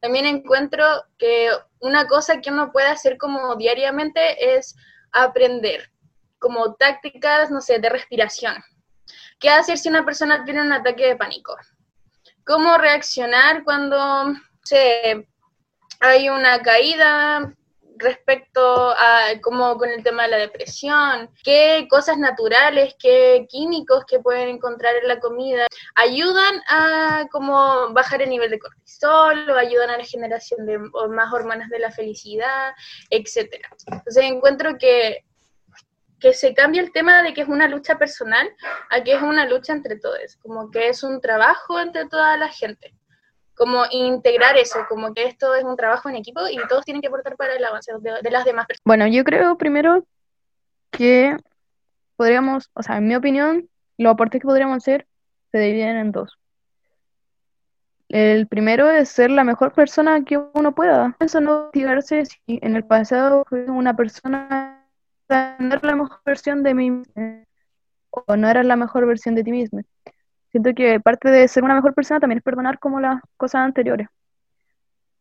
También 0.00 0.26
encuentro 0.26 0.84
que 1.16 1.50
una 1.78 2.06
cosa 2.06 2.40
que 2.40 2.50
uno 2.50 2.72
puede 2.72 2.88
hacer 2.88 3.16
como 3.16 3.56
diariamente 3.56 4.56
es 4.56 4.74
aprender, 5.12 5.90
como 6.38 6.74
tácticas, 6.74 7.50
no 7.50 7.60
sé, 7.60 7.78
de 7.78 7.88
respiración. 7.88 8.54
¿Qué 9.38 9.50
hacer 9.50 9.78
si 9.78 9.88
una 9.88 10.04
persona 10.04 10.44
tiene 10.44 10.62
un 10.62 10.72
ataque 10.72 11.06
de 11.06 11.16
pánico? 11.16 11.56
¿Cómo 12.44 12.76
reaccionar 12.76 13.64
cuando, 13.64 14.34
sé, 14.64 15.28
hay 16.00 16.28
una 16.28 16.60
caída 16.60 17.54
respecto 18.00 18.90
a 18.90 19.40
como 19.42 19.76
con 19.76 19.90
el 19.90 20.02
tema 20.02 20.24
de 20.24 20.30
la 20.30 20.36
depresión, 20.38 21.30
qué 21.44 21.86
cosas 21.90 22.18
naturales, 22.18 22.94
qué 22.98 23.46
químicos 23.48 24.04
que 24.06 24.20
pueden 24.20 24.48
encontrar 24.48 24.94
en 24.96 25.08
la 25.08 25.20
comida 25.20 25.66
ayudan 25.94 26.60
a 26.68 27.26
como 27.30 27.92
bajar 27.92 28.22
el 28.22 28.30
nivel 28.30 28.50
de 28.50 28.58
cortisol 28.58 29.48
o 29.50 29.56
ayudan 29.56 29.90
a 29.90 29.98
la 29.98 30.04
generación 30.04 30.66
de 30.66 30.78
más 30.78 31.32
hormonas 31.32 31.68
de 31.68 31.78
la 31.78 31.90
felicidad, 31.90 32.72
etcétera. 33.10 33.68
Entonces 33.86 34.24
encuentro 34.24 34.78
que 34.78 35.24
que 36.20 36.34
se 36.34 36.52
cambie 36.52 36.82
el 36.82 36.92
tema 36.92 37.22
de 37.22 37.32
que 37.32 37.40
es 37.40 37.48
una 37.48 37.66
lucha 37.66 37.98
personal 37.98 38.54
a 38.90 39.02
que 39.02 39.14
es 39.14 39.22
una 39.22 39.46
lucha 39.46 39.72
entre 39.72 39.98
todos, 39.98 40.36
como 40.42 40.70
que 40.70 40.88
es 40.88 41.02
un 41.02 41.18
trabajo 41.20 41.80
entre 41.80 42.06
toda 42.06 42.36
la 42.36 42.48
gente 42.48 42.94
como 43.60 43.84
integrar 43.90 44.56
eso, 44.56 44.86
como 44.88 45.12
que 45.12 45.26
esto 45.26 45.54
es 45.54 45.64
un 45.64 45.76
trabajo 45.76 46.08
en 46.08 46.16
equipo 46.16 46.40
y 46.50 46.56
todos 46.66 46.82
tienen 46.82 47.02
que 47.02 47.08
aportar 47.08 47.36
para 47.36 47.54
el 47.54 47.62
avance 47.62 47.92
de, 48.00 48.30
las 48.30 48.46
demás 48.46 48.66
personas. 48.66 48.84
Bueno, 48.86 49.06
yo 49.06 49.22
creo 49.22 49.58
primero 49.58 50.02
que 50.90 51.36
podríamos, 52.16 52.70
o 52.72 52.82
sea, 52.82 52.96
en 52.96 53.06
mi 53.06 53.14
opinión, 53.14 53.68
los 53.98 54.14
aportes 54.14 54.40
que 54.40 54.46
podríamos 54.46 54.78
hacer 54.78 55.06
se 55.52 55.58
dividen 55.58 55.98
en 55.98 56.10
dos. 56.10 56.38
El 58.08 58.46
primero 58.46 58.88
es 58.88 59.10
ser 59.10 59.30
la 59.30 59.44
mejor 59.44 59.74
persona 59.74 60.24
que 60.24 60.38
uno 60.38 60.74
pueda. 60.74 61.14
Eso 61.20 61.42
no 61.42 61.68
tirarse 61.68 62.24
si 62.24 62.40
en 62.46 62.76
el 62.76 62.84
pasado 62.84 63.44
fui 63.46 63.60
una 63.68 63.94
persona 63.94 64.86
no 65.28 65.74
era 65.74 65.80
la 65.82 65.96
mejor 65.96 66.20
versión 66.24 66.62
de 66.62 66.74
mí 66.74 66.90
misma, 66.90 67.44
o 68.08 68.36
no 68.36 68.48
era 68.48 68.62
la 68.62 68.76
mejor 68.76 69.06
versión 69.06 69.34
de 69.34 69.44
ti 69.44 69.52
mismo. 69.52 69.82
Siento 70.50 70.74
que 70.74 71.00
parte 71.00 71.30
de 71.30 71.46
ser 71.48 71.64
una 71.64 71.74
mejor 71.74 71.94
persona 71.94 72.20
también 72.20 72.38
es 72.38 72.44
perdonar 72.44 72.78
como 72.78 73.00
las 73.00 73.20
cosas 73.36 73.62
anteriores. 73.62 74.08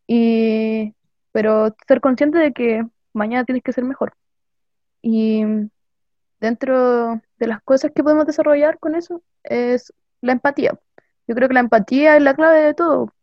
Y, 0.08 0.96
pero 1.32 1.76
ser 1.88 2.02
consciente 2.02 2.40
de 2.40 2.54
que 2.54 2.84
mañana 3.14 3.46
tienes 3.46 3.64
que 3.64 3.74
ser 3.74 3.84
mejor. 3.84 4.14
Y 5.02 5.44
dentro 6.40 7.22
de 7.38 7.48
las 7.48 7.62
cosas 7.64 7.92
que 7.94 8.04
podemos 8.04 8.26
desarrollar 8.26 8.80
con 8.80 8.96
eso 8.96 9.22
es 9.44 9.94
la 10.22 10.34
empatía. 10.34 10.80
Yo 11.28 11.36
creo 11.36 11.48
que 11.48 11.54
la 11.54 11.60
empatía 11.62 12.18
es 12.18 12.24
la 12.24 12.34
clave 12.34 12.62
de 12.62 12.74
todo. 12.74 13.14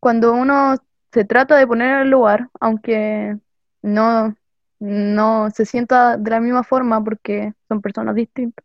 Cuando 0.00 0.32
uno 0.32 0.76
se 1.12 1.24
trata 1.24 1.56
de 1.56 1.66
poner 1.66 1.90
en 1.90 2.00
el 2.02 2.10
lugar, 2.10 2.48
aunque 2.60 3.38
no, 3.82 4.34
no 4.80 5.50
se 5.50 5.64
sienta 5.66 6.16
de 6.16 6.30
la 6.30 6.40
misma 6.40 6.64
forma 6.64 7.02
porque 7.04 7.52
son 7.68 7.80
personas 7.82 8.14
distintas, 8.16 8.64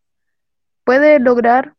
puede 0.84 1.20
lograr 1.20 1.75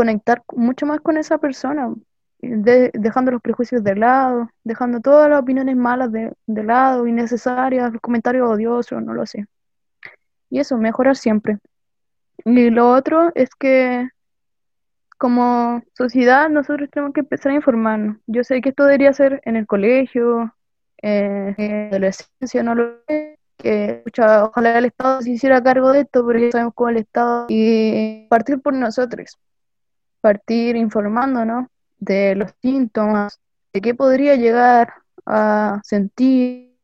conectar 0.00 0.42
mucho 0.56 0.86
más 0.86 1.00
con 1.00 1.18
esa 1.18 1.36
persona, 1.36 1.92
de- 2.40 2.90
dejando 2.94 3.30
los 3.32 3.42
prejuicios 3.42 3.84
de 3.84 3.96
lado, 3.96 4.48
dejando 4.64 5.00
todas 5.00 5.28
las 5.28 5.40
opiniones 5.42 5.76
malas 5.76 6.10
de, 6.10 6.32
de 6.46 6.62
lado, 6.64 7.06
innecesarias, 7.06 7.92
los 7.92 8.00
comentarios 8.00 8.48
odiosos, 8.48 9.02
no 9.02 9.12
lo 9.12 9.26
sé. 9.26 9.44
Y 10.48 10.58
eso, 10.60 10.78
mejorar 10.78 11.16
siempre. 11.16 11.58
Y 12.46 12.70
lo 12.70 12.90
otro 12.90 13.30
es 13.34 13.50
que 13.54 14.08
como 15.18 15.82
sociedad 15.92 16.48
nosotros 16.48 16.88
tenemos 16.90 17.12
que 17.12 17.20
empezar 17.20 17.52
a 17.52 17.56
informarnos. 17.56 18.16
Yo 18.26 18.42
sé 18.42 18.62
que 18.62 18.70
esto 18.70 18.84
debería 18.86 19.12
ser 19.12 19.42
en 19.44 19.56
el 19.56 19.66
colegio, 19.66 20.54
eh, 21.02 21.54
en 21.58 21.80
la 21.82 21.88
adolescencia, 21.88 22.62
no 22.62 22.74
lo 22.74 22.84
sé, 23.06 23.38
que 23.58 24.02
ojalá 24.18 24.78
el 24.78 24.86
Estado 24.86 25.20
se 25.20 25.32
hiciera 25.32 25.62
cargo 25.62 25.92
de 25.92 26.00
esto, 26.00 26.26
ya 26.32 26.50
sabemos 26.50 26.72
cómo 26.74 26.88
el 26.88 26.96
Estado 26.96 27.44
y 27.50 28.26
partir 28.30 28.60
por 28.62 28.72
nosotros, 28.72 29.38
partir 30.20 30.76
informándonos 30.76 31.66
de 31.98 32.34
los 32.34 32.52
síntomas, 32.62 33.40
de 33.72 33.80
qué 33.80 33.94
podría 33.94 34.36
llegar 34.36 34.92
a 35.26 35.80
sentir, 35.84 36.76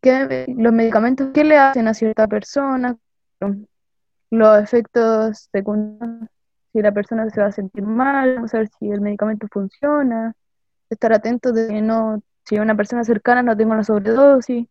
qué, 0.00 0.46
los 0.56 0.72
medicamentos 0.72 1.28
que 1.32 1.44
le 1.44 1.58
hacen 1.58 1.88
a 1.88 1.94
cierta 1.94 2.26
persona, 2.26 2.96
los 4.30 4.62
efectos 4.62 5.48
secundarios, 5.52 6.28
si 6.72 6.82
la 6.82 6.92
persona 6.92 7.30
se 7.30 7.40
va 7.40 7.46
a 7.48 7.52
sentir 7.52 7.84
mal, 7.84 8.34
vamos 8.34 8.54
a 8.54 8.58
ver 8.58 8.68
si 8.78 8.90
el 8.90 9.00
medicamento 9.00 9.46
funciona, 9.50 10.34
estar 10.90 11.12
atento 11.12 11.52
de 11.52 11.68
que 11.68 11.80
no, 11.80 12.20
si 12.44 12.58
una 12.58 12.76
persona 12.76 13.04
cercana 13.04 13.42
no 13.42 13.56
tenga 13.56 13.74
una 13.74 13.84
sobredosis. 13.84 14.66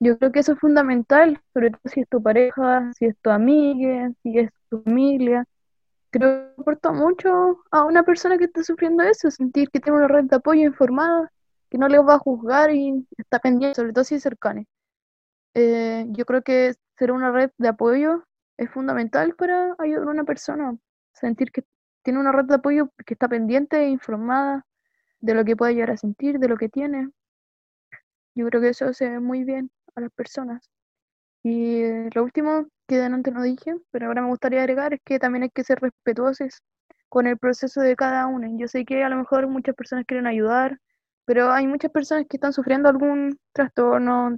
Yo 0.00 0.18
creo 0.18 0.32
que 0.32 0.40
eso 0.40 0.52
es 0.52 0.58
fundamental, 0.58 1.40
sobre 1.52 1.70
todo 1.70 1.80
si 1.84 2.00
es 2.00 2.08
tu 2.08 2.22
pareja, 2.22 2.90
si 2.94 3.06
es 3.06 3.16
tu 3.20 3.30
amiga, 3.30 4.10
si 4.22 4.38
es 4.38 4.50
tu 4.68 4.82
familia. 4.82 5.44
Creo 6.10 6.54
que 6.54 6.60
aporta 6.60 6.92
mucho 6.92 7.62
a 7.70 7.84
una 7.84 8.02
persona 8.02 8.36
que 8.36 8.44
está 8.44 8.64
sufriendo 8.64 9.02
eso, 9.04 9.30
sentir 9.30 9.70
que 9.70 9.80
tiene 9.80 9.98
una 9.98 10.08
red 10.08 10.24
de 10.24 10.36
apoyo 10.36 10.62
informada, 10.62 11.32
que 11.70 11.78
no 11.78 11.88
le 11.88 11.98
va 11.98 12.14
a 12.14 12.18
juzgar 12.18 12.72
y 12.72 13.06
está 13.16 13.38
pendiente, 13.38 13.76
sobre 13.76 13.92
todo 13.92 14.04
si 14.04 14.16
es 14.16 14.22
cercana. 14.22 14.64
Eh, 15.54 16.06
yo 16.08 16.24
creo 16.26 16.42
que 16.42 16.74
ser 16.98 17.12
una 17.12 17.30
red 17.30 17.50
de 17.58 17.68
apoyo 17.68 18.24
es 18.56 18.70
fundamental 18.70 19.34
para 19.36 19.74
ayudar 19.78 20.08
a 20.08 20.10
una 20.10 20.24
persona, 20.24 20.76
sentir 21.12 21.52
que 21.52 21.64
tiene 22.02 22.18
una 22.20 22.32
red 22.32 22.44
de 22.44 22.54
apoyo 22.56 22.90
que 23.06 23.14
está 23.14 23.28
pendiente 23.28 23.78
e 23.78 23.88
informada 23.88 24.66
de 25.20 25.34
lo 25.34 25.44
que 25.44 25.56
puede 25.56 25.74
llegar 25.74 25.92
a 25.92 25.96
sentir, 25.96 26.38
de 26.38 26.48
lo 26.48 26.56
que 26.56 26.68
tiene. 26.68 27.10
Yo 28.34 28.46
creo 28.46 28.60
que 28.60 28.70
eso 28.70 28.86
hace 28.86 29.20
muy 29.20 29.44
bien 29.44 29.70
a 29.94 30.00
las 30.00 30.10
personas. 30.12 30.70
Y 31.44 31.82
lo 32.14 32.22
último 32.24 32.66
que 32.86 32.96
delante 32.98 33.30
no 33.30 33.42
dije, 33.42 33.74
pero 33.90 34.06
ahora 34.06 34.22
me 34.22 34.28
gustaría 34.28 34.60
agregar, 34.60 34.92
es 34.94 35.00
que 35.04 35.18
también 35.18 35.44
hay 35.44 35.50
que 35.50 35.64
ser 35.64 35.78
respetuosos 35.80 36.62
con 37.08 37.26
el 37.26 37.38
proceso 37.38 37.80
de 37.80 37.96
cada 37.96 38.26
uno. 38.26 38.48
Yo 38.58 38.68
sé 38.68 38.84
que 38.84 39.02
a 39.04 39.08
lo 39.08 39.16
mejor 39.16 39.46
muchas 39.48 39.74
personas 39.74 40.04
quieren 40.06 40.26
ayudar, 40.26 40.78
pero 41.24 41.50
hay 41.50 41.66
muchas 41.66 41.90
personas 41.92 42.26
que 42.28 42.36
están 42.36 42.52
sufriendo 42.52 42.88
algún 42.88 43.38
trastorno 43.52 44.36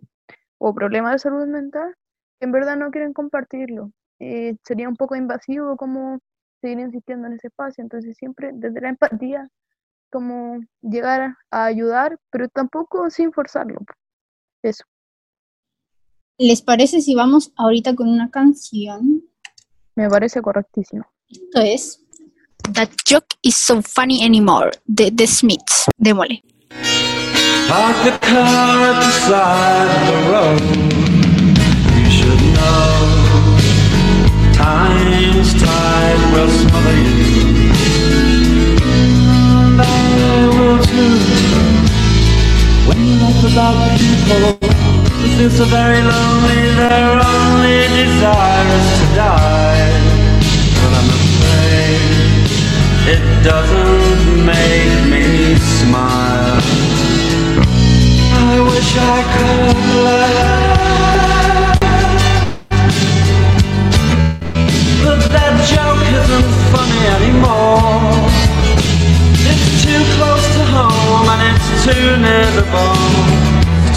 o 0.58 0.74
problema 0.74 1.12
de 1.12 1.18
salud 1.20 1.46
mental 1.46 1.94
que 2.40 2.46
en 2.46 2.52
verdad 2.52 2.76
no 2.76 2.90
quieren 2.90 3.12
compartirlo. 3.14 3.90
Eh, 4.20 4.56
sería 4.64 4.88
un 4.88 4.96
poco 4.96 5.16
invasivo 5.16 5.76
como 5.76 6.20
seguir 6.62 6.80
insistiendo 6.80 7.26
en 7.28 7.34
ese 7.34 7.48
espacio, 7.48 7.82
entonces 7.82 8.16
siempre 8.16 8.50
desde 8.54 8.80
la 8.80 8.90
empatía, 8.90 9.48
como 10.10 10.60
llegar 10.82 11.36
a 11.50 11.64
ayudar, 11.66 12.18
pero 12.30 12.48
tampoco 12.48 13.10
sin 13.10 13.32
forzarlo. 13.32 13.80
Eso. 14.62 14.84
¿Les 16.42 16.60
parece 16.60 17.00
si 17.00 17.14
vamos 17.14 17.52
ahorita 17.54 17.94
con 17.94 18.08
una 18.08 18.28
canción? 18.28 19.22
Me 19.94 20.08
parece 20.08 20.42
correctísimo. 20.42 21.04
Esto 21.30 21.60
es 21.60 22.02
That 22.74 22.88
Joke 23.08 23.36
is 23.42 23.54
So 23.54 23.80
Funny 23.80 24.24
Anymore 24.24 24.72
de 24.84 25.12
The 25.12 25.28
Smiths. 25.28 25.86
Démosle. 25.96 26.42
Park 27.68 27.96
the 28.02 28.10
car 28.26 28.90
at 28.90 29.04
the 29.04 29.12
side 29.20 29.86
of 29.86 30.02
the 30.08 30.16
road. 30.32 30.60
You 31.94 32.10
should 32.10 32.42
know 32.54 33.56
time's 34.52 35.54
tide 35.62 36.22
will 36.32 36.50
smother 36.50 36.96
you. 36.98 37.46
And 38.82 39.80
I 39.80 40.48
will 40.58 40.82
too. 40.82 41.18
When 42.88 42.98
you 43.06 43.14
laugh 43.20 43.44
about 43.44 44.00
people 44.00 44.81
feel 45.42 45.50
so 45.50 45.64
very 45.64 46.00
lonely, 46.00 46.62
their 46.76 47.18
only 47.18 47.78
desire 47.98 48.66
is 48.78 48.88
to 48.98 49.06
die. 49.16 49.90
But 50.78 50.92
I'm 50.98 51.10
afraid 51.18 52.46
it 53.14 53.24
doesn't 53.42 54.46
make 54.46 54.94
me 55.10 55.26
smile. 55.80 56.62
I 58.38 58.54
wish 58.70 58.90
I 59.14 59.18
could 59.34 59.82
laugh. 60.06 60.70
But 65.04 65.20
that 65.34 65.54
joke 65.72 66.06
isn't 66.20 66.50
funny 66.70 67.02
anymore. 67.18 68.30
It's 69.50 69.66
too 69.82 70.02
close 70.16 70.46
to 70.54 70.62
home 70.76 71.26
and 71.34 71.40
it's 71.50 71.68
too 71.84 72.06
near 72.26 72.48
the 72.58 72.64
bone. 72.70 73.51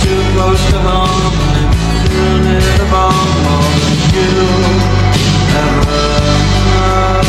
It's 0.07 0.13
too 0.13 0.21
close 0.37 0.63
to 0.69 0.77
home 0.77 1.33
and 1.55 1.65
it's 1.65 2.09
too 2.13 2.33
near 2.43 2.77
the 2.77 2.85
bone. 2.91 3.29
More 3.41 3.73
than 3.81 3.97
you 4.13 4.37
ever 5.57 5.99
know. 6.69 7.25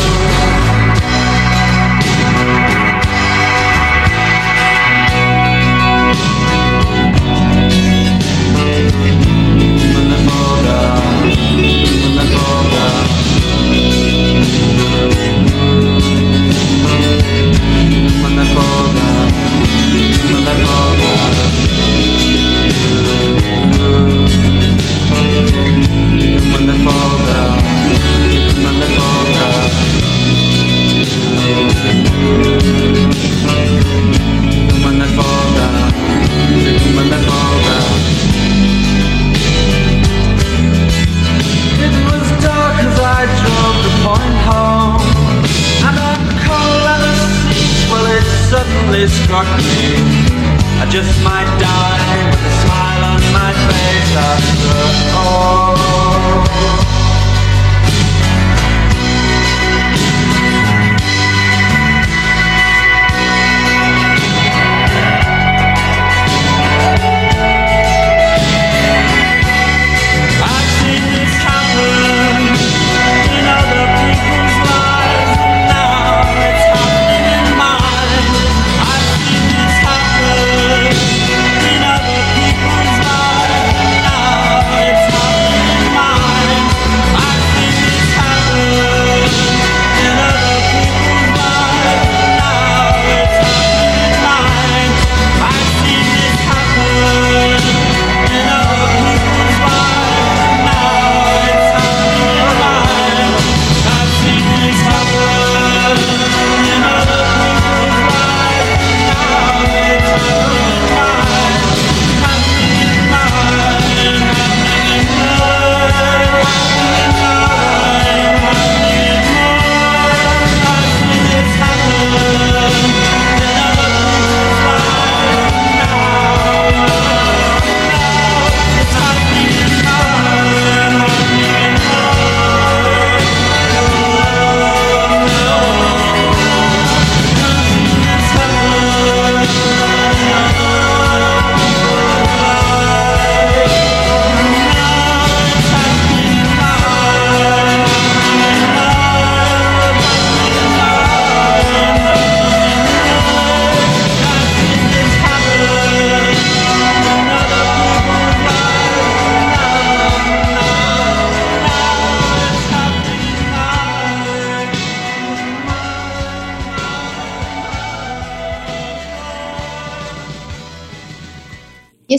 When 18.21 18.33
the 18.35 18.45
fall 18.53 18.96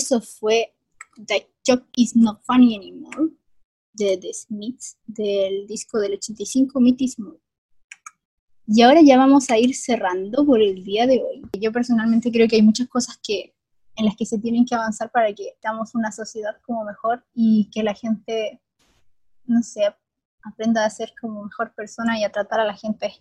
eso 0.09 0.21
fue 0.21 0.75
That 1.27 1.43
Joke 1.67 1.87
is 1.97 2.17
Not 2.17 2.41
Funny 2.45 2.77
Anymore 2.77 3.33
de 3.93 4.17
The 4.17 4.33
Smiths 4.33 4.97
del 5.07 5.67
disco 5.67 5.99
del 5.99 6.15
85 6.15 6.81
Meet 6.81 7.03
is 7.03 7.19
More. 7.19 7.39
Y 8.67 8.83
ahora 8.83 9.01
ya 9.03 9.17
vamos 9.17 9.51
a 9.51 9.59
ir 9.59 9.75
cerrando 9.75 10.45
por 10.47 10.61
el 10.61 10.85
día 10.85 11.07
de 11.07 11.23
hoy. 11.23 11.43
Yo 11.61 11.73
personalmente 11.73 12.31
creo 12.31 12.47
que 12.49 12.57
hay 12.57 12.63
muchas 12.63 12.89
cosas 12.89 13.19
que 13.23 13.55
en 13.97 14.05
las 14.05 14.17
que 14.17 14.27
se 14.27 14.39
tienen 14.39 14.65
que 14.65 14.75
avanzar 14.75 15.11
para 15.11 15.33
que 15.35 15.57
tengamos 15.61 15.95
una 15.95 16.13
sociedad 16.13 16.57
como 16.65 16.85
mejor 16.85 17.25
y 17.35 17.69
que 17.73 17.83
la 17.83 17.95
gente, 17.95 18.61
no 19.45 19.63
sé, 19.63 19.93
aprenda 20.43 20.85
a 20.85 20.91
ser 20.91 21.13
como 21.21 21.43
mejor 21.45 21.75
persona 21.75 22.19
y 22.19 22.25
a 22.25 22.31
tratar 22.31 22.61
a 22.61 22.65
la 22.65 22.77
gente 22.77 23.13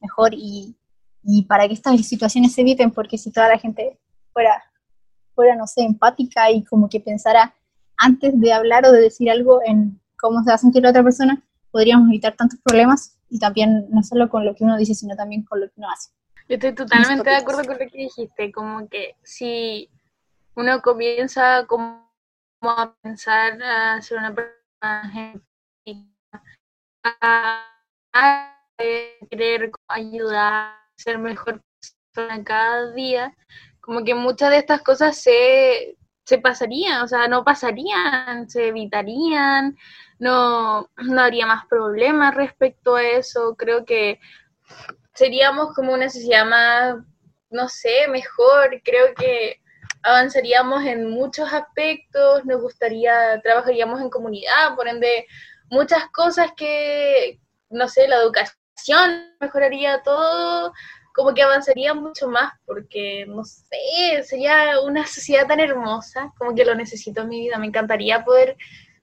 mejor 0.00 0.34
y, 0.34 0.76
y 1.22 1.44
para 1.44 1.66
que 1.66 1.74
estas 1.74 1.98
situaciones 2.06 2.52
se 2.52 2.60
eviten, 2.60 2.90
porque 2.90 3.16
si 3.16 3.30
toda 3.30 3.48
la 3.48 3.58
gente 3.58 3.98
fuera 4.32 4.62
fuera, 5.38 5.54
no 5.54 5.68
sé, 5.68 5.82
empática 5.82 6.50
y 6.50 6.64
como 6.64 6.88
que 6.88 6.98
pensara 6.98 7.54
antes 7.96 8.32
de 8.40 8.52
hablar 8.52 8.84
o 8.86 8.90
de 8.90 9.02
decir 9.02 9.30
algo 9.30 9.60
en 9.64 10.00
cómo 10.18 10.42
se 10.42 10.50
va 10.50 10.56
a 10.56 10.58
sentir 10.58 10.82
la 10.82 10.90
otra 10.90 11.04
persona, 11.04 11.40
podríamos 11.70 12.08
evitar 12.08 12.34
tantos 12.34 12.58
problemas 12.64 13.16
y 13.30 13.38
también 13.38 13.86
no 13.88 14.02
solo 14.02 14.28
con 14.28 14.44
lo 14.44 14.56
que 14.56 14.64
uno 14.64 14.76
dice, 14.76 14.96
sino 14.96 15.14
también 15.14 15.44
con 15.44 15.60
lo 15.60 15.68
que 15.68 15.74
uno 15.76 15.90
hace. 15.92 16.10
Yo 16.48 16.56
estoy 16.56 16.74
totalmente 16.74 17.30
de 17.30 17.36
acuerdo 17.36 17.62
con 17.62 17.78
lo 17.78 17.78
que 17.78 17.98
dijiste, 17.98 18.50
como 18.50 18.88
que 18.88 19.14
si 19.22 19.88
uno 20.56 20.82
comienza 20.82 21.66
como 21.68 22.10
a 22.62 22.92
pensar 23.00 23.62
a 23.62 24.02
ser 24.02 24.18
una 24.18 24.34
persona 24.34 25.40
a, 27.04 27.62
a 28.12 28.54
querer 29.30 29.70
ayudar, 29.86 30.74
ser 30.96 31.18
mejor 31.18 31.62
persona 32.12 32.42
cada 32.42 32.90
día, 32.90 33.32
como 33.88 34.04
que 34.04 34.14
muchas 34.14 34.50
de 34.50 34.58
estas 34.58 34.82
cosas 34.82 35.16
se, 35.16 35.96
se 36.26 36.36
pasarían, 36.36 37.00
o 37.00 37.08
sea, 37.08 37.26
no 37.26 37.42
pasarían, 37.42 38.46
se 38.50 38.68
evitarían, 38.68 39.78
no, 40.18 40.90
no 40.98 41.20
habría 41.22 41.46
más 41.46 41.64
problemas 41.64 42.34
respecto 42.34 42.96
a 42.96 43.02
eso, 43.02 43.56
creo 43.56 43.86
que 43.86 44.20
seríamos 45.14 45.74
como 45.74 45.94
una 45.94 46.10
sociedad 46.10 46.44
más, 46.44 46.96
no 47.48 47.66
sé, 47.70 48.06
mejor, 48.10 48.78
creo 48.84 49.14
que 49.14 49.62
avanzaríamos 50.02 50.84
en 50.84 51.08
muchos 51.08 51.50
aspectos, 51.50 52.44
nos 52.44 52.60
gustaría, 52.60 53.40
trabajaríamos 53.40 54.02
en 54.02 54.10
comunidad, 54.10 54.76
por 54.76 54.86
ende, 54.86 55.26
muchas 55.70 56.10
cosas 56.10 56.50
que, 56.54 57.40
no 57.70 57.88
sé, 57.88 58.06
la 58.06 58.16
educación 58.16 59.34
mejoraría 59.40 60.02
todo, 60.02 60.74
como 61.14 61.34
que 61.34 61.42
avanzaría 61.42 61.94
mucho 61.94 62.28
más, 62.28 62.52
porque, 62.64 63.26
no 63.26 63.44
sé, 63.44 64.22
sería 64.24 64.80
una 64.80 65.06
sociedad 65.06 65.46
tan 65.46 65.60
hermosa, 65.60 66.32
como 66.38 66.54
que 66.54 66.64
lo 66.64 66.74
necesito 66.74 67.22
en 67.22 67.28
mi 67.28 67.40
vida, 67.40 67.58
me 67.58 67.66
encantaría 67.66 68.24
poder 68.24 68.56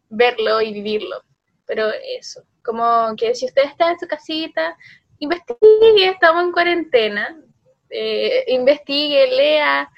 verlo 0.10 0.62
y 0.62 0.74
vivirlo, 0.74 1.24
pero 1.66 1.90
eso, 2.18 2.44
como 2.64 3.16
que 3.18 3.36
si 3.36 3.46
usted 3.46 3.64
está 3.64 3.92
en 3.92 4.00
su 4.00 4.08
casita, 4.08 4.78
investigue, 5.20 6.10
estamos 6.10 6.44
en 6.44 6.52
cuarentena, 6.52 7.42
eh, 7.90 8.46
investigue, 8.48 9.28
lea, 9.28 9.90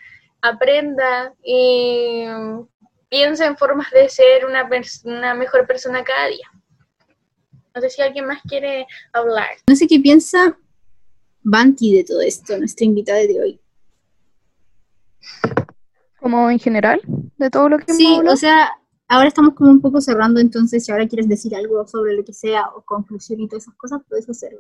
aprenda 0.42 1.34
y 1.44 2.26
piensa 3.10 3.46
en 3.46 3.58
formas 3.58 3.90
de 3.92 4.10
ser 4.10 4.46
una, 4.46 4.70
una 5.04 5.34
mejor 5.34 5.66
persona 5.66 6.04
cada 6.04 6.28
día. 6.28 6.52
No 7.74 7.82
sé 7.82 7.90
si 7.90 8.02
alguien 8.02 8.26
más 8.26 8.42
quiere 8.48 8.88
hablar. 9.14 9.50
No 9.68 9.76
sé 9.76 9.88
qué 9.88 10.00
piensa 10.00 10.58
Banti 11.50 11.96
de 11.96 12.04
todo 12.04 12.20
esto, 12.20 12.58
nuestra 12.58 12.86
invitada 12.86 13.20
de 13.20 13.40
hoy. 13.40 13.62
Como 16.20 16.50
en 16.50 16.60
general, 16.60 17.00
de 17.38 17.50
todo 17.50 17.70
lo 17.70 17.78
que 17.80 17.94
Sí, 17.94 18.20
o 18.28 18.36
sea, 18.36 18.70
ahora 19.08 19.30
estamos 19.30 19.54
como 19.54 19.72
un 19.72 19.80
poco 19.80 20.02
cerrando, 20.02 20.42
entonces 20.42 20.84
si 20.84 20.92
ahora 20.92 21.08
quieres 21.08 21.30
decir 21.30 21.56
algo 21.56 21.88
sobre 21.88 22.18
lo 22.18 22.26
que 22.26 22.34
sea 22.34 22.68
o 22.76 22.82
conclusión 22.82 23.40
y 23.40 23.48
todas 23.48 23.64
esas 23.64 23.76
cosas, 23.76 24.02
puedes 24.10 24.30
hacerlo. 24.30 24.60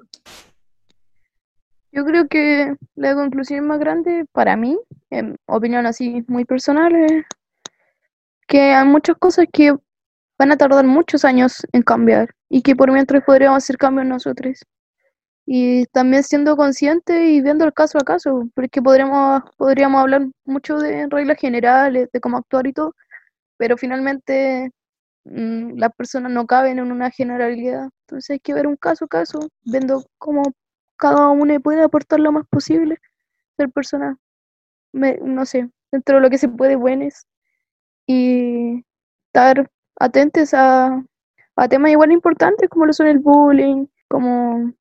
Yo 1.91 2.05
creo 2.05 2.29
que 2.29 2.73
la 2.95 3.15
conclusión 3.15 3.67
más 3.67 3.79
grande 3.79 4.25
para 4.31 4.55
mí, 4.55 4.79
en 5.09 5.35
opinión 5.45 5.85
así 5.87 6.23
muy 6.27 6.45
personal, 6.45 6.95
es 6.95 7.25
que 8.47 8.73
hay 8.73 8.87
muchas 8.87 9.17
cosas 9.17 9.45
que 9.51 9.75
van 10.39 10.53
a 10.53 10.57
tardar 10.57 10.85
muchos 10.85 11.25
años 11.25 11.67
en 11.73 11.81
cambiar 11.81 12.33
y 12.47 12.61
que 12.61 12.77
por 12.77 12.93
mientras 12.93 13.25
podríamos 13.25 13.57
hacer 13.57 13.75
cambios 13.75 14.07
nosotros. 14.07 14.61
Y 15.47 15.85
también 15.87 16.23
siendo 16.23 16.57
conscientes 16.57 17.21
y 17.23 17.41
viendo 17.41 17.63
el 17.65 17.73
caso 17.73 17.97
a 17.97 18.03
caso, 18.03 18.49
porque 18.53 18.81
podríamos, 18.81 19.43
podríamos 19.57 20.01
hablar 20.01 20.27
mucho 20.45 20.77
de 20.77 21.07
reglas 21.09 21.39
generales, 21.39 22.09
de 22.11 22.19
cómo 22.19 22.37
actuar 22.37 22.67
y 22.67 22.73
todo, 22.73 22.93
pero 23.57 23.77
finalmente 23.77 24.71
mm, 25.25 25.77
las 25.79 25.91
personas 25.95 26.31
no 26.33 26.47
caben 26.47 26.79
en 26.79 26.91
una 26.91 27.11
generalidad. 27.11 27.89
Entonces 28.07 28.31
hay 28.31 28.39
que 28.41 28.53
ver 28.55 28.67
un 28.67 28.77
caso 28.77 29.05
a 29.05 29.09
caso, 29.09 29.39
viendo 29.63 30.03
cómo 30.19 30.43
cada 30.97 31.29
uno 31.29 31.59
puede 31.61 31.83
aportar 31.83 32.19
lo 32.21 32.31
más 32.33 32.45
posible, 32.49 32.97
ser 33.57 33.71
personas, 33.71 34.17
no 34.93 35.45
sé, 35.45 35.69
dentro 35.91 36.17
de 36.17 36.21
lo 36.21 36.29
que 36.29 36.37
se 36.39 36.49
puede, 36.49 36.75
buenas, 36.75 37.27
y 38.07 38.85
estar 39.27 39.69
atentos 39.99 40.53
a, 40.53 41.03
a 41.57 41.67
temas 41.69 41.91
igual 41.91 42.11
importantes 42.11 42.69
como 42.69 42.85
lo 42.85 42.93
son 42.93 43.07
el 43.07 43.19
bullying, 43.19 43.87
como, 44.09 44.73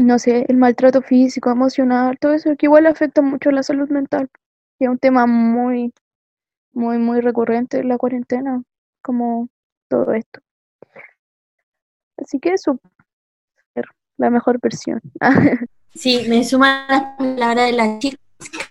no 0.00 0.18
sé, 0.18 0.46
el 0.48 0.56
maltrato 0.56 1.02
físico, 1.02 1.50
emocional, 1.50 2.18
todo 2.18 2.32
eso 2.32 2.56
que 2.56 2.66
igual 2.66 2.86
afecta 2.86 3.22
mucho 3.22 3.50
la 3.50 3.62
salud 3.62 3.88
mental, 3.90 4.30
y 4.78 4.84
es 4.84 4.90
un 4.90 4.98
tema 4.98 5.26
muy, 5.26 5.92
muy, 6.72 6.98
muy 6.98 7.20
recurrente 7.20 7.78
en 7.80 7.88
la 7.88 7.98
cuarentena, 7.98 8.62
como 9.02 9.48
todo 9.88 10.12
esto. 10.14 10.40
Así 12.16 12.38
que 12.38 12.54
eso, 12.54 12.78
la 14.16 14.30
mejor 14.30 14.58
versión. 14.60 15.00
Sí, 15.92 16.24
me 16.28 16.44
suman 16.44 16.86
las 16.88 17.02
palabras 17.18 17.66
de 17.66 17.72
las 17.72 17.98
chicas. 17.98 18.20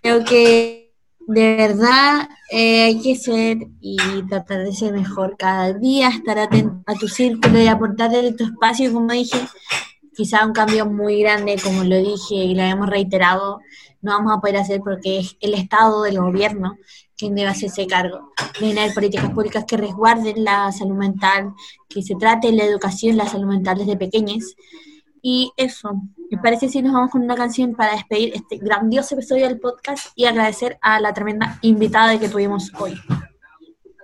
Creo 0.01 0.23
que 0.23 0.93
de 1.27 1.55
verdad 1.57 2.29
eh, 2.49 2.83
hay 2.83 3.01
que 3.01 3.15
ser 3.15 3.57
y 3.81 3.97
tratar 4.29 4.63
de 4.63 4.71
ser 4.71 4.93
mejor 4.93 5.35
cada 5.37 5.73
día, 5.73 6.07
estar 6.07 6.39
atento 6.39 6.81
a 6.85 6.93
tu 6.93 7.09
círculo 7.09 7.59
y 7.59 7.67
aportar 7.67 8.09
desde 8.09 8.31
tu 8.31 8.45
espacio, 8.45 8.93
como 8.93 9.11
dije, 9.11 9.37
quizá 10.19 10.45
un 10.45 10.51
cambio 10.51 10.85
muy 10.85 11.21
grande, 11.21 11.55
como 11.63 11.85
lo 11.85 11.95
dije 11.95 12.35
y 12.35 12.53
lo 12.53 12.61
hemos 12.61 12.89
reiterado, 12.89 13.61
no 14.01 14.11
vamos 14.11 14.33
a 14.35 14.41
poder 14.41 14.57
hacer 14.57 14.81
porque 14.81 15.19
es 15.19 15.37
el 15.39 15.53
Estado, 15.53 16.05
el 16.05 16.19
gobierno, 16.19 16.75
quien 17.15 17.35
debe 17.35 17.47
hacerse 17.47 17.87
cargo 17.87 18.33
de 18.59 18.67
generar 18.67 18.93
políticas 18.93 19.31
públicas 19.31 19.63
que 19.65 19.77
resguarden 19.77 20.43
la 20.43 20.73
salud 20.73 20.97
mental, 20.97 21.53
que 21.87 22.01
se 22.01 22.15
trate 22.15 22.51
la 22.51 22.65
educación, 22.65 23.15
la 23.15 23.29
salud 23.29 23.47
mental 23.47 23.77
desde 23.77 23.95
pequeños. 23.95 24.57
Y 25.21 25.53
eso, 25.55 26.01
me 26.29 26.37
parece 26.37 26.67
si 26.67 26.81
nos 26.81 26.91
vamos 26.91 27.11
con 27.11 27.21
una 27.21 27.35
canción 27.35 27.73
para 27.73 27.93
despedir 27.93 28.33
este 28.35 28.57
grandioso 28.57 29.15
episodio 29.15 29.47
del 29.47 29.61
podcast 29.61 30.07
y 30.15 30.25
agradecer 30.25 30.77
a 30.81 30.99
la 30.99 31.13
tremenda 31.13 31.59
invitada 31.61 32.19
que 32.19 32.27
tuvimos 32.27 32.73
hoy. 32.77 32.99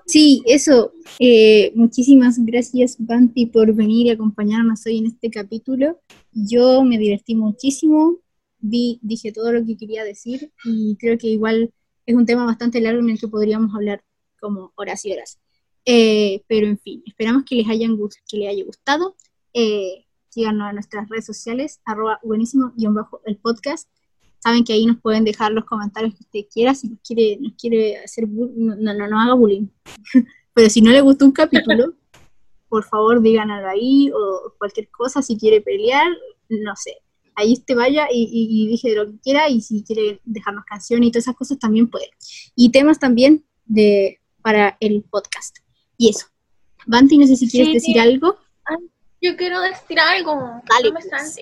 Sí, 0.06 0.44
eso. 0.46 0.94
eh, 1.20 1.72
muchísimas 1.76 2.38
gracias, 2.44 2.98
Banti, 3.00 3.48
por 3.48 3.74
venir 3.74 4.08
y 4.08 4.10
acompañarnos 4.12 4.86
hoy 4.86 5.00
en 5.00 5.08
este 5.08 5.30
capítulo. 5.32 6.00
Yo 6.32 6.84
me 6.84 6.98
divertí 6.98 7.36
muchísimo, 7.36 8.20
vi, 8.60 9.00
dije 9.02 9.32
todo 9.32 9.52
lo 9.52 9.66
que 9.66 9.78
quería 9.78 10.04
decir 10.04 10.52
y 10.64 10.96
creo 10.98 11.18
que 11.18 11.28
igual 11.28 11.72
es 12.06 12.16
un 12.16 12.26
tema 12.26 12.46
bastante 12.46 12.82
largo 12.82 13.00
en 13.02 13.10
el 13.10 13.20
que 13.20 13.28
podríamos 13.28 13.74
hablar 13.74 14.04
como 14.40 14.72
horas 14.76 15.04
y 15.06 15.14
horas. 15.14 15.40
Eh, 15.86 16.44
pero 16.48 16.68
en 16.68 16.78
fin, 16.78 17.04
esperamos 17.06 17.44
que 17.46 17.56
les, 17.56 17.68
hayan, 17.70 17.98
que 18.28 18.38
les 18.38 18.50
haya 18.50 18.64
gustado. 18.64 19.16
Eh, 19.54 20.06
síganos 20.30 20.70
en 20.70 20.76
nuestras 20.76 21.10
redes 21.10 21.26
sociales, 21.26 21.80
arroba 21.86 22.20
buenísimo 22.24 22.74
guion 22.76 22.94
bajo 22.94 23.22
el 23.26 23.38
podcast. 23.38 23.90
Saben 24.46 24.64
que 24.64 24.74
ahí 24.74 24.86
nos 24.86 25.02
pueden 25.02 25.24
dejar 25.24 25.52
los 25.54 25.66
comentarios 25.66 26.14
que 26.14 26.24
usted 26.24 26.54
quiera, 26.54 26.76
si 26.76 26.88
nos 26.88 27.00
quiere, 27.00 27.40
nos 27.42 27.54
quiere 27.54 27.98
hacer 27.98 28.28
no, 28.30 28.76
no, 28.76 29.08
no, 29.08 29.20
haga 29.20 29.34
bullying. 29.34 29.66
Pero 30.54 30.70
si 30.70 30.82
no 30.82 30.92
le 30.92 31.02
gustó 31.02 31.26
un 31.26 31.32
capítulo, 31.32 31.96
por 32.70 32.84
favor 32.84 33.24
díganlo 33.24 33.68
ahí 33.68 34.12
o 34.14 34.54
cualquier 34.60 34.88
cosa, 34.92 35.24
si 35.24 35.36
quiere 35.36 35.62
pelear, 35.62 36.08
no 36.50 36.76
sé. 36.76 36.98
Ahí 37.34 37.54
usted 37.54 37.76
vaya 37.76 38.08
y, 38.12 38.22
y, 38.22 38.66
y 38.66 38.68
dije 38.68 38.94
lo 38.94 39.08
que 39.08 39.18
quiera 39.18 39.50
y 39.50 39.62
si 39.62 39.84
quiere 39.84 40.22
dejarnos 40.26 40.64
canciones 40.66 41.08
y 41.08 41.12
todas 41.12 41.24
esas 41.24 41.36
cosas 41.36 41.58
también 41.58 41.90
puede. 41.90 42.12
Y 42.56 42.70
temas 42.70 43.00
también 43.00 43.44
de 43.66 44.20
para 44.44 44.78
el 44.80 45.02
podcast. 45.10 45.58
Y 45.98 46.10
eso. 46.10 46.28
Banti, 46.86 47.18
no 47.18 47.26
sé 47.26 47.36
si 47.36 47.50
quieres 47.50 47.70
Sí. 47.70 47.74
decir 47.74 48.00
algo. 48.00 48.38
Yo 49.24 49.36
quiero 49.38 49.60
decir 49.62 50.00
algo. 50.00 50.36
Dale, 50.70 50.90
no 50.90 50.94
me 50.94 51.00
pues. 51.00 51.40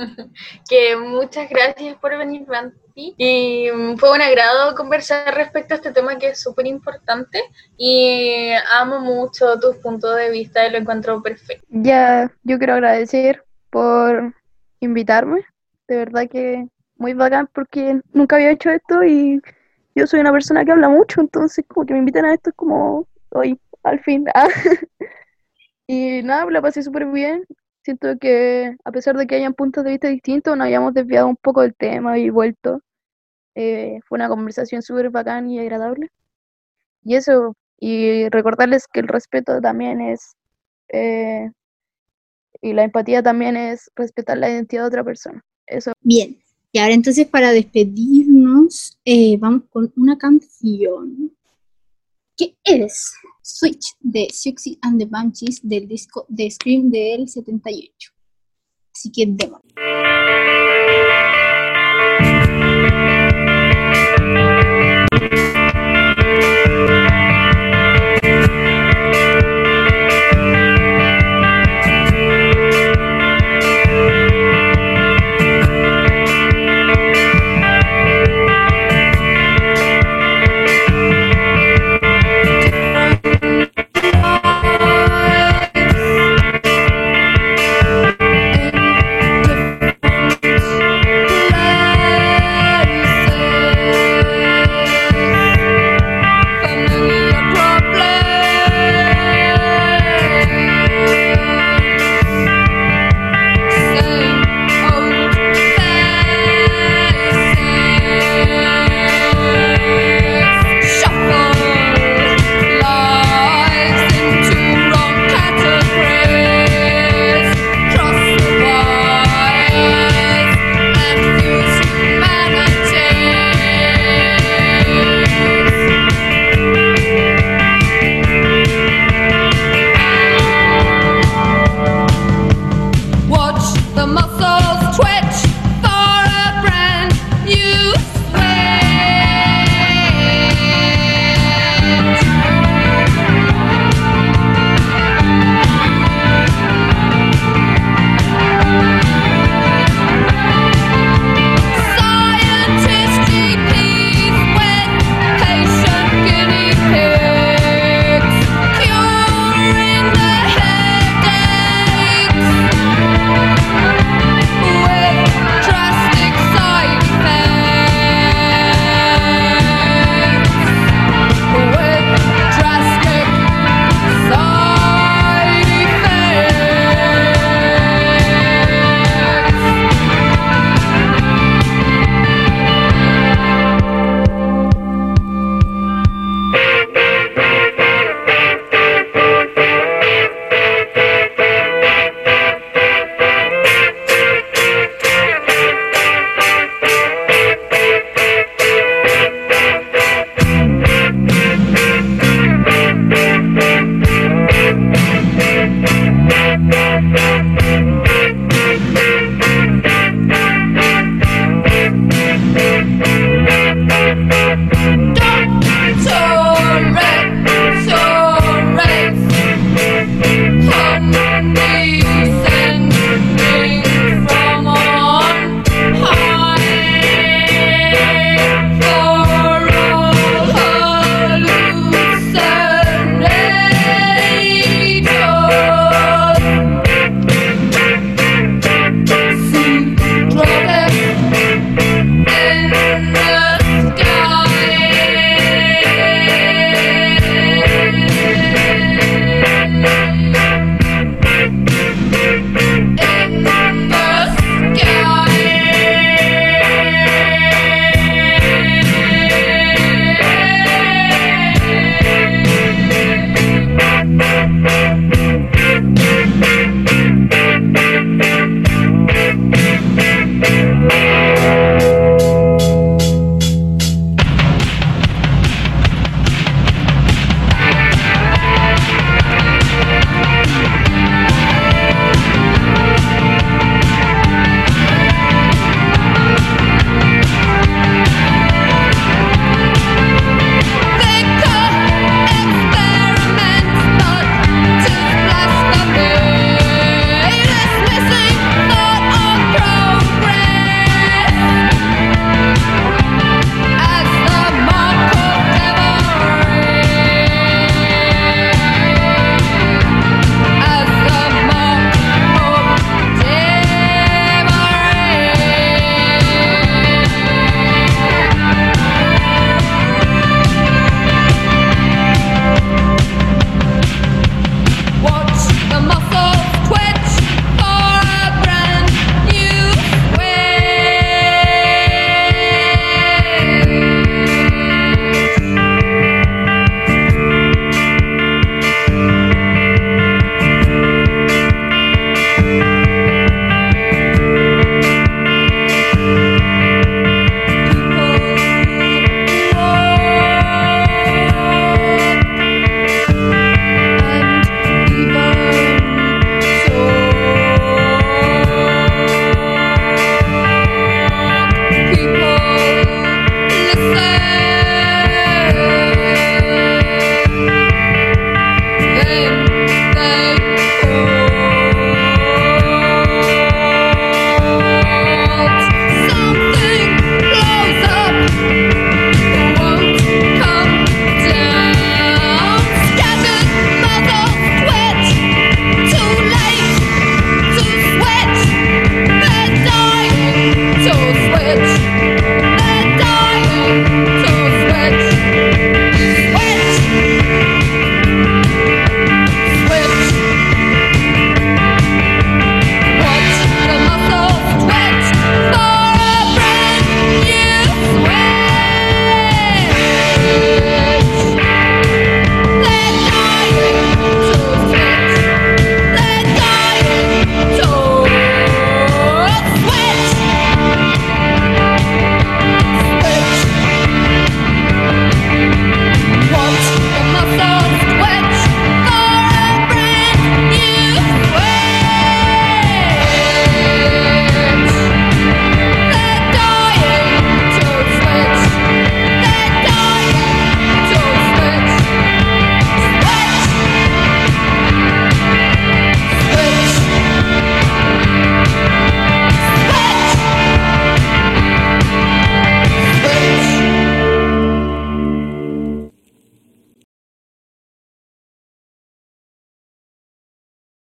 que 0.68 0.96
muchas 0.96 1.48
gracias 1.48 1.96
por 1.98 2.16
venir, 2.16 2.44
Banti. 2.46 3.14
Y 3.16 3.70
mm, 3.70 3.96
fue 3.96 4.12
un 4.12 4.20
agrado 4.20 4.74
conversar 4.74 5.34
respecto 5.34 5.74
a 5.74 5.76
este 5.76 5.92
tema 5.92 6.18
que 6.18 6.28
es 6.28 6.40
súper 6.40 6.66
importante. 6.66 7.42
Y 7.76 8.50
amo 8.78 9.00
mucho 9.00 9.58
tus 9.60 9.76
puntos 9.76 10.16
de 10.16 10.30
vista 10.30 10.66
y 10.66 10.70
lo 10.70 10.78
encuentro 10.78 11.22
perfecto. 11.22 11.66
Ya, 11.68 12.30
yo 12.42 12.58
quiero 12.58 12.74
agradecer 12.74 13.44
por 13.70 14.34
invitarme. 14.80 15.44
De 15.88 15.96
verdad 15.96 16.28
que 16.28 16.66
muy 16.96 17.14
bacán 17.14 17.48
porque 17.52 18.00
nunca 18.12 18.36
había 18.36 18.50
hecho 18.50 18.70
esto 18.70 19.02
y 19.02 19.40
yo 19.94 20.06
soy 20.06 20.20
una 20.20 20.32
persona 20.32 20.64
que 20.64 20.72
habla 20.72 20.88
mucho, 20.88 21.20
entonces 21.20 21.64
como 21.66 21.84
que 21.84 21.94
me 21.94 21.98
invitan 21.98 22.26
a 22.26 22.34
esto 22.34 22.50
es 22.50 22.56
como 22.56 23.08
hoy, 23.30 23.58
al 23.82 24.00
fin. 24.00 24.26
Y 25.92 26.22
nada, 26.22 26.48
la 26.48 26.62
pasé 26.62 26.84
súper 26.84 27.04
bien. 27.06 27.44
Siento 27.90 28.20
que 28.20 28.76
a 28.84 28.92
pesar 28.92 29.16
de 29.16 29.26
que 29.26 29.34
hayan 29.34 29.52
puntos 29.52 29.82
de 29.82 29.90
vista 29.90 30.06
distintos, 30.06 30.56
nos 30.56 30.68
hayamos 30.68 30.94
desviado 30.94 31.26
un 31.26 31.34
poco 31.34 31.62
del 31.62 31.74
tema 31.74 32.16
y 32.20 32.30
vuelto. 32.30 32.82
Eh, 33.56 33.98
fue 34.06 34.16
una 34.16 34.28
conversación 34.28 34.80
súper 34.80 35.10
bacán 35.10 35.50
y 35.50 35.58
agradable. 35.58 36.08
Y 37.02 37.16
eso, 37.16 37.56
y 37.80 38.28
recordarles 38.28 38.86
que 38.86 39.00
el 39.00 39.08
respeto 39.08 39.60
también 39.60 40.00
es 40.00 40.36
eh, 40.92 41.50
y 42.60 42.74
la 42.74 42.84
empatía 42.84 43.24
también 43.24 43.56
es 43.56 43.90
respetar 43.96 44.38
la 44.38 44.50
identidad 44.50 44.82
de 44.82 44.88
otra 44.88 45.02
persona. 45.02 45.42
Eso. 45.66 45.92
Bien. 46.00 46.38
Y 46.70 46.78
ahora 46.78 46.94
entonces 46.94 47.26
para 47.26 47.50
despedirnos, 47.50 49.00
eh, 49.04 49.36
vamos 49.36 49.64
con 49.68 49.92
una 49.96 50.16
canción 50.16 51.32
que 52.40 52.56
es 52.64 53.12
Switch 53.42 53.94
de 54.00 54.28
Siouxsie 54.32 54.78
and 54.82 54.98
the 54.98 55.06
Banshees 55.06 55.60
del 55.62 55.86
disco 55.86 56.24
de 56.28 56.50
Scream 56.50 56.90
del 56.90 57.28
78. 57.28 58.12
Así 58.94 59.12
que 59.12 59.26
demos. 59.26 59.60